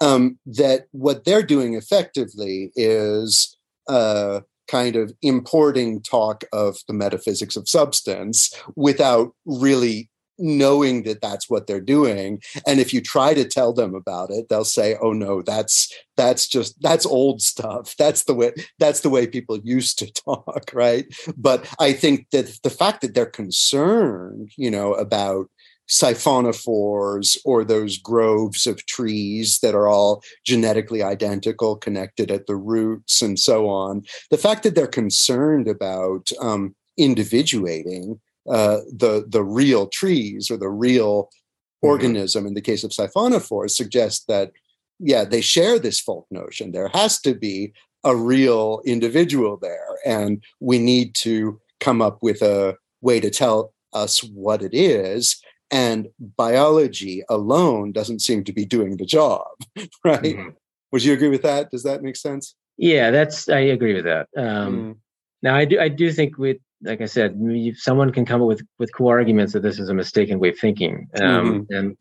um, 0.00 0.38
that 0.46 0.86
what 0.92 1.24
they're 1.24 1.42
doing 1.42 1.74
effectively 1.74 2.72
is 2.76 3.56
uh, 3.88 4.40
kind 4.68 4.96
of 4.96 5.12
importing 5.22 6.02
talk 6.02 6.44
of 6.52 6.78
the 6.88 6.94
metaphysics 6.94 7.56
of 7.56 7.68
substance 7.68 8.54
without 8.76 9.32
really 9.46 10.09
knowing 10.40 11.02
that 11.04 11.20
that's 11.20 11.48
what 11.48 11.66
they're 11.66 11.80
doing 11.80 12.40
and 12.66 12.80
if 12.80 12.92
you 12.92 13.00
try 13.00 13.34
to 13.34 13.44
tell 13.44 13.72
them 13.72 13.94
about 13.94 14.30
it 14.30 14.48
they'll 14.48 14.64
say 14.64 14.96
oh 15.00 15.12
no 15.12 15.42
that's 15.42 15.92
that's 16.16 16.46
just 16.46 16.80
that's 16.82 17.06
old 17.06 17.40
stuff 17.40 17.94
that's 17.96 18.24
the 18.24 18.34
way 18.34 18.52
that's 18.78 19.00
the 19.00 19.10
way 19.10 19.26
people 19.26 19.58
used 19.62 19.98
to 19.98 20.10
talk 20.24 20.70
right 20.72 21.06
but 21.36 21.66
i 21.78 21.92
think 21.92 22.26
that 22.30 22.58
the 22.62 22.70
fact 22.70 23.00
that 23.00 23.14
they're 23.14 23.26
concerned 23.26 24.50
you 24.56 24.70
know 24.70 24.94
about 24.94 25.48
siphonophores 25.90 27.36
or 27.44 27.64
those 27.64 27.98
groves 27.98 28.66
of 28.66 28.86
trees 28.86 29.58
that 29.58 29.74
are 29.74 29.88
all 29.88 30.22
genetically 30.44 31.02
identical, 31.02 31.76
connected 31.76 32.30
at 32.30 32.46
the 32.46 32.54
roots, 32.54 33.20
and 33.20 33.38
so 33.38 33.68
on. 33.68 34.04
The 34.30 34.38
fact 34.38 34.62
that 34.62 34.76
they're 34.76 34.86
concerned 34.86 35.66
about 35.66 36.30
um, 36.40 36.76
individuating 36.96 38.20
uh, 38.50 38.80
the 38.92 39.24
the 39.28 39.44
real 39.44 39.86
trees 39.86 40.50
or 40.50 40.56
the 40.56 40.68
real 40.68 41.24
mm-hmm. 41.24 41.88
organism 41.88 42.46
in 42.46 42.54
the 42.54 42.60
case 42.60 42.82
of 42.82 42.90
siphonophores 42.90 43.70
suggests 43.70 44.24
that 44.26 44.50
yeah 44.98 45.24
they 45.24 45.40
share 45.40 45.78
this 45.78 46.00
folk 46.00 46.26
notion 46.30 46.72
there 46.72 46.88
has 46.88 47.20
to 47.20 47.34
be 47.34 47.72
a 48.04 48.16
real 48.16 48.80
individual 48.84 49.56
there 49.56 49.98
and 50.04 50.42
we 50.58 50.78
need 50.78 51.14
to 51.14 51.60
come 51.78 52.02
up 52.02 52.18
with 52.22 52.42
a 52.42 52.76
way 53.02 53.20
to 53.20 53.30
tell 53.30 53.72
us 53.92 54.24
what 54.24 54.62
it 54.62 54.74
is 54.74 55.40
and 55.70 56.08
biology 56.36 57.22
alone 57.28 57.92
doesn't 57.92 58.20
seem 58.20 58.42
to 58.42 58.52
be 58.52 58.64
doing 58.64 58.96
the 58.96 59.06
job 59.06 59.46
right 60.04 60.22
mm-hmm. 60.22 60.48
would 60.90 61.04
you 61.04 61.12
agree 61.12 61.28
with 61.28 61.42
that 61.42 61.70
does 61.70 61.84
that 61.84 62.02
make 62.02 62.16
sense 62.16 62.56
yeah 62.76 63.10
that's 63.12 63.48
i 63.48 63.60
agree 63.60 63.94
with 63.94 64.04
that 64.04 64.26
um, 64.36 64.76
mm. 64.76 64.96
now 65.42 65.54
i 65.54 65.64
do 65.64 65.78
i 65.78 65.88
do 65.88 66.10
think 66.10 66.36
with 66.36 66.56
like 66.82 67.00
i 67.00 67.06
said 67.06 67.38
someone 67.74 68.12
can 68.12 68.24
come 68.24 68.40
up 68.42 68.48
with 68.48 68.62
with 68.78 68.92
cool 68.94 69.08
arguments 69.08 69.52
that 69.52 69.62
this 69.62 69.78
is 69.78 69.88
a 69.88 69.94
mistaken 69.94 70.38
way 70.38 70.50
of 70.50 70.58
thinking 70.58 71.08
um, 71.20 71.66
mm-hmm. 71.66 71.74
and 71.74 72.00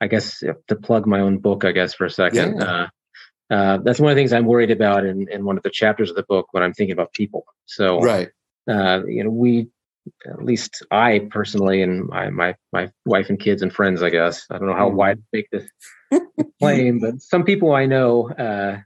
i 0.00 0.06
guess 0.06 0.42
to 0.68 0.76
plug 0.76 1.06
my 1.06 1.20
own 1.20 1.38
book 1.38 1.64
i 1.64 1.72
guess 1.72 1.94
for 1.94 2.04
a 2.04 2.10
second 2.10 2.56
yeah. 2.58 2.64
uh, 2.64 2.86
uh, 3.48 3.78
that's 3.84 4.00
one 4.00 4.10
of 4.10 4.16
the 4.16 4.20
things 4.20 4.32
i'm 4.32 4.46
worried 4.46 4.70
about 4.70 5.04
in, 5.04 5.28
in 5.30 5.44
one 5.44 5.56
of 5.56 5.62
the 5.62 5.70
chapters 5.70 6.10
of 6.10 6.16
the 6.16 6.24
book 6.28 6.46
when 6.52 6.62
i'm 6.62 6.72
thinking 6.72 6.92
about 6.92 7.12
people 7.12 7.44
so 7.66 8.00
right 8.00 8.28
uh, 8.68 9.00
you 9.06 9.22
know 9.22 9.30
we 9.30 9.68
at 10.26 10.44
least 10.44 10.84
I 10.90 11.26
personally 11.30 11.82
and 11.82 12.06
my, 12.06 12.30
my 12.30 12.54
my 12.72 12.90
wife 13.04 13.28
and 13.28 13.40
kids 13.40 13.62
and 13.62 13.72
friends, 13.72 14.02
I 14.02 14.10
guess. 14.10 14.46
I 14.50 14.58
don't 14.58 14.68
know 14.68 14.74
how 14.74 14.88
mm-hmm. 14.88 14.96
wide 14.96 15.18
to 15.18 15.24
make 15.32 15.50
this 15.50 15.68
claim, 16.60 17.00
but 17.00 17.20
some 17.20 17.44
people 17.44 17.72
I 17.74 17.86
know 17.86 18.30
uh, 18.30 18.78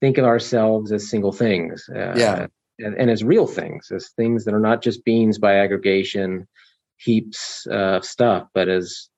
think 0.00 0.18
of 0.18 0.24
ourselves 0.24 0.92
as 0.92 1.08
single 1.08 1.32
things. 1.32 1.88
Uh, 1.88 2.14
yeah. 2.16 2.46
And, 2.82 2.96
and, 2.96 3.10
as 3.10 3.22
real 3.22 3.46
things, 3.46 3.90
as 3.90 4.08
things 4.10 4.44
that 4.44 4.54
are 4.54 4.60
not 4.60 4.82
just 4.82 5.04
beings 5.04 5.38
by 5.38 5.56
aggregation, 5.56 6.48
heaps 6.96 7.66
of 7.70 8.04
stuff, 8.04 8.48
but 8.54 8.68
as 8.68 9.08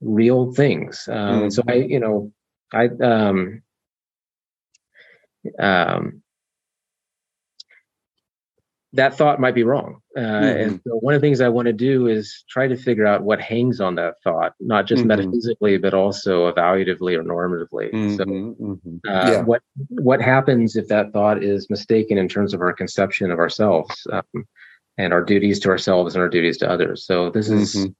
real 0.00 0.52
things. 0.52 1.08
Um, 1.10 1.16
mm-hmm. 1.16 1.48
So 1.50 1.62
I, 1.68 1.74
you 1.74 2.00
know, 2.00 2.32
I 2.72 2.88
um, 3.02 3.62
um, 5.58 6.19
that 8.92 9.14
thought 9.14 9.40
might 9.40 9.54
be 9.54 9.62
wrong. 9.62 10.00
Uh, 10.16 10.20
mm-hmm. 10.20 10.60
And 10.60 10.80
so 10.84 10.96
one 10.96 11.14
of 11.14 11.20
the 11.20 11.24
things 11.24 11.40
I 11.40 11.48
want 11.48 11.66
to 11.66 11.72
do 11.72 12.08
is 12.08 12.44
try 12.48 12.66
to 12.66 12.76
figure 12.76 13.06
out 13.06 13.22
what 13.22 13.40
hangs 13.40 13.80
on 13.80 13.94
that 13.96 14.14
thought, 14.24 14.54
not 14.58 14.86
just 14.86 15.00
mm-hmm. 15.00 15.08
metaphysically, 15.08 15.78
but 15.78 15.94
also 15.94 16.50
evaluatively 16.52 17.16
or 17.16 17.22
normatively. 17.22 17.92
Mm-hmm. 17.92 18.16
So, 18.16 18.24
mm-hmm. 18.24 18.96
uh, 19.08 19.30
yeah. 19.30 19.42
what 19.42 19.62
what 19.90 20.20
happens 20.20 20.74
if 20.74 20.88
that 20.88 21.12
thought 21.12 21.42
is 21.42 21.70
mistaken 21.70 22.18
in 22.18 22.28
terms 22.28 22.52
of 22.52 22.60
our 22.60 22.72
conception 22.72 23.30
of 23.30 23.38
ourselves 23.38 24.06
um, 24.12 24.46
and 24.98 25.12
our 25.12 25.22
duties 25.22 25.60
to 25.60 25.68
ourselves 25.68 26.14
and 26.14 26.22
our 26.22 26.28
duties 26.28 26.58
to 26.58 26.70
others? 26.70 27.06
So 27.06 27.30
this 27.30 27.48
is. 27.48 27.76
Mm-hmm. 27.76 27.92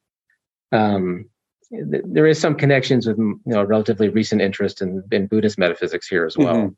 Um, 0.73 1.25
th- 1.71 2.05
there 2.07 2.27
is 2.27 2.41
some 2.41 2.55
connections 2.55 3.07
with 3.07 3.19
you 3.19 3.41
know 3.47 3.63
relatively 3.63 4.09
recent 4.09 4.41
interest 4.41 4.83
in, 4.83 5.03
in 5.11 5.27
Buddhist 5.27 5.59
metaphysics 5.59 6.09
here 6.09 6.25
as 6.25 6.37
well. 6.37 6.75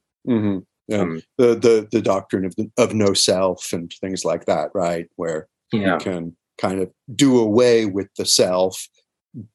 Um, 0.92 1.22
the 1.38 1.54
the 1.54 1.88
the 1.90 2.02
doctrine 2.02 2.44
of 2.44 2.54
the, 2.56 2.70
of 2.78 2.94
no 2.94 3.14
self 3.14 3.72
and 3.72 3.92
things 4.00 4.24
like 4.24 4.46
that, 4.46 4.70
right? 4.74 5.08
Where 5.16 5.48
yeah. 5.72 5.94
you 5.94 5.98
can 5.98 6.36
kind 6.58 6.80
of 6.80 6.90
do 7.14 7.38
away 7.38 7.86
with 7.86 8.08
the 8.16 8.26
self, 8.26 8.88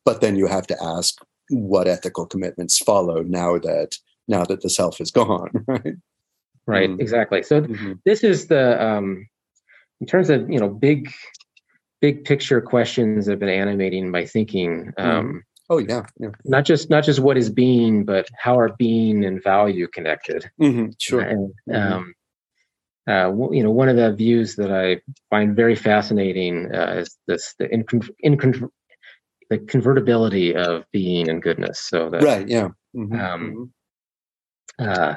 but 0.04 0.22
then 0.22 0.36
you 0.36 0.48
have 0.48 0.68
to 0.68 0.78
ask 0.84 1.16
what 1.50 1.88
ethical 1.88 2.26
commitments 2.26 2.78
follow 2.78 3.24
now 3.24 3.58
that 3.60 3.96
now 4.28 4.44
that 4.44 4.62
the 4.62 4.70
self 4.70 5.00
is 5.00 5.12
gone, 5.12 5.50
right? 5.68 5.96
Right, 6.66 6.90
mm-hmm. 6.90 7.00
exactly. 7.00 7.44
So 7.44 7.62
mm-hmm. 7.62 7.94
this 8.06 8.24
is 8.24 8.48
the 8.48 8.84
um, 8.84 9.28
in 10.02 10.08
terms 10.08 10.30
of 10.30 10.50
you 10.50 10.60
know 10.60 10.70
big 10.70 11.12
big 12.02 12.26
picture 12.26 12.62
questions 12.62 13.26
that 13.26 13.34
have 13.34 13.40
been 13.40 13.50
animating 13.50 14.12
my 14.12 14.26
thinking. 14.26 14.94
Mm-hmm. 14.98 15.10
Um, 15.10 15.44
Oh 15.70 15.80
yeah, 15.80 16.06
yeah. 16.20 16.30
Not 16.46 16.66
just 16.66 16.90
not 16.90 17.04
just 17.04 17.20
what 17.20 17.38
is 17.38 17.50
being, 17.50 18.06
but 18.06 18.28
how 18.38 18.58
are 18.58 18.74
being 18.78 19.26
and 19.26 19.44
value 19.44 19.88
connected. 19.88 20.50
Mm-hmm, 20.62 20.92
sure. 20.98 21.22
And 21.22 21.54
mm-hmm. 21.70 21.94
um, 21.94 22.14
uh, 23.08 23.32
you 23.52 23.64
know, 23.64 23.72
one 23.72 23.90
of 23.90 23.98
the 23.98 24.14
views 24.14 24.56
that 24.56 24.72
I 24.72 25.02
find 25.30 25.56
very 25.56 25.76
fascinating 25.76 26.74
uh, 26.74 26.96
is 27.00 27.18
this 27.28 27.54
the 27.60 27.74
in, 27.74 27.86
in, 28.20 28.70
the 29.50 29.58
convertibility 29.60 30.56
of 30.56 30.84
being 30.92 31.30
and 31.30 31.42
goodness. 31.42 31.80
So 31.80 32.10
that 32.12 32.24
right, 32.24 32.48
yeah. 32.48 32.70
Mm-hmm. 32.96 33.20
Um, 33.20 33.72
mm-hmm. 34.80 34.90
uh, 34.90 35.16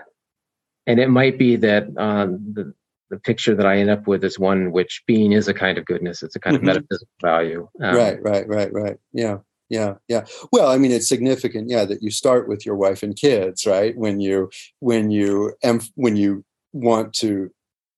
and 0.87 0.99
it 0.99 1.11
might 1.11 1.39
be 1.39 1.57
that 1.57 1.85
um, 1.97 2.55
the 2.55 2.75
the 3.11 3.19
picture 3.19 3.57
that 3.57 3.67
I 3.67 3.79
end 3.79 3.91
up 3.91 4.07
with 4.07 4.25
is 4.25 4.39
one 4.39 4.71
which 4.71 5.03
being 5.07 5.33
is 5.33 5.49
a 5.49 5.55
kind 5.55 5.79
of 5.79 5.85
goodness. 5.85 6.23
It's 6.25 6.37
a 6.37 6.41
kind 6.41 6.57
mm-hmm. 6.57 6.69
of 6.69 6.75
metaphysical 6.75 7.15
value. 7.23 7.69
Um, 7.83 7.95
right, 7.95 8.23
right, 8.23 8.49
right, 8.49 8.73
right. 8.73 8.97
Yeah 9.13 9.39
yeah 9.71 9.95
yeah 10.09 10.27
well 10.53 10.69
i 10.69 10.77
mean 10.77 10.91
it's 10.91 11.09
significant 11.09 11.71
yeah 11.71 11.85
that 11.85 12.03
you 12.03 12.11
start 12.11 12.49
with 12.49 12.67
your 12.67 12.75
wife 12.75 13.03
and 13.03 13.17
kids 13.17 13.65
right 13.67 13.97
when 13.97 14.21
you 14.21 14.51
when 14.81 15.11
you 15.11 15.53
when 15.95 16.17
you 16.17 16.45
want 16.73 17.15
to 17.15 17.51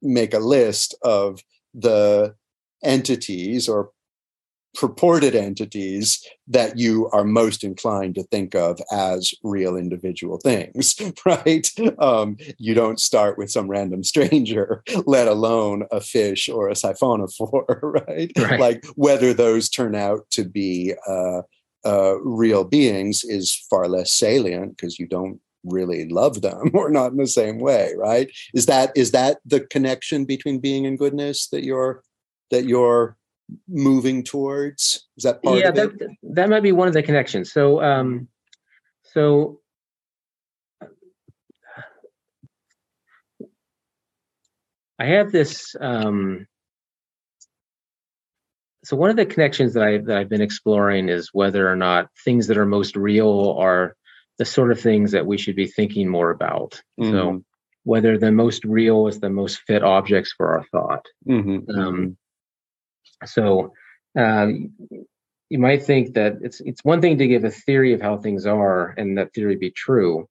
make 0.02 0.34
a 0.34 0.38
list 0.38 0.94
of 1.02 1.40
the 1.74 2.34
entities 2.84 3.68
or 3.68 3.90
purported 4.74 5.34
entities 5.34 6.26
that 6.48 6.78
you 6.78 7.08
are 7.12 7.24
most 7.24 7.62
inclined 7.62 8.14
to 8.14 8.22
think 8.24 8.54
of 8.54 8.80
as 8.90 9.34
real 9.42 9.76
individual 9.76 10.38
things 10.38 10.96
right 11.26 11.70
um, 11.98 12.36
you 12.58 12.74
don't 12.74 12.98
start 12.98 13.36
with 13.36 13.50
some 13.50 13.68
random 13.68 14.02
stranger 14.02 14.82
let 15.06 15.28
alone 15.28 15.84
a 15.92 16.00
fish 16.00 16.48
or 16.48 16.68
a 16.68 16.74
siphonophore 16.74 17.64
right? 18.08 18.32
right. 18.38 18.60
like 18.60 18.86
whether 18.96 19.34
those 19.34 19.68
turn 19.68 19.94
out 19.94 20.28
to 20.30 20.44
be 20.44 20.94
uh, 21.06 21.42
uh, 21.84 22.20
real 22.20 22.64
beings 22.64 23.24
is 23.24 23.54
far 23.68 23.88
less 23.88 24.12
salient 24.12 24.76
because 24.76 24.98
you 24.98 25.06
don't 25.06 25.40
really 25.64 26.08
love 26.08 26.42
them 26.42 26.70
or 26.74 26.90
not 26.90 27.12
in 27.12 27.18
the 27.18 27.26
same 27.26 27.58
way 27.58 27.92
right? 27.96 28.30
Is 28.54 28.66
that 28.66 28.92
is 28.96 29.12
that 29.12 29.38
the 29.44 29.60
connection 29.60 30.24
between 30.24 30.58
being 30.58 30.86
and 30.86 30.98
goodness 30.98 31.48
that 31.48 31.64
you're 31.64 32.02
that 32.50 32.64
you're 32.64 33.16
moving 33.68 34.22
towards? 34.24 35.06
Is 35.16 35.24
that 35.24 35.42
part 35.42 35.58
of 35.58 35.60
it? 35.60 35.64
yeah 35.64 35.70
that, 35.70 36.16
that 36.22 36.48
might 36.48 36.62
be 36.62 36.72
one 36.72 36.88
of 36.88 36.94
the 36.94 37.02
connections. 37.02 37.52
So 37.52 37.82
um 37.82 38.28
so 39.12 39.60
i 44.98 45.04
have 45.04 45.32
this 45.32 45.76
um 45.80 46.46
so 48.84 48.96
one 48.96 49.10
of 49.10 49.16
the 49.16 49.26
connections 49.26 49.74
that 49.74 49.82
I 49.82 49.98
that 49.98 50.16
I've 50.16 50.28
been 50.28 50.40
exploring 50.40 51.08
is 51.08 51.30
whether 51.32 51.70
or 51.70 51.76
not 51.76 52.08
things 52.24 52.48
that 52.48 52.58
are 52.58 52.66
most 52.66 52.96
real 52.96 53.56
are 53.58 53.96
the 54.38 54.44
sort 54.44 54.72
of 54.72 54.80
things 54.80 55.12
that 55.12 55.26
we 55.26 55.38
should 55.38 55.56
be 55.56 55.68
thinking 55.68 56.08
more 56.08 56.30
about. 56.30 56.82
Mm-hmm. 57.00 57.12
So 57.12 57.44
whether 57.84 58.18
the 58.18 58.32
most 58.32 58.64
real 58.64 59.06
is 59.06 59.20
the 59.20 59.30
most 59.30 59.60
fit 59.66 59.82
objects 59.82 60.32
for 60.36 60.54
our 60.54 60.64
thought. 60.72 61.06
Mm-hmm. 61.28 61.78
Um, 61.78 62.16
so 63.24 63.72
uh, 64.18 64.48
you 65.48 65.58
might 65.58 65.84
think 65.84 66.14
that 66.14 66.38
it's 66.42 66.60
it's 66.60 66.84
one 66.84 67.00
thing 67.00 67.18
to 67.18 67.28
give 67.28 67.44
a 67.44 67.50
theory 67.50 67.92
of 67.92 68.00
how 68.00 68.16
things 68.16 68.46
are 68.46 68.94
and 68.96 69.16
that 69.18 69.32
theory 69.32 69.56
be 69.56 69.70
true, 69.70 70.28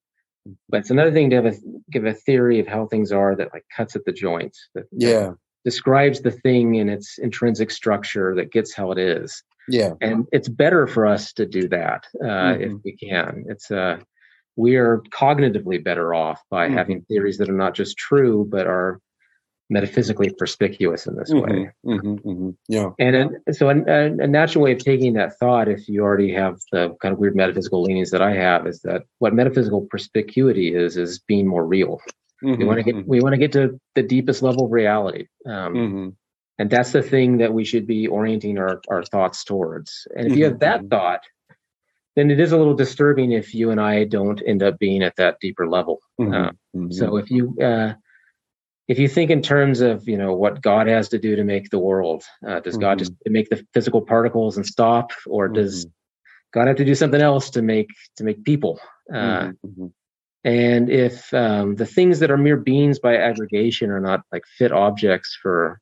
but 0.67 0.81
it's 0.81 0.89
another 0.89 1.13
thing 1.13 1.29
to 1.29 1.37
have 1.37 1.45
a 1.45 1.53
give 1.89 2.05
a 2.05 2.13
theory 2.13 2.59
of 2.59 2.67
how 2.67 2.87
things 2.87 3.13
are 3.13 3.35
that 3.35 3.53
like 3.53 3.63
cuts 3.75 3.95
at 3.95 4.03
the 4.03 4.11
joints. 4.11 4.67
That, 4.75 4.85
yeah 4.91 5.31
describes 5.63 6.21
the 6.21 6.31
thing 6.31 6.75
in 6.75 6.89
its 6.89 7.17
intrinsic 7.17 7.71
structure 7.71 8.35
that 8.35 8.51
gets 8.51 8.73
how 8.73 8.91
it 8.91 8.97
is. 8.97 9.43
Yeah. 9.67 9.93
And 10.01 10.27
it's 10.31 10.49
better 10.49 10.87
for 10.87 11.05
us 11.05 11.33
to 11.33 11.45
do 11.45 11.67
that 11.69 12.05
uh, 12.21 12.25
mm-hmm. 12.25 12.63
if 12.63 12.71
we 12.83 12.97
can. 12.97 13.45
It's 13.47 13.69
uh, 13.69 13.97
we 14.55 14.75
are 14.75 15.01
cognitively 15.13 15.83
better 15.83 16.13
off 16.13 16.41
by 16.49 16.67
mm-hmm. 16.67 16.77
having 16.77 17.01
theories 17.03 17.37
that 17.37 17.49
are 17.49 17.53
not 17.53 17.75
just 17.75 17.97
true 17.97 18.47
but 18.49 18.67
are 18.67 18.99
metaphysically 19.71 20.29
perspicuous 20.37 21.07
in 21.07 21.15
this 21.15 21.31
mm-hmm. 21.31 21.51
way. 21.51 21.71
Mm-hmm. 21.85 22.29
Mm-hmm. 22.29 22.49
Yeah. 22.67 22.89
And 22.99 23.37
so 23.53 23.69
a, 23.69 23.77
a, 23.77 24.27
natural 24.27 24.65
way 24.65 24.73
of 24.73 24.79
taking 24.79 25.13
that 25.13 25.39
thought, 25.39 25.69
if 25.69 25.87
you 25.87 26.03
already 26.03 26.31
have 26.33 26.59
the 26.73 26.93
kind 27.01 27.13
of 27.13 27.19
weird 27.19 27.37
metaphysical 27.37 27.81
leanings 27.81 28.11
that 28.11 28.21
I 28.21 28.33
have, 28.33 28.67
is 28.67 28.81
that 28.81 29.03
what 29.19 29.33
metaphysical 29.33 29.87
perspicuity 29.89 30.75
is 30.75 30.97
is 30.97 31.19
being 31.19 31.47
more 31.47 31.65
real. 31.65 32.01
Mm-hmm. 32.43 32.59
We 32.59 32.65
want 32.65 32.77
to 32.77 32.83
get 32.83 33.07
we 33.07 33.21
want 33.21 33.33
to 33.33 33.37
get 33.37 33.51
to 33.53 33.79
the 33.95 34.03
deepest 34.03 34.41
level 34.41 34.65
of 34.65 34.71
reality. 34.71 35.27
Um, 35.45 35.73
mm-hmm. 35.73 36.09
And 36.59 36.69
that's 36.69 36.91
the 36.91 37.01
thing 37.01 37.37
that 37.39 37.53
we 37.53 37.65
should 37.65 37.87
be 37.87 38.07
orienting 38.07 38.59
our, 38.59 38.81
our 38.87 39.03
thoughts 39.03 39.43
towards. 39.43 40.07
And 40.15 40.27
if 40.27 40.37
you 40.37 40.43
have 40.45 40.59
that 40.59 40.81
mm-hmm. 40.81 40.89
thought, 40.89 41.21
then 42.15 42.29
it 42.29 42.39
is 42.39 42.51
a 42.51 42.57
little 42.57 42.75
disturbing 42.75 43.31
if 43.31 43.55
you 43.55 43.71
and 43.71 43.79
I 43.79 44.03
don't 44.03 44.41
end 44.45 44.61
up 44.61 44.77
being 44.77 45.01
at 45.01 45.15
that 45.15 45.37
deeper 45.39 45.67
level. 45.67 46.01
Mm-hmm. 46.19 46.33
Uh, 46.33 46.49
mm-hmm. 46.75 46.91
So 46.91 47.17
if 47.17 47.31
you 47.31 47.57
uh, 47.59 47.93
if 48.87 48.99
you 48.99 49.07
think 49.07 49.31
in 49.31 49.41
terms 49.41 49.81
of 49.81 50.07
you 50.07 50.17
know 50.17 50.33
what 50.33 50.61
God 50.61 50.87
has 50.87 51.09
to 51.09 51.19
do 51.19 51.35
to 51.35 51.43
make 51.43 51.69
the 51.69 51.79
world, 51.79 52.23
uh, 52.47 52.59
does 52.59 52.73
mm-hmm. 52.73 52.81
God 52.81 52.99
just 52.99 53.13
make 53.25 53.49
the 53.49 53.65
physical 53.73 54.01
particles 54.01 54.57
and 54.57 54.65
stop, 54.65 55.11
or 55.25 55.47
does 55.47 55.85
mm-hmm. 55.85 56.59
God 56.59 56.67
have 56.67 56.77
to 56.77 56.85
do 56.85 56.95
something 56.95 57.21
else 57.21 57.49
to 57.51 57.61
make 57.61 57.89
to 58.17 58.23
make 58.23 58.43
people? 58.43 58.79
Uh, 59.11 59.51
mm-hmm. 59.65 59.87
And 60.43 60.89
if 60.89 61.33
um, 61.33 61.75
the 61.75 61.85
things 61.85 62.19
that 62.19 62.31
are 62.31 62.37
mere 62.37 62.57
beings 62.57 62.99
by 62.99 63.17
aggregation 63.17 63.91
are 63.91 63.99
not 63.99 64.21
like 64.31 64.43
fit 64.57 64.71
objects 64.71 65.37
for 65.39 65.79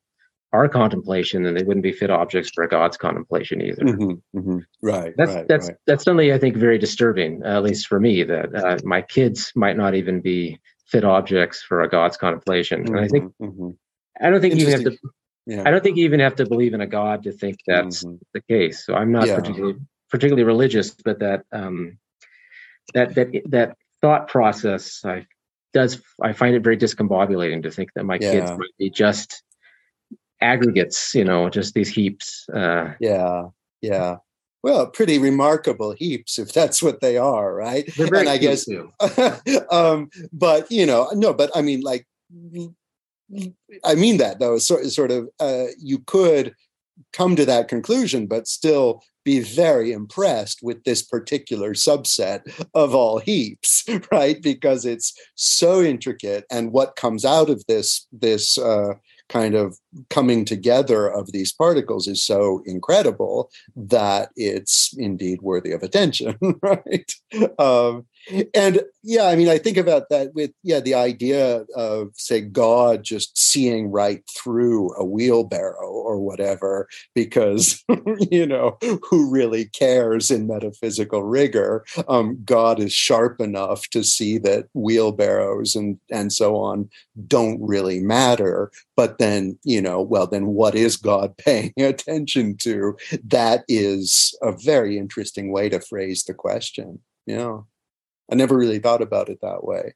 our 0.52 0.68
contemplation, 0.68 1.44
then 1.44 1.54
they 1.54 1.64
wouldn't 1.64 1.84
be 1.84 1.92
fit 1.92 2.10
objects 2.10 2.50
for 2.54 2.64
a 2.64 2.68
God's 2.68 2.98
contemplation 2.98 3.62
either. 3.62 3.84
Mm-hmm, 3.84 4.38
mm-hmm. 4.38 4.58
Right. 4.82 5.14
That's 5.16 5.34
right, 5.34 5.48
that's 5.48 5.68
right. 5.68 5.78
that's 5.86 6.04
something 6.04 6.32
I 6.32 6.38
think 6.38 6.58
very 6.58 6.78
disturbing, 6.78 7.44
at 7.46 7.64
least 7.64 7.88
for 7.88 8.00
me, 8.00 8.24
that 8.24 8.56
uh, 8.56 8.78
my 8.84 9.02
kids 9.02 9.52
might 9.56 9.78
not 9.78 9.94
even 9.96 10.22
be 10.22 10.60
fit 10.88 11.04
objects 11.04 11.62
for 11.62 11.84
a 11.84 11.90
God's 11.90 12.18
contemplation. 12.18 12.84
Mm-hmm, 12.84 12.96
and 12.96 13.06
I 13.06 13.08
think 13.08 13.24
mm-hmm, 13.42 13.46
mm-hmm. 13.46 14.26
I 14.26 14.30
don't 14.30 14.42
think 14.42 14.56
you 14.56 14.68
even 14.68 14.74
have 14.74 14.92
to. 14.92 14.98
Yeah. 15.46 15.64
I 15.66 15.72
don't 15.72 15.84
think 15.84 15.98
you 15.98 16.06
even 16.06 16.20
have 16.20 16.36
to 16.36 16.46
believe 16.46 16.74
in 16.74 16.82
a 16.82 16.88
God 16.88 17.24
to 17.24 17.32
think 17.32 17.58
that's 17.66 18.04
mm-hmm. 18.04 18.16
the 18.34 18.42
case. 18.42 18.86
So 18.86 18.94
I'm 18.96 19.12
not 19.12 19.28
yeah. 19.28 19.36
particularly 19.36 19.80
particularly 20.10 20.44
religious, 20.44 20.92
but 20.92 21.20
that 21.20 21.44
um, 21.52 21.98
that 22.94 23.16
that 23.16 23.30
that 23.46 23.78
thought 24.02 24.28
process 24.28 25.04
I 25.04 25.26
does 25.74 26.02
I 26.22 26.34
find 26.34 26.56
it 26.56 26.64
very 26.64 26.78
discombobulating 26.78 27.64
to 27.64 27.72
think 27.72 27.92
that 27.96 28.06
my 28.06 28.18
yeah. 28.20 28.32
kids 28.32 28.52
might 28.52 28.78
be 28.78 28.90
just 28.90 29.44
aggregates, 30.42 31.14
you 31.14 31.24
know, 31.24 31.50
just 31.50 31.74
these 31.74 31.90
heaps. 31.90 32.48
Uh, 32.50 32.94
yeah, 33.00 33.46
yeah. 33.82 34.18
Well, 34.62 34.88
pretty 34.88 35.20
remarkable 35.20 35.92
heaps, 35.92 36.38
if 36.38 36.52
that's 36.52 36.84
what 36.84 37.00
they 37.00 37.18
are, 37.18 37.54
right? 37.54 37.88
and 37.98 38.28
I 38.28 38.38
guess, 38.38 38.68
um, 39.72 40.10
but 40.34 40.70
you 40.70 40.86
know, 40.86 41.10
no, 41.14 41.34
but 41.34 41.50
I 41.56 41.62
mean, 41.62 41.82
like, 41.82 42.06
I 43.86 43.96
mean 43.96 44.18
that 44.18 44.40
though, 44.40 44.58
sort 44.58 44.86
sort 44.88 45.12
of, 45.12 45.30
uh, 45.40 45.68
you 45.78 46.00
could 46.00 46.54
come 47.14 47.38
to 47.38 47.46
that 47.46 47.70
conclusion, 47.70 48.28
but 48.28 48.48
still 48.48 49.02
be 49.30 49.40
very 49.42 49.92
impressed 49.92 50.64
with 50.64 50.84
this 50.86 51.04
particular 51.04 51.76
subset 51.76 52.40
of 52.74 52.96
all 52.96 53.20
heaps, 53.20 53.86
right? 54.12 54.42
Because 54.42 54.86
it's 54.86 55.14
so 55.36 55.84
intricate, 55.84 56.46
and 56.50 56.72
what 56.72 56.96
comes 56.96 57.24
out 57.26 57.48
of 57.52 57.64
this 57.68 58.08
this 58.12 58.58
uh, 58.58 58.94
kind 59.28 59.54
of 59.54 59.78
coming 60.10 60.46
together 60.46 61.08
of 61.08 61.32
these 61.32 61.54
particles 61.54 62.08
is 62.08 62.24
so 62.24 62.64
incredible 62.66 63.52
that 63.76 64.30
it's 64.36 64.96
indeed 64.98 65.44
worthy 65.44 65.74
of 65.74 65.84
attention, 65.84 66.36
right? 66.64 67.12
Um, 67.60 68.08
and 68.54 68.82
yeah, 69.04 69.26
I 69.26 69.36
mean, 69.36 69.48
I 69.48 69.58
think 69.58 69.78
about 69.78 70.10
that 70.10 70.34
with 70.34 70.52
yeah, 70.64 70.80
the 70.80 70.94
idea 70.94 71.66
of 71.76 72.12
say 72.16 72.42
God 72.42 73.04
just 73.04 73.38
seeing 73.38 73.92
right 73.92 74.24
through 74.36 74.94
a 74.96 75.06
wheelbarrow 75.06 75.88
or 75.90 76.20
whatever, 76.20 76.88
because 77.16 77.84
you 78.32 78.46
know 78.46 78.78
who 79.10 79.30
really 79.30 79.66
cares 79.66 80.30
in 80.30 80.48
metaphysical 80.48 81.24
rigor? 81.24 81.86
Um, 82.08 82.42
God 82.44 82.80
is 82.80 82.94
sharp 82.94 83.40
enough 83.40 83.90
to 83.90 84.04
see 84.04 84.38
that 84.40 84.68
wheelbarrows 84.74 85.76
and 85.76 86.00
and 86.12 86.32
so 86.32 86.56
on 86.58 86.90
don't 87.28 87.62
really 87.62 88.00
matter. 88.00 88.72
But 88.96 89.18
then 89.18 89.58
you 89.64 89.82
know, 89.82 90.02
well, 90.02 90.28
then 90.28 90.48
what 90.48 90.76
is 90.76 90.98
God 90.98 91.38
paying 91.46 91.74
attention 91.78 92.58
to? 92.58 92.98
That 93.24 93.64
is 93.68 94.38
a 94.42 94.52
very 94.52 94.98
interesting 94.98 95.52
way 95.52 95.70
to 95.70 95.80
phrase 95.80 96.24
the 96.24 96.34
question. 96.34 97.00
Yeah. 97.26 97.60
I 98.32 98.36
never 98.36 98.56
really 98.58 98.80
thought 98.80 99.02
about 99.02 99.30
it 99.30 99.40
that 99.42 99.64
way, 99.64 99.96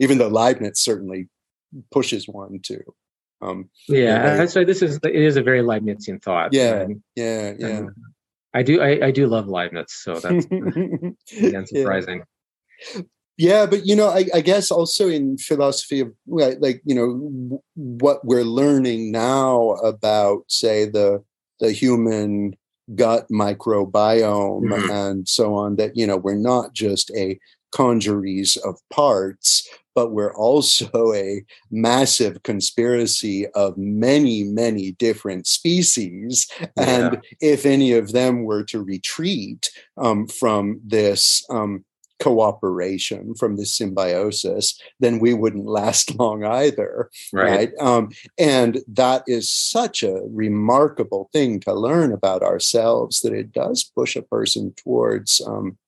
even 0.00 0.18
though 0.18 0.28
Leibniz 0.28 0.80
certainly 0.80 1.28
pushes 1.90 2.26
one 2.28 2.60
to. 2.64 2.80
Um, 3.40 3.68
yeah, 3.88 4.46
so 4.46 4.64
this 4.64 4.82
is 4.82 5.00
it 5.02 5.14
is 5.14 5.36
a 5.36 5.42
very 5.42 5.62
Leibnizian 5.62 6.22
thought. 6.22 6.52
Yeah, 6.52 6.82
and, 6.82 7.02
yeah, 7.16 7.52
yeah. 7.58 7.82
I 8.54 8.62
do 8.62 8.80
I, 8.80 9.06
I, 9.06 9.10
do 9.10 9.26
love 9.26 9.48
Leibniz, 9.48 9.92
so 9.92 10.14
that's 10.14 10.46
again 11.36 11.66
surprising. 11.66 12.22
Yeah. 12.94 13.02
yeah. 13.36 13.66
but 13.66 13.84
you 13.84 13.96
know, 13.96 14.08
I, 14.08 14.26
I, 14.32 14.42
guess 14.42 14.70
also 14.70 15.08
in 15.08 15.38
philosophy 15.38 16.00
of 16.00 16.12
like 16.26 16.82
you 16.84 16.94
know 16.94 17.60
what 17.74 18.24
we're 18.24 18.44
learning 18.44 19.10
now 19.10 19.72
about, 19.72 20.44
say 20.48 20.84
the 20.84 21.24
the 21.58 21.72
human 21.72 22.54
gut 22.94 23.26
microbiome 23.30 24.62
mm-hmm. 24.62 24.90
and 24.90 25.28
so 25.28 25.54
on 25.54 25.76
that 25.76 25.96
you 25.96 26.06
know 26.06 26.16
we're 26.16 26.34
not 26.34 26.72
just 26.72 27.10
a 27.16 27.38
congeries 27.72 28.56
of 28.58 28.76
parts 28.90 29.66
but 29.94 30.12
we're 30.12 30.34
also 30.34 31.12
a 31.14 31.42
massive 31.70 32.42
conspiracy 32.42 33.46
of 33.48 33.76
many 33.76 34.44
many 34.44 34.92
different 34.92 35.46
species 35.46 36.46
yeah. 36.60 36.68
and 36.76 37.24
if 37.40 37.64
any 37.64 37.92
of 37.92 38.12
them 38.12 38.44
were 38.44 38.64
to 38.64 38.82
retreat 38.82 39.70
um, 39.96 40.26
from 40.26 40.80
this 40.84 41.44
um, 41.50 41.84
cooperation 42.22 43.34
from 43.34 43.56
this 43.56 43.74
symbiosis, 43.74 44.80
then 45.00 45.18
we 45.18 45.34
wouldn't 45.34 45.66
last 45.66 46.14
long 46.18 46.44
either. 46.44 47.10
Right. 47.32 47.50
right? 47.50 47.70
Um, 47.80 48.10
and 48.38 48.78
that 48.86 49.24
is 49.26 49.50
such 49.50 50.02
a 50.02 50.22
remarkable 50.30 51.28
thing 51.32 51.58
to 51.60 51.74
learn 51.74 52.12
about 52.12 52.42
ourselves 52.42 53.20
that 53.20 53.32
it 53.32 53.52
does 53.52 53.82
push 53.82 54.14
a 54.14 54.22
person 54.22 54.72
towards. 54.76 55.40
Um, 55.46 55.78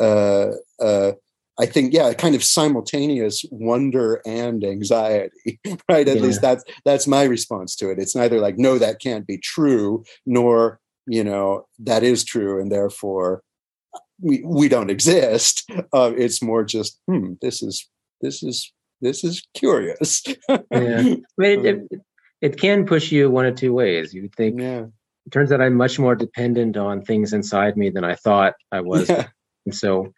uh, 0.00 0.52
uh, 0.80 1.12
I 1.58 1.66
think, 1.66 1.92
yeah, 1.92 2.12
kind 2.14 2.34
of 2.34 2.42
simultaneous 2.42 3.44
wonder 3.50 4.20
and 4.26 4.64
anxiety, 4.64 5.60
right? 5.88 6.08
At 6.08 6.16
yeah. 6.16 6.22
least 6.22 6.40
that's 6.40 6.64
that's 6.84 7.06
my 7.06 7.24
response 7.24 7.76
to 7.76 7.90
it. 7.90 7.98
It's 7.98 8.16
neither 8.16 8.40
like, 8.40 8.58
no, 8.58 8.78
that 8.78 9.00
can't 9.00 9.26
be 9.26 9.38
true, 9.38 10.04
nor 10.26 10.80
you 11.06 11.22
know 11.22 11.66
that 11.78 12.02
is 12.02 12.24
true, 12.24 12.60
and 12.60 12.72
therefore 12.72 13.44
we 14.20 14.42
we 14.44 14.68
don't 14.68 14.90
exist. 14.90 15.70
Uh, 15.92 16.12
it's 16.16 16.42
more 16.42 16.64
just 16.64 16.98
hmm, 17.06 17.34
this 17.40 17.62
is 17.62 17.88
this 18.20 18.42
is 18.42 18.72
this 19.00 19.24
is 19.24 19.46
curious. 19.54 20.22
yeah, 20.48 20.58
I 20.72 20.78
mean, 20.78 21.24
it, 21.38 21.66
it, 21.66 22.00
it, 22.40 22.56
can 22.56 22.86
push 22.86 23.12
you 23.12 23.30
one 23.30 23.46
of 23.46 23.56
two 23.56 23.72
ways. 23.72 24.14
You 24.14 24.30
think 24.36 24.60
yeah. 24.60 24.86
it 25.26 25.30
turns 25.30 25.52
out 25.52 25.60
I'm 25.60 25.74
much 25.74 25.98
more 25.98 26.14
dependent 26.14 26.76
on 26.76 27.02
things 27.02 27.32
inside 27.32 27.76
me 27.76 27.90
than 27.90 28.04
I 28.04 28.14
thought 28.14 28.54
I 28.72 28.80
was, 28.80 29.08
yeah. 29.08 29.26
and 29.66 29.74
so 29.74 30.12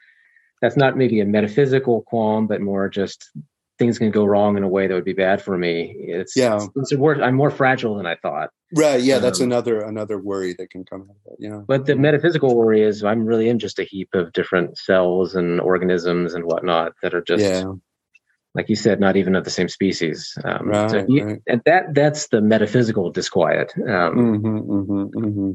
that's 0.62 0.76
not 0.76 0.96
maybe 0.96 1.20
a 1.20 1.26
metaphysical 1.26 2.02
qualm, 2.02 2.46
but 2.46 2.60
more 2.60 2.88
just 2.88 3.30
things 3.78 3.98
can 3.98 4.10
go 4.10 4.24
wrong 4.24 4.56
in 4.56 4.62
a 4.62 4.68
way 4.68 4.86
that 4.86 4.94
would 4.94 5.04
be 5.04 5.12
bad 5.12 5.42
for 5.42 5.56
me. 5.56 5.94
It's 5.98 6.36
yeah, 6.36 6.56
it's, 6.56 6.68
it's 6.76 6.94
worse. 6.94 7.18
I'm 7.22 7.34
more 7.34 7.50
fragile 7.50 7.96
than 7.96 8.06
I 8.06 8.16
thought. 8.16 8.50
Right. 8.74 9.00
Yeah, 9.00 9.18
that's 9.18 9.40
um, 9.40 9.46
another 9.46 9.80
another 9.80 10.18
worry 10.18 10.54
that 10.58 10.70
can 10.70 10.84
come 10.84 11.02
out 11.02 11.16
of 11.26 11.32
it. 11.32 11.38
Yeah. 11.38 11.60
But 11.66 11.86
the 11.86 11.96
metaphysical 11.96 12.56
worry 12.56 12.82
is 12.82 13.04
I'm 13.04 13.26
really 13.26 13.48
in 13.48 13.58
just 13.58 13.78
a 13.78 13.84
heap 13.84 14.10
of 14.14 14.32
different 14.32 14.78
cells 14.78 15.34
and 15.34 15.60
organisms 15.60 16.34
and 16.34 16.44
whatnot 16.44 16.92
that 17.02 17.14
are 17.14 17.22
just 17.22 17.44
yeah. 17.44 17.72
like 18.54 18.68
you 18.68 18.76
said, 18.76 18.98
not 18.98 19.16
even 19.16 19.36
of 19.36 19.44
the 19.44 19.50
same 19.50 19.68
species. 19.68 20.36
Um, 20.44 20.68
right, 20.68 20.90
so 20.90 21.04
you, 21.08 21.24
right. 21.24 21.42
And 21.46 21.62
that 21.66 21.94
that's 21.94 22.28
the 22.28 22.40
metaphysical 22.40 23.10
disquiet. 23.10 23.72
Um, 23.76 23.82
mm-hmm, 23.84 24.56
mm-hmm, 24.58 25.24
mm-hmm. 25.24 25.50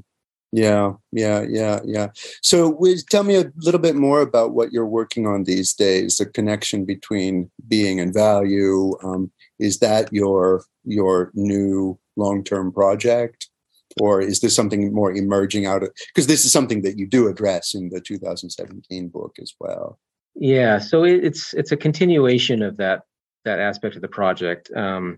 Yeah, 0.51 0.93
yeah, 1.13 1.45
yeah, 1.47 1.79
yeah. 1.85 2.09
So, 2.41 2.77
tell 3.09 3.23
me 3.23 3.35
a 3.35 3.51
little 3.57 3.79
bit 3.79 3.95
more 3.95 4.19
about 4.19 4.53
what 4.53 4.73
you're 4.73 4.85
working 4.85 5.25
on 5.25 5.45
these 5.45 5.73
days. 5.73 6.17
The 6.17 6.25
connection 6.25 6.83
between 6.83 7.49
being 7.69 8.01
and 8.01 8.13
value. 8.13 8.97
Um, 9.01 9.31
is 9.59 9.79
that 9.79 10.11
your 10.11 10.65
your 10.83 11.31
new 11.35 11.97
long 12.17 12.43
term 12.43 12.73
project, 12.73 13.49
or 14.01 14.21
is 14.21 14.41
this 14.41 14.55
something 14.55 14.93
more 14.93 15.13
emerging 15.13 15.65
out 15.65 15.83
of? 15.83 15.91
Because 16.13 16.27
this 16.27 16.43
is 16.43 16.51
something 16.51 16.81
that 16.81 16.97
you 16.97 17.07
do 17.07 17.27
address 17.27 17.73
in 17.73 17.89
the 17.89 18.01
2017 18.01 19.07
book 19.07 19.37
as 19.41 19.53
well. 19.59 19.99
Yeah, 20.35 20.79
so 20.79 21.03
it, 21.03 21.23
it's 21.23 21.53
it's 21.53 21.71
a 21.71 21.77
continuation 21.77 22.61
of 22.61 22.77
that 22.77 23.03
that 23.45 23.59
aspect 23.59 23.95
of 23.95 24.01
the 24.01 24.07
project. 24.07 24.69
Um, 24.75 25.17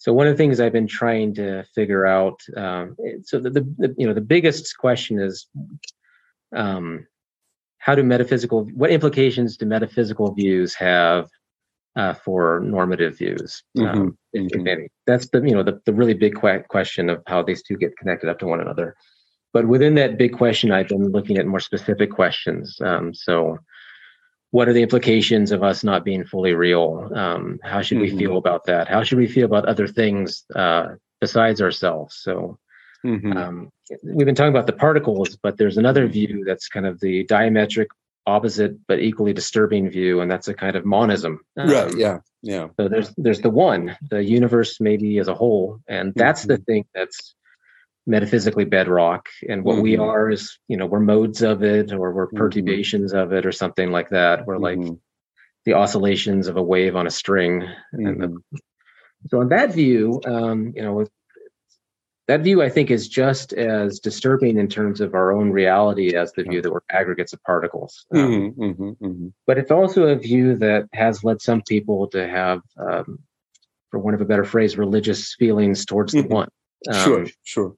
so 0.00 0.14
one 0.14 0.26
of 0.26 0.32
the 0.32 0.38
things 0.38 0.60
I've 0.60 0.72
been 0.72 0.86
trying 0.86 1.34
to 1.34 1.62
figure 1.74 2.06
out, 2.06 2.40
um, 2.56 2.96
so 3.22 3.38
the, 3.38 3.50
the, 3.50 3.60
the, 3.76 3.94
you 3.98 4.06
know 4.06 4.14
the 4.14 4.22
biggest 4.22 4.78
question 4.78 5.20
is, 5.20 5.46
um, 6.56 7.06
how 7.76 7.94
do 7.94 8.02
metaphysical 8.02 8.64
what 8.74 8.90
implications 8.90 9.58
do 9.58 9.66
metaphysical 9.66 10.32
views 10.32 10.72
have 10.72 11.28
uh, 11.96 12.14
for 12.14 12.60
normative 12.60 13.18
views? 13.18 13.62
Mm-hmm. 13.76 14.00
Um, 14.00 14.18
mm-hmm. 14.34 14.84
That's 15.06 15.28
the 15.28 15.42
you 15.42 15.54
know 15.54 15.62
the, 15.62 15.82
the 15.84 15.92
really 15.92 16.14
big 16.14 16.40
que- 16.40 16.64
question 16.70 17.10
of 17.10 17.22
how 17.26 17.42
these 17.42 17.62
two 17.62 17.76
get 17.76 17.94
connected 17.98 18.30
up 18.30 18.38
to 18.38 18.46
one 18.46 18.60
another. 18.60 18.96
But 19.52 19.68
within 19.68 19.96
that 19.96 20.16
big 20.16 20.32
question, 20.32 20.72
I've 20.72 20.88
been 20.88 21.10
looking 21.10 21.36
at 21.36 21.46
more 21.46 21.60
specific 21.60 22.10
questions. 22.10 22.80
Um, 22.80 23.12
so 23.12 23.58
what 24.50 24.68
are 24.68 24.72
the 24.72 24.82
implications 24.82 25.52
of 25.52 25.62
us 25.62 25.84
not 25.84 26.04
being 26.04 26.24
fully 26.24 26.54
real? 26.54 27.10
Um, 27.14 27.58
how 27.62 27.82
should 27.82 27.98
mm-hmm. 27.98 28.16
we 28.16 28.18
feel 28.18 28.36
about 28.36 28.64
that? 28.66 28.88
How 28.88 29.02
should 29.02 29.18
we 29.18 29.28
feel 29.28 29.46
about 29.46 29.66
other 29.66 29.86
things 29.86 30.44
uh, 30.54 30.94
besides 31.20 31.62
ourselves? 31.62 32.16
So, 32.16 32.58
mm-hmm. 33.04 33.36
um, 33.36 33.70
we've 34.02 34.26
been 34.26 34.34
talking 34.34 34.52
about 34.52 34.66
the 34.66 34.72
particles, 34.72 35.36
but 35.36 35.56
there's 35.56 35.78
another 35.78 36.06
view 36.08 36.44
that's 36.44 36.68
kind 36.68 36.86
of 36.86 37.00
the 37.00 37.24
diametric 37.26 37.86
opposite 38.26 38.76
but 38.86 39.00
equally 39.00 39.32
disturbing 39.32 39.88
view, 39.90 40.20
and 40.20 40.30
that's 40.30 40.48
a 40.48 40.54
kind 40.54 40.76
of 40.76 40.84
monism. 40.84 41.40
Um, 41.56 41.70
right. 41.70 41.96
Yeah. 41.96 42.18
Yeah. 42.42 42.68
So 42.78 42.88
there's 42.88 43.14
there's 43.16 43.40
the 43.40 43.50
one, 43.50 43.96
the 44.10 44.24
universe 44.24 44.80
maybe 44.80 45.18
as 45.18 45.28
a 45.28 45.34
whole, 45.34 45.80
and 45.88 46.12
that's 46.16 46.42
mm-hmm. 46.42 46.52
the 46.52 46.58
thing 46.58 46.84
that's 46.94 47.34
metaphysically 48.10 48.64
bedrock 48.64 49.28
and 49.48 49.62
what 49.62 49.74
mm-hmm. 49.74 49.82
we 49.82 49.96
are 49.96 50.28
is 50.28 50.58
you 50.66 50.76
know 50.76 50.84
we're 50.84 51.00
modes 51.00 51.42
of 51.42 51.62
it 51.62 51.92
or 51.92 52.12
we're 52.12 52.26
mm-hmm. 52.26 52.36
perturbations 52.36 53.12
mm-hmm. 53.12 53.22
of 53.22 53.32
it 53.32 53.46
or 53.46 53.52
something 53.52 53.92
like 53.92 54.10
that 54.10 54.44
we're 54.46 54.56
mm-hmm. 54.56 54.82
like 54.82 54.98
the 55.64 55.74
oscillations 55.74 56.48
of 56.48 56.56
a 56.56 56.62
wave 56.62 56.96
on 56.96 57.06
a 57.06 57.10
string 57.10 57.62
and 57.92 58.20
the, 58.20 58.26
mm-hmm. 58.26 58.56
so 59.28 59.40
in 59.40 59.48
that 59.48 59.72
view 59.72 60.20
um, 60.26 60.72
you 60.74 60.82
know 60.82 61.06
that 62.26 62.40
view 62.40 62.60
i 62.60 62.68
think 62.68 62.90
is 62.90 63.06
just 63.06 63.52
as 63.52 64.00
disturbing 64.00 64.58
in 64.58 64.66
terms 64.66 65.00
of 65.00 65.14
our 65.14 65.30
own 65.32 65.50
reality 65.50 66.16
as 66.16 66.32
the 66.32 66.42
view 66.42 66.60
that 66.60 66.72
we're 66.72 66.80
aggregates 66.90 67.32
of 67.32 67.40
particles 67.44 68.06
um, 68.12 68.52
mm-hmm. 68.58 69.28
but 69.46 69.56
it's 69.56 69.70
also 69.70 70.08
a 70.08 70.16
view 70.16 70.56
that 70.56 70.88
has 70.92 71.22
led 71.22 71.40
some 71.40 71.62
people 71.62 72.08
to 72.08 72.26
have 72.26 72.60
um, 72.76 73.20
for 73.92 74.00
one 74.00 74.14
of 74.14 74.20
a 74.20 74.24
better 74.24 74.44
phrase 74.44 74.76
religious 74.76 75.34
feelings 75.34 75.84
towards 75.84 76.12
the 76.12 76.22
one 76.22 76.48
sure 77.04 77.26
sure 77.44 77.74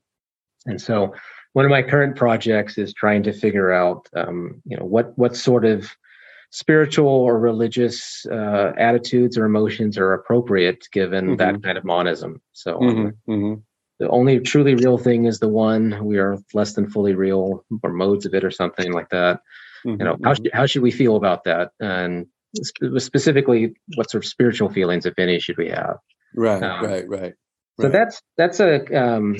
and 0.67 0.81
so 0.81 1.15
one 1.53 1.65
of 1.65 1.71
my 1.71 1.83
current 1.83 2.17
projects 2.17 2.79
is 2.79 2.95
trying 2.95 3.23
to 3.25 3.33
figure 3.33 3.73
out, 3.73 4.09
um, 4.17 4.63
you 4.65 4.77
know, 4.77 4.85
what 4.85 5.17
what 5.19 5.37
sort 5.37 5.65
of 5.65 5.91
spiritual 6.51 7.09
or 7.09 7.39
religious 7.39 8.27
uh, 8.31 8.73
attitudes 8.79 9.39
or 9.39 9.45
emotions 9.45 9.97
are 9.97 10.13
appropriate 10.13 10.87
given 10.93 11.25
mm-hmm. 11.25 11.37
that 11.37 11.63
kind 11.63 11.79
of 11.79 11.85
monism. 11.85 12.41
So 12.53 12.79
mm-hmm. 12.79 13.33
Mm-hmm. 13.33 13.61
the 13.99 14.09
only 14.11 14.41
truly 14.41 14.75
real 14.75 14.99
thing 14.99 15.25
is 15.27 15.39
the 15.39 15.49
one. 15.49 16.05
We 16.05 16.19
are 16.19 16.39
less 16.55 16.75
than 16.75 16.91
fully 16.91 17.15
real, 17.15 17.65
or 17.83 17.93
modes 17.93 18.27
of 18.27 18.35
it, 18.35 18.45
or 18.45 18.51
something 18.51 18.93
like 18.93 19.11
that. 19.11 19.41
You 19.85 19.97
know, 19.97 20.17
how 20.23 20.33
mm-hmm. 20.33 20.45
should, 20.45 20.51
how 20.53 20.67
should 20.67 20.83
we 20.83 20.93
feel 20.93 21.17
about 21.17 21.45
that? 21.45 21.73
And 21.81 22.27
specifically, 22.55 23.75
what 23.97 24.11
sort 24.11 24.25
of 24.25 24.29
spiritual 24.29 24.69
feelings, 24.69 25.07
if 25.07 25.19
any, 25.19 25.41
should 25.41 25.57
we 25.59 25.71
have? 25.71 25.97
Right, 26.37 26.63
um, 26.63 26.85
right, 26.85 27.09
right. 27.09 27.35
So 27.81 27.89
that's 27.89 28.23
that's 28.37 28.61
a 28.61 28.85
um, 28.95 29.37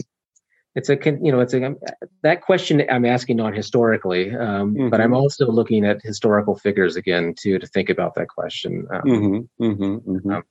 it's 0.75 0.89
a 0.89 0.97
you 1.23 1.31
know 1.33 1.41
it's 1.41 1.55
a 1.55 1.75
that 2.23 2.41
question 2.43 2.83
i'm 2.91 3.05
asking 3.05 3.41
on 3.41 3.53
historically 3.53 4.31
um, 4.31 4.75
mm-hmm. 4.75 4.89
but 4.89 5.01
i'm 5.01 5.15
also 5.15 5.47
looking 5.47 5.85
at 5.85 6.01
historical 6.03 6.57
figures 6.57 6.97
again 6.97 7.35
too 7.39 7.59
to 7.59 7.67
think 7.67 7.91
about 7.91 8.15
that 8.15 8.29
question 8.29 8.87
um, 8.93 9.03
mm-hmm, 9.03 9.65
mm-hmm, 9.65 10.11
mm-hmm. 10.11 10.33
um, 10.33 10.43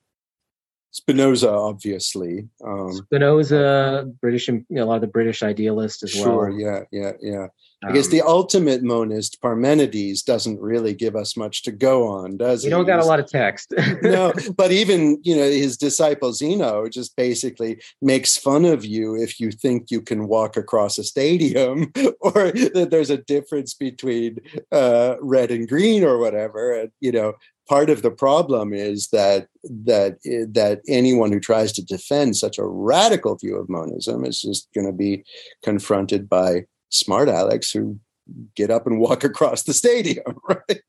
Spinoza, 0.92 1.50
obviously. 1.50 2.48
Um, 2.64 2.92
Spinoza, 2.92 4.12
British, 4.20 4.48
you 4.48 4.66
know, 4.70 4.84
a 4.84 4.86
lot 4.86 4.96
of 4.96 5.02
the 5.02 5.08
British 5.08 5.42
idealists 5.42 6.04
as 6.04 6.12
sure, 6.12 6.28
well. 6.28 6.38
Sure, 6.38 6.60
yeah, 6.60 6.84
yeah, 6.92 7.12
yeah. 7.22 7.48
I 7.84 7.94
guess 7.94 8.06
um, 8.06 8.12
the 8.12 8.22
ultimate 8.22 8.84
monist, 8.84 9.42
Parmenides, 9.42 10.24
doesn't 10.24 10.60
really 10.60 10.94
give 10.94 11.16
us 11.16 11.36
much 11.36 11.64
to 11.64 11.72
go 11.72 12.08
on, 12.08 12.38
does 12.38 12.62
he? 12.62 12.68
You 12.68 12.76
don't 12.76 12.86
got 12.86 13.00
a 13.00 13.06
lot 13.06 13.20
of 13.20 13.26
text. 13.28 13.74
no, 14.04 14.34
but 14.56 14.72
even 14.72 15.20
you 15.24 15.36
know 15.36 15.50
his 15.50 15.78
disciple 15.78 16.32
Zeno 16.32 16.88
just 16.88 17.16
basically 17.16 17.82
makes 18.02 18.38
fun 18.38 18.66
of 18.66 18.86
you 18.86 19.16
if 19.16 19.40
you 19.40 19.52
think 19.52 19.90
you 19.90 20.02
can 20.02 20.28
walk 20.28 20.58
across 20.58 21.00
a 21.00 21.04
stadium, 21.04 21.92
or 22.20 22.52
that 22.52 22.90
there's 22.92 23.10
a 23.10 23.18
difference 23.18 23.74
between 23.74 24.38
uh, 24.72 25.16
red 25.20 25.50
and 25.50 25.68
green 25.68 26.04
or 26.04 26.20
whatever. 26.20 26.74
And 26.74 26.92
you 27.00 27.12
know, 27.12 27.34
part 27.72 27.90
of 27.90 28.02
the 28.02 28.12
problem 28.12 28.74
is 28.74 29.08
that 29.14 29.48
that 29.64 30.18
that 30.60 30.82
anyone 30.90 31.32
who 31.32 31.40
tries 31.40 31.72
to 31.72 31.82
defend 31.86 32.36
such 32.36 32.58
a 32.58 32.66
radical 32.66 33.38
view 33.38 33.56
of 33.56 33.70
monism 33.70 34.26
is 34.26 34.42
just 34.42 34.68
going 34.76 34.86
to 34.86 34.92
be 34.92 35.24
confronted 35.64 36.28
by 36.28 36.66
smart 36.90 37.30
Alex 37.30 37.72
who 37.72 37.98
get 38.58 38.72
up 38.72 38.86
and 38.88 39.00
walk 39.00 39.24
across 39.32 39.64
the 39.64 39.74
stadium, 39.74 40.38
right? 40.50 40.82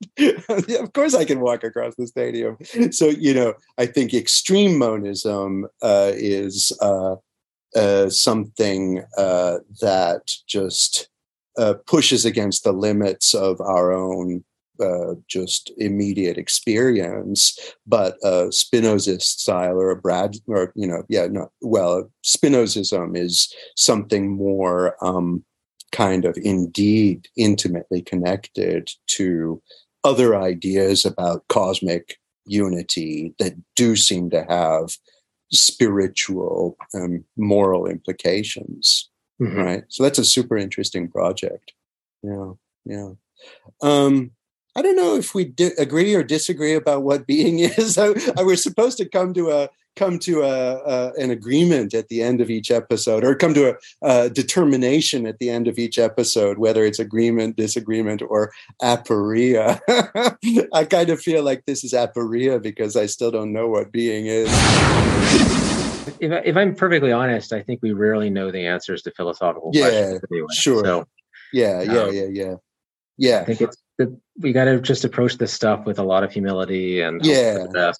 of 0.81 0.93
course, 0.93 1.15
I 1.15 1.25
can 1.25 1.39
walk 1.39 1.63
across 1.63 1.95
the 1.95 2.09
stadium. 2.09 2.57
So, 2.91 3.07
you 3.07 3.33
know, 3.33 3.55
I 3.79 3.87
think 3.87 4.13
extreme 4.13 4.77
monism 4.77 5.69
uh, 5.83 6.11
is 6.15 6.73
uh, 6.81 7.15
uh, 7.77 8.09
something 8.09 9.05
uh, 9.17 9.59
that 9.81 10.33
just 10.49 11.09
uh, 11.57 11.75
pushes 11.87 12.25
against 12.25 12.65
the 12.65 12.73
limits 12.73 13.35
of 13.35 13.61
our 13.61 13.93
own 13.93 14.43
uh, 14.83 15.15
just 15.29 15.71
immediate 15.79 16.37
experience, 16.39 17.59
but 17.87 18.17
a 18.23 18.49
Spinozist 18.49 19.23
style 19.23 19.77
or 19.77 19.91
a 19.91 19.97
Brad, 19.97 20.37
or 20.47 20.73
you 20.75 20.87
know, 20.87 21.05
yeah, 21.09 21.27
no, 21.31 21.51
well, 21.61 22.11
Spinozism 22.25 23.17
is 23.17 23.53
something 23.77 24.31
more 24.31 24.97
um, 25.05 25.45
kind 25.93 26.25
of 26.25 26.37
indeed 26.43 27.29
intimately 27.37 28.03
connected 28.03 28.91
to 29.07 29.63
other 30.05 30.37
ideas 30.37 31.05
about 31.05 31.47
cosmic 31.49 32.17
unity 32.45 33.35
that 33.39 33.55
do 33.77 33.95
seem 33.95 34.29
to 34.31 34.45
have 34.49 34.97
spiritual 35.53 36.77
and 36.93 37.23
moral 37.37 37.87
implications 37.87 39.11
mm-hmm. 39.41 39.61
right? 39.61 39.85
So 39.89 40.03
that's 40.03 40.19
a 40.19 40.25
super 40.25 40.57
interesting 40.57 41.09
project. 41.09 41.73
Yeah 42.23 42.53
yeah. 42.85 43.11
Um 43.81 44.33
i 44.77 44.83
don't 44.83 44.97
know 44.97 45.15
if 45.17 45.35
we 45.35 45.45
di- 45.45 45.73
agree 45.79 46.15
or 46.15 46.23
disagree 46.23 46.75
about 46.75 47.03
what 47.03 47.27
being 47.27 47.59
is. 47.59 47.99
I, 47.99 48.15
I 48.37 48.43
was 48.43 48.63
supposed 48.63 48.99
to 48.99 49.09
come 49.09 49.35
to 49.35 49.51
a 49.51 49.69
come 49.95 50.19
to 50.21 50.43
a, 50.43 50.77
a, 50.77 51.13
an 51.19 51.31
agreement 51.31 51.93
at 51.93 52.09
the 52.09 52.23
end 52.23 52.41
of 52.41 52.49
each 52.49 52.71
episode 52.71 53.25
or 53.25 53.35
come 53.35 53.53
to 53.53 53.71
a, 53.71 53.75
a, 54.03 54.31
determination 54.31 55.27
at 55.27 55.39
the 55.39 55.51
end 55.51 55.69
of 55.69 55.79
each 55.79 55.99
episode 55.99 56.59
whether 56.59 56.85
it's 56.85 56.99
agreement 56.99 57.57
disagreement 57.57 58.23
or 58.23 58.51
aporia 58.81 59.79
i 60.73 60.85
kind 60.85 61.11
of 61.11 61.21
feel 61.21 61.43
like 61.43 61.65
this 61.67 61.85
is 61.85 61.93
aporia 61.93 62.61
because 62.61 62.97
i 62.97 63.05
still 63.05 63.31
don't 63.31 63.53
know 63.53 63.69
what 63.69 63.93
being 63.93 64.27
is. 64.27 64.49
If, 66.21 66.33
if 66.45 66.57
i'm 66.57 66.75
perfectly 66.75 67.13
honest 67.13 67.53
i 67.53 67.63
think 67.63 67.83
we 67.83 67.93
rarely 67.93 68.31
know 68.31 68.51
the 68.51 68.67
answers 68.67 69.03
to 69.03 69.11
philosophical 69.11 69.73
yeah, 69.75 69.83
questions 69.83 70.21
anyway. 70.31 70.47
sure. 70.55 70.85
so, 70.85 71.07
yeah 71.53 71.83
yeah 71.83 71.99
um, 71.99 72.15
yeah 72.15 72.27
yeah 72.31 72.55
yeah 73.17 73.41
i 73.41 73.45
think 73.45 73.61
it's 73.61 73.77
we 74.39 74.53
got 74.53 74.65
to 74.65 74.81
just 74.81 75.05
approach 75.05 75.37
this 75.39 75.53
stuff 75.53 75.85
with 75.85 75.99
a 75.99 76.03
lot 76.03 76.25
of 76.25 76.33
humility 76.33 77.01
and 77.01 77.25
yeah 77.25 77.93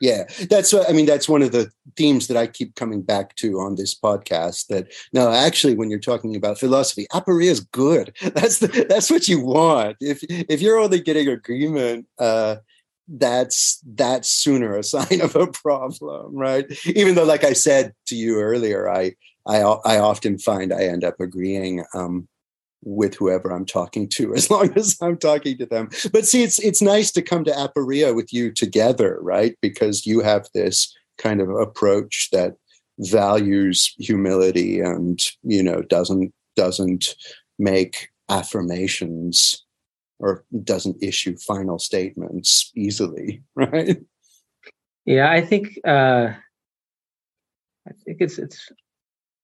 yeah, 0.00 0.24
that's 0.48 0.72
what 0.72 0.88
I 0.88 0.92
mean. 0.94 1.04
That's 1.04 1.28
one 1.28 1.42
of 1.42 1.52
the 1.52 1.70
themes 1.94 2.26
that 2.28 2.36
I 2.36 2.46
keep 2.46 2.74
coming 2.74 3.02
back 3.02 3.36
to 3.36 3.60
on 3.60 3.74
this 3.74 3.94
podcast. 3.94 4.68
That 4.68 4.90
no, 5.12 5.30
actually, 5.30 5.74
when 5.74 5.90
you're 5.90 5.98
talking 5.98 6.34
about 6.34 6.58
philosophy, 6.58 7.06
aporia 7.12 7.50
is 7.50 7.60
good. 7.60 8.16
That's 8.22 8.60
the 8.60 8.86
that's 8.88 9.10
what 9.10 9.28
you 9.28 9.44
want. 9.44 9.98
If 10.00 10.20
if 10.22 10.62
you're 10.62 10.78
only 10.78 11.00
getting 11.00 11.28
agreement, 11.28 12.06
uh, 12.18 12.56
that's 13.08 13.82
that's 13.94 14.30
sooner 14.30 14.76
a 14.76 14.82
sign 14.94 15.20
of 15.20 15.36
a 15.36 15.48
problem, 15.48 16.34
right? 16.34 16.64
Even 16.86 17.14
though, 17.14 17.24
like 17.24 17.44
I 17.44 17.52
said 17.52 17.92
to 18.06 18.16
you 18.16 18.40
earlier, 18.40 18.88
I 18.88 19.12
I 19.46 19.58
I 19.58 19.98
often 19.98 20.38
find 20.38 20.72
I 20.72 20.84
end 20.84 21.04
up 21.04 21.20
agreeing 21.20 21.84
um, 21.94 22.26
with 22.82 23.14
whoever 23.14 23.50
I'm 23.50 23.66
talking 23.66 24.08
to, 24.10 24.34
as 24.36 24.50
long 24.50 24.72
as 24.76 24.96
I'm 25.00 25.18
talking 25.18 25.58
to 25.58 25.66
them. 25.66 25.90
But 26.12 26.26
see, 26.26 26.42
it's 26.42 26.58
it's 26.58 26.82
nice 26.82 27.10
to 27.12 27.22
come 27.22 27.44
to 27.44 27.52
Aporia 27.52 28.14
with 28.14 28.32
you 28.32 28.52
together, 28.52 29.18
right? 29.20 29.56
Because 29.60 30.06
you 30.06 30.20
have 30.20 30.48
this 30.54 30.94
kind 31.18 31.40
of 31.40 31.50
approach 31.50 32.28
that 32.32 32.54
values 32.98 33.94
humility 33.98 34.80
and 34.80 35.20
you 35.42 35.62
know 35.62 35.82
doesn't 35.82 36.32
doesn't 36.56 37.14
make 37.58 38.08
affirmations 38.28 39.64
or 40.18 40.44
doesn't 40.62 41.02
issue 41.02 41.36
final 41.38 41.78
statements 41.78 42.70
easily, 42.76 43.42
right? 43.54 43.98
Yeah, 45.06 45.30
I 45.30 45.40
think 45.40 45.78
uh, 45.86 46.32
I 47.88 47.92
think 48.04 48.18
it's 48.20 48.38
it's 48.38 48.70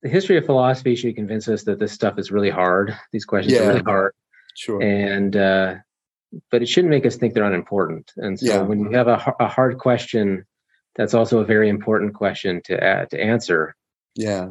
the 0.06 0.12
history 0.12 0.38
of 0.38 0.46
philosophy 0.46 0.94
should 0.94 1.16
convince 1.16 1.48
us 1.48 1.64
that 1.64 1.80
this 1.80 1.92
stuff 1.92 2.16
is 2.16 2.30
really 2.30 2.50
hard. 2.50 2.96
These 3.10 3.24
questions 3.24 3.54
yeah, 3.54 3.64
are 3.64 3.68
really 3.68 3.82
hard. 3.82 4.14
Sure. 4.54 4.80
And 4.80 5.34
uh, 5.34 5.74
but 6.50 6.62
it 6.62 6.68
shouldn't 6.68 6.92
make 6.92 7.04
us 7.04 7.16
think 7.16 7.34
they're 7.34 7.44
unimportant. 7.44 8.12
And 8.16 8.38
so 8.38 8.46
yeah. 8.46 8.60
when 8.60 8.78
you 8.78 8.90
have 8.92 9.08
a, 9.08 9.34
a 9.40 9.48
hard 9.48 9.78
question, 9.78 10.46
that's 10.94 11.12
also 11.12 11.40
a 11.40 11.44
very 11.44 11.68
important 11.68 12.14
question 12.14 12.62
to 12.66 12.82
uh, 12.82 13.06
to 13.06 13.20
answer. 13.20 13.74
Yeah. 14.14 14.50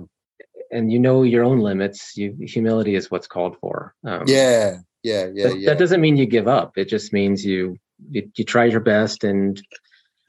And 0.72 0.92
you 0.92 1.00
know 1.00 1.24
your 1.24 1.46
own 1.46 1.60
limits. 1.60 2.18
You, 2.18 2.36
humility 2.42 2.96
is 2.96 3.10
what's 3.10 3.28
called 3.28 3.58
for. 3.62 3.96
Um, 4.04 4.24
yeah. 4.28 4.80
Yeah. 5.04 5.28
Yeah. 5.34 5.48
That, 5.48 5.60
yeah. 5.60 5.70
that 5.70 5.80
doesn't 5.80 6.02
mean 6.02 6.18
you 6.18 6.26
give 6.26 6.50
up. 6.50 6.78
It 6.78 6.90
just 6.90 7.14
means 7.14 7.46
you 7.46 7.78
you, 8.10 8.30
you 8.36 8.44
try 8.44 8.66
your 8.66 8.82
best 8.82 9.24
and 9.24 9.62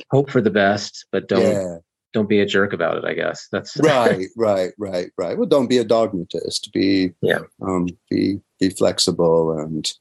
hope 0.09 0.31
for 0.31 0.41
the 0.41 0.51
best, 0.51 1.07
but 1.11 1.27
don't 1.27 1.43
yeah 1.43 1.79
don't 2.17 2.31
be 2.31 2.41
a 2.41 2.47
jerk 2.47 2.73
about 2.73 2.97
it 2.97 3.05
i 3.05 3.13
guess. 3.13 3.47
That's 3.53 3.77
right 3.83 4.29
right 4.37 4.73
right 4.79 5.11
right. 5.19 5.37
Well 5.37 5.47
don't 5.47 5.69
be 5.69 5.77
a 5.77 5.85
dogmatist. 5.85 6.73
Be 6.73 7.13
yeah. 7.21 7.41
um 7.61 7.89
be 8.11 8.41
be 8.59 8.71
flexible 8.71 9.53
and 9.59 9.93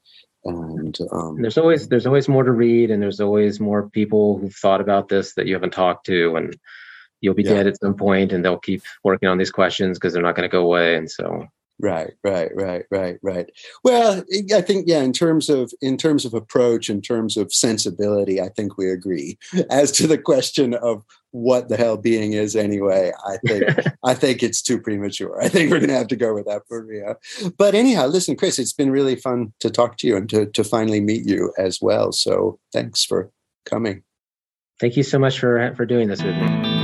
and, 0.46 0.96
um, 1.12 1.36
and 1.36 1.44
there's 1.44 1.58
always 1.58 1.88
there's 1.88 2.06
always 2.06 2.28
more 2.28 2.44
to 2.44 2.52
read 2.52 2.90
and 2.90 3.02
there's 3.02 3.20
always 3.20 3.60
more 3.60 3.90
people 3.90 4.38
who've 4.38 4.54
thought 4.54 4.80
about 4.80 5.08
this 5.08 5.34
that 5.34 5.46
you 5.46 5.54
haven't 5.54 5.72
talked 5.72 6.06
to 6.06 6.36
and 6.36 6.56
you'll 7.20 7.34
be 7.34 7.42
yeah. 7.42 7.54
dead 7.54 7.66
at 7.66 7.80
some 7.80 7.94
point 7.94 8.32
and 8.32 8.42
they'll 8.42 8.58
keep 8.58 8.82
working 9.04 9.28
on 9.28 9.36
these 9.36 9.50
questions 9.50 9.98
because 9.98 10.14
they're 10.14 10.22
not 10.22 10.36
going 10.36 10.48
to 10.48 10.52
go 10.52 10.62
away. 10.62 10.96
And 10.96 11.10
so 11.10 11.46
Right, 11.78 12.14
right, 12.24 12.50
right, 12.54 12.84
right, 12.90 13.18
right. 13.22 13.50
Well, 13.84 14.24
I 14.54 14.62
think 14.62 14.86
yeah. 14.88 15.02
In 15.02 15.12
terms 15.12 15.50
of 15.50 15.72
in 15.82 15.98
terms 15.98 16.24
of 16.24 16.32
approach, 16.32 16.88
in 16.88 17.02
terms 17.02 17.36
of 17.36 17.52
sensibility, 17.52 18.40
I 18.40 18.48
think 18.48 18.78
we 18.78 18.90
agree. 18.90 19.38
As 19.70 19.92
to 19.92 20.06
the 20.06 20.16
question 20.16 20.72
of 20.72 21.04
what 21.32 21.68
the 21.68 21.76
hell 21.76 21.98
being 21.98 22.32
is 22.32 22.56
anyway, 22.56 23.12
I 23.26 23.36
think 23.46 23.64
I 24.04 24.14
think 24.14 24.42
it's 24.42 24.62
too 24.62 24.80
premature. 24.80 25.38
I 25.42 25.48
think 25.48 25.70
we're 25.70 25.78
going 25.78 25.90
to 25.90 25.98
have 25.98 26.08
to 26.08 26.16
go 26.16 26.32
with 26.32 26.46
that 26.46 26.62
for 26.66 26.82
real. 26.82 27.16
But 27.58 27.74
anyhow, 27.74 28.06
listen, 28.06 28.36
Chris, 28.36 28.58
it's 28.58 28.72
been 28.72 28.90
really 28.90 29.16
fun 29.16 29.52
to 29.60 29.68
talk 29.68 29.98
to 29.98 30.06
you 30.06 30.16
and 30.16 30.30
to 30.30 30.46
to 30.46 30.64
finally 30.64 31.00
meet 31.00 31.26
you 31.26 31.52
as 31.58 31.82
well. 31.82 32.10
So 32.10 32.58
thanks 32.72 33.04
for 33.04 33.30
coming. 33.66 34.02
Thank 34.80 34.96
you 34.96 35.02
so 35.02 35.18
much 35.18 35.38
for 35.38 35.74
for 35.76 35.84
doing 35.84 36.08
this 36.08 36.22
with 36.22 36.36
me. 36.36 36.75